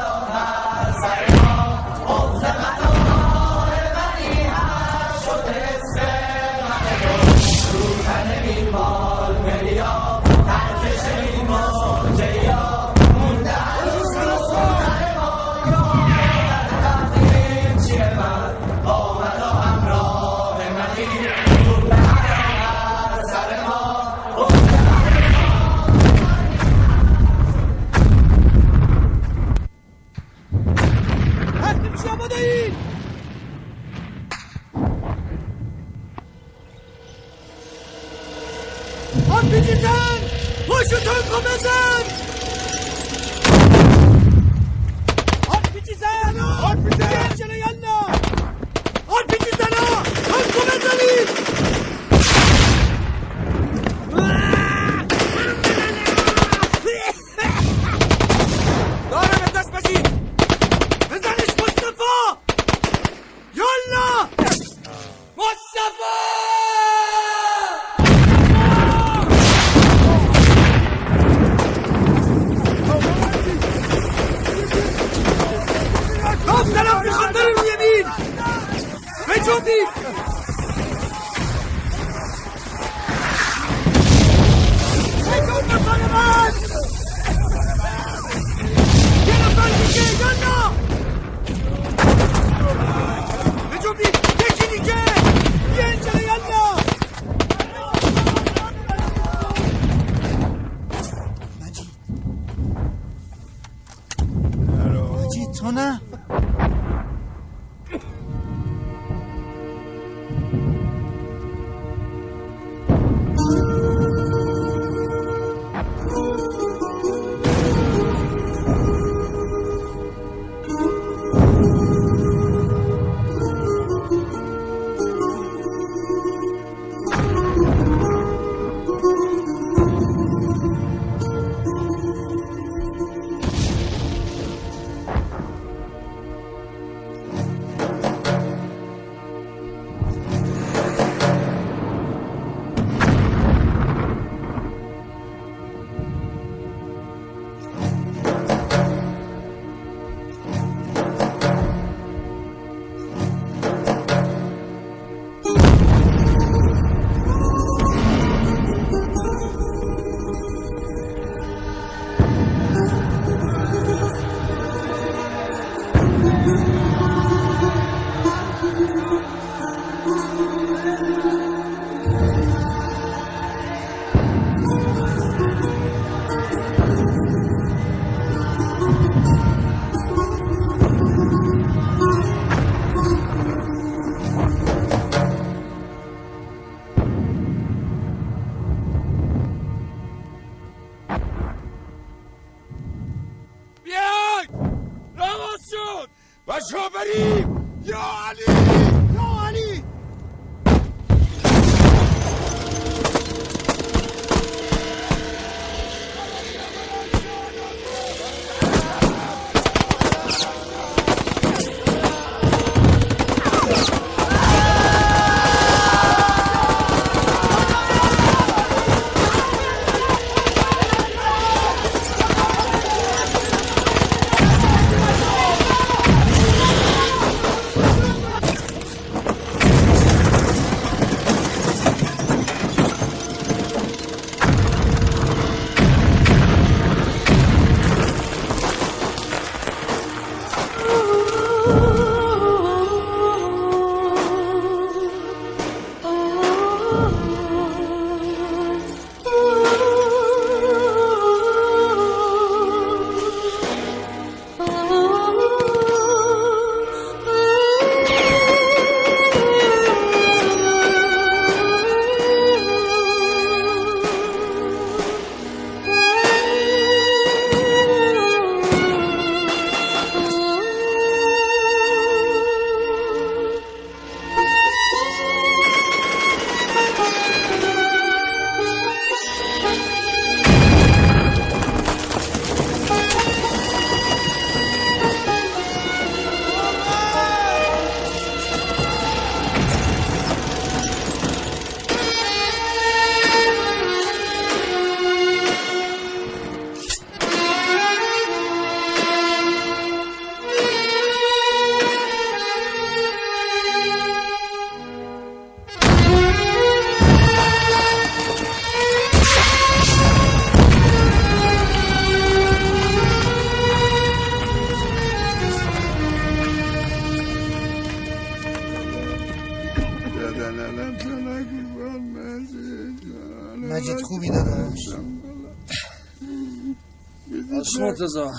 مرتزا 327.96 328.32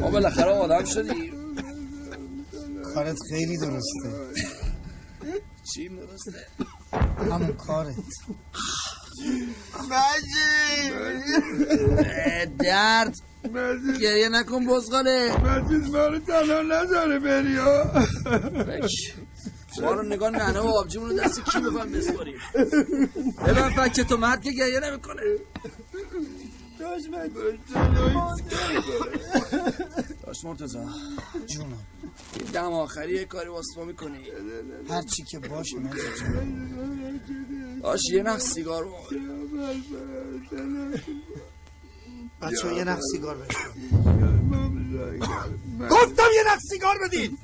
ما 0.00 0.10
بالاخره 0.10 0.50
آدم 0.50 0.84
شدیم. 0.84 1.56
کارت 2.94 3.16
خیلی 3.30 3.56
درسته. 3.56 4.10
چیم 5.74 5.96
درسته؟ 5.96 6.46
همون 7.30 7.52
کارت. 7.52 7.94
درد! 12.58 13.14
گریه 14.00 14.28
نکن 14.28 14.66
بزغاله! 14.66 15.36
مجید 15.44 15.96
ما 15.96 16.06
رو 16.06 16.18
تنها 16.18 16.62
نذاره 16.62 17.18
بری. 17.18 17.58
ما 19.82 19.92
رو 19.92 20.02
نگاه 20.02 20.30
ننه 20.30 20.60
و 20.60 20.66
آبجیمون 20.66 21.10
رو 21.10 21.16
دست 21.16 21.44
کی 21.44 21.58
بکنم 21.60 21.92
بسپاریم؟ 21.92 22.38
ببن 23.46 23.70
فکر 23.70 24.02
تو 24.02 24.16
مرد 24.16 24.42
که 24.42 24.52
گریه 24.52 24.80
نمی‌کنه. 24.80 25.22
داشت 27.28 27.76
من 27.76 27.94
داشت 30.26 30.44
مرتزا 30.44 30.84
جونم 31.46 31.78
دم 32.52 32.72
آخری 32.72 33.14
یه 33.14 33.24
کاری 33.24 33.48
واسه 33.48 33.68
ما 33.76 33.84
می‌کنی. 33.84 34.18
هر 34.90 35.02
چی 35.02 35.22
که 35.30 35.38
باشه 35.38 35.76
جون. 35.76 35.90
باش 37.82 38.00
یه 38.12 38.22
نخ 38.22 38.38
سیگار 38.38 38.84
بچه 42.42 42.68
ها 42.68 42.72
یه 42.76 42.84
نخ 42.84 42.98
سیگار 43.12 43.36
بشکن 43.36 43.70
گفتم 45.90 46.22
یه 46.36 46.42
نخ 46.54 46.58
سیگار 46.70 46.98
بدید 47.04 47.38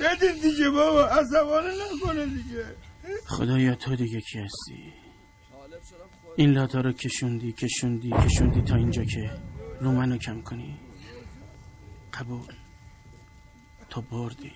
بدید 0.00 0.42
دیگه 0.42 0.70
بابا 0.70 1.04
عصبانه 1.06 1.68
نکنه 1.94 2.26
دیگه. 2.26 2.64
خدایا 3.26 3.74
تو 3.74 3.96
دیگه 3.96 4.20
کی 4.20 4.38
هستی؟ 4.38 4.92
این 6.40 6.52
لاتا 6.52 6.80
رو 6.80 6.92
کشوندی 6.92 7.52
کشوندی 7.52 8.10
کشوندی 8.10 8.62
تا 8.62 8.74
اینجا 8.76 9.04
که 9.04 9.30
رو 9.80 9.92
منو 9.92 10.16
کم 10.16 10.40
کنی. 10.42 10.78
قبول. 12.14 12.54
تو 13.90 14.02
بردی. 14.02 14.52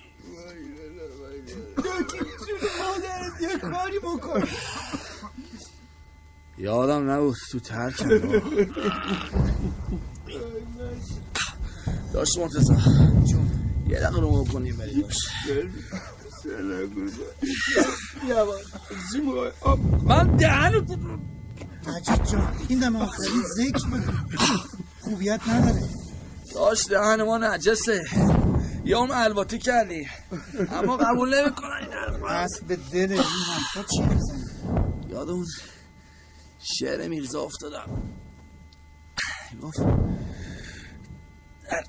مادرت 2.79 3.41
یه 3.41 3.57
کاری 3.59 3.99
بکن 3.99 4.43
یادم 6.57 7.11
نبود 7.11 7.35
تو 7.51 7.59
ترکم 7.59 8.09
داشت 12.13 12.37
مرتزا 12.37 12.77
یه 13.87 13.99
دقیقه 13.99 14.21
رو 14.21 14.45
کنیم 14.45 14.77
بریم 14.77 15.01
باش. 15.01 15.17
من 20.03 20.35
دهنو 20.35 20.81
مجید 21.87 22.23
جان 22.23 22.57
این 22.69 22.79
دم 22.79 22.95
آخری 22.95 23.41
ذکر 23.57 23.87
خوبیت 25.01 25.47
نداره. 25.47 25.83
داشت 26.53 26.89
دهن 26.89 27.23
ما 27.23 27.37
نجسه. 27.37 28.01
یا 28.85 28.99
اون 28.99 29.11
الواتی 29.11 29.59
کردی. 29.59 30.07
اما 30.71 30.97
قبول 30.97 31.41
نمی‌کنن 31.41 31.89
این 32.23 32.47
به 32.67 32.75
دل 32.75 33.11
این 33.11 33.21
حرفا 33.21 33.83
چی 33.83 34.03
یاد 35.09 35.29
اون 35.29 35.45
شعر 36.59 37.07
میرزا 37.07 37.41
افتادم. 37.41 38.03
گفت 39.61 39.79
در 41.69 41.83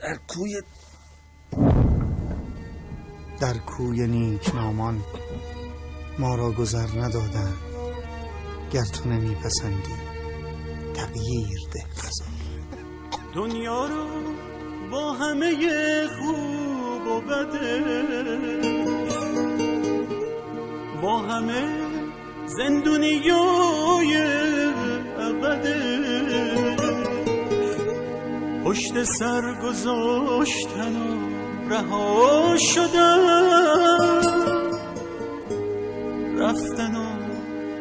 در 0.00 0.18
کوی 0.28 0.62
در 3.40 3.58
کوی 3.58 4.06
نیکنامان 4.06 5.04
ما 6.18 6.34
را 6.34 6.52
گذر 6.52 7.00
ندادن 7.00 7.54
گر 8.74 8.84
تو 8.84 9.08
نمیپسندی 9.08 9.94
تغییر 10.94 11.58
ده. 11.72 11.84
خزان 11.96 12.28
دنیا 13.34 13.86
رو 13.86 14.06
با 14.90 15.12
همه 15.12 15.54
خوب 16.18 17.06
و 17.06 17.20
بده 17.20 17.82
با 21.02 21.18
همه 21.18 21.64
زندونیای 22.46 24.16
ابده 25.18 25.74
پشت 28.64 29.04
سر 29.04 29.54
گذاشتن 29.62 30.96
و 30.96 31.34
رها 31.68 32.56
شدن 32.56 34.24
رفتن 36.38 36.96
و 36.96 37.03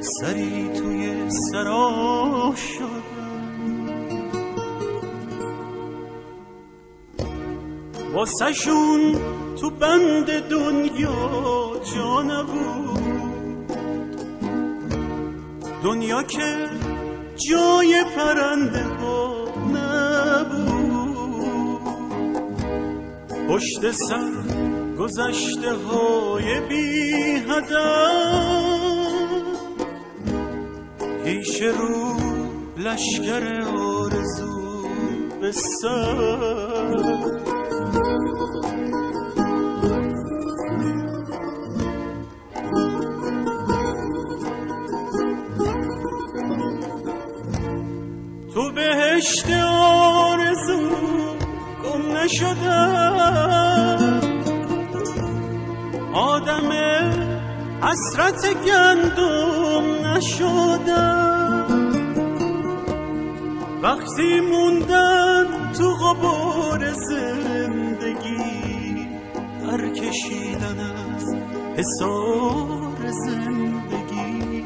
سری 0.04 0.70
توی 0.74 1.30
سرا 1.30 2.54
شدن 2.56 3.04
واسه 8.14 8.54
شون 8.54 9.16
تو 9.62 9.70
بند 9.70 10.40
دنیا 10.50 11.72
جا 11.96 12.22
نبود 12.22 13.04
دنیا 15.84 16.24
که 16.24 16.70
جای 17.50 18.04
پرنده 18.16 18.84
ها 18.84 19.46
نبود. 19.74 21.04
پشت 23.50 23.92
سر 23.92 24.32
گذشته 25.00 25.74
های 25.74 26.60
بی 26.60 27.12
هدف 27.50 28.93
پیش 31.34 31.62
رو 31.62 32.18
لشکر 32.78 33.62
آرزو 33.78 34.88
به 35.42 35.52
سر. 35.52 36.98
تو 48.54 48.72
بهشت 48.72 49.50
آرزو 49.70 50.90
گم 51.84 52.18
نشدم. 52.18 54.22
آدم 56.14 56.70
حسرت 57.84 58.54
گندم 58.66 60.08
نشدم. 60.08 61.68
وقتی 63.82 64.40
موندن 64.40 65.72
تو 65.78 65.94
غبار 65.94 66.94
زندگی 66.94 68.44
در 69.62 69.90
کشیدن 69.90 70.80
از 70.80 71.36
حسار 71.78 73.12
زندگی. 73.26 74.66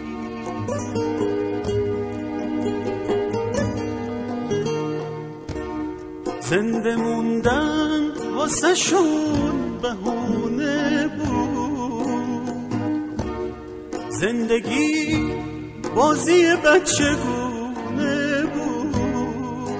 زنده 6.40 6.96
موندن 6.96 8.12
واسه 8.36 8.76
شون 8.76 9.78
بهونه 9.82 11.08
بود. 11.08 11.57
زندگی 14.22 15.26
بازی 15.96 16.56
بچگونه 16.56 18.44
بود. 18.46 19.76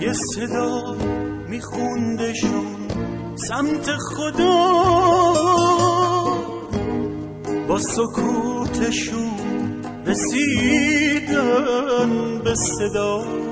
یه 0.00 0.12
صدا 0.12 0.96
میخوندشون 1.48 2.76
سمت 3.48 3.90
خدا. 3.90 4.56
با 7.68 7.78
سکوتشون 7.78 9.32
رسیدن 10.06 11.50
به 12.44 12.54
صدا. 12.54 13.45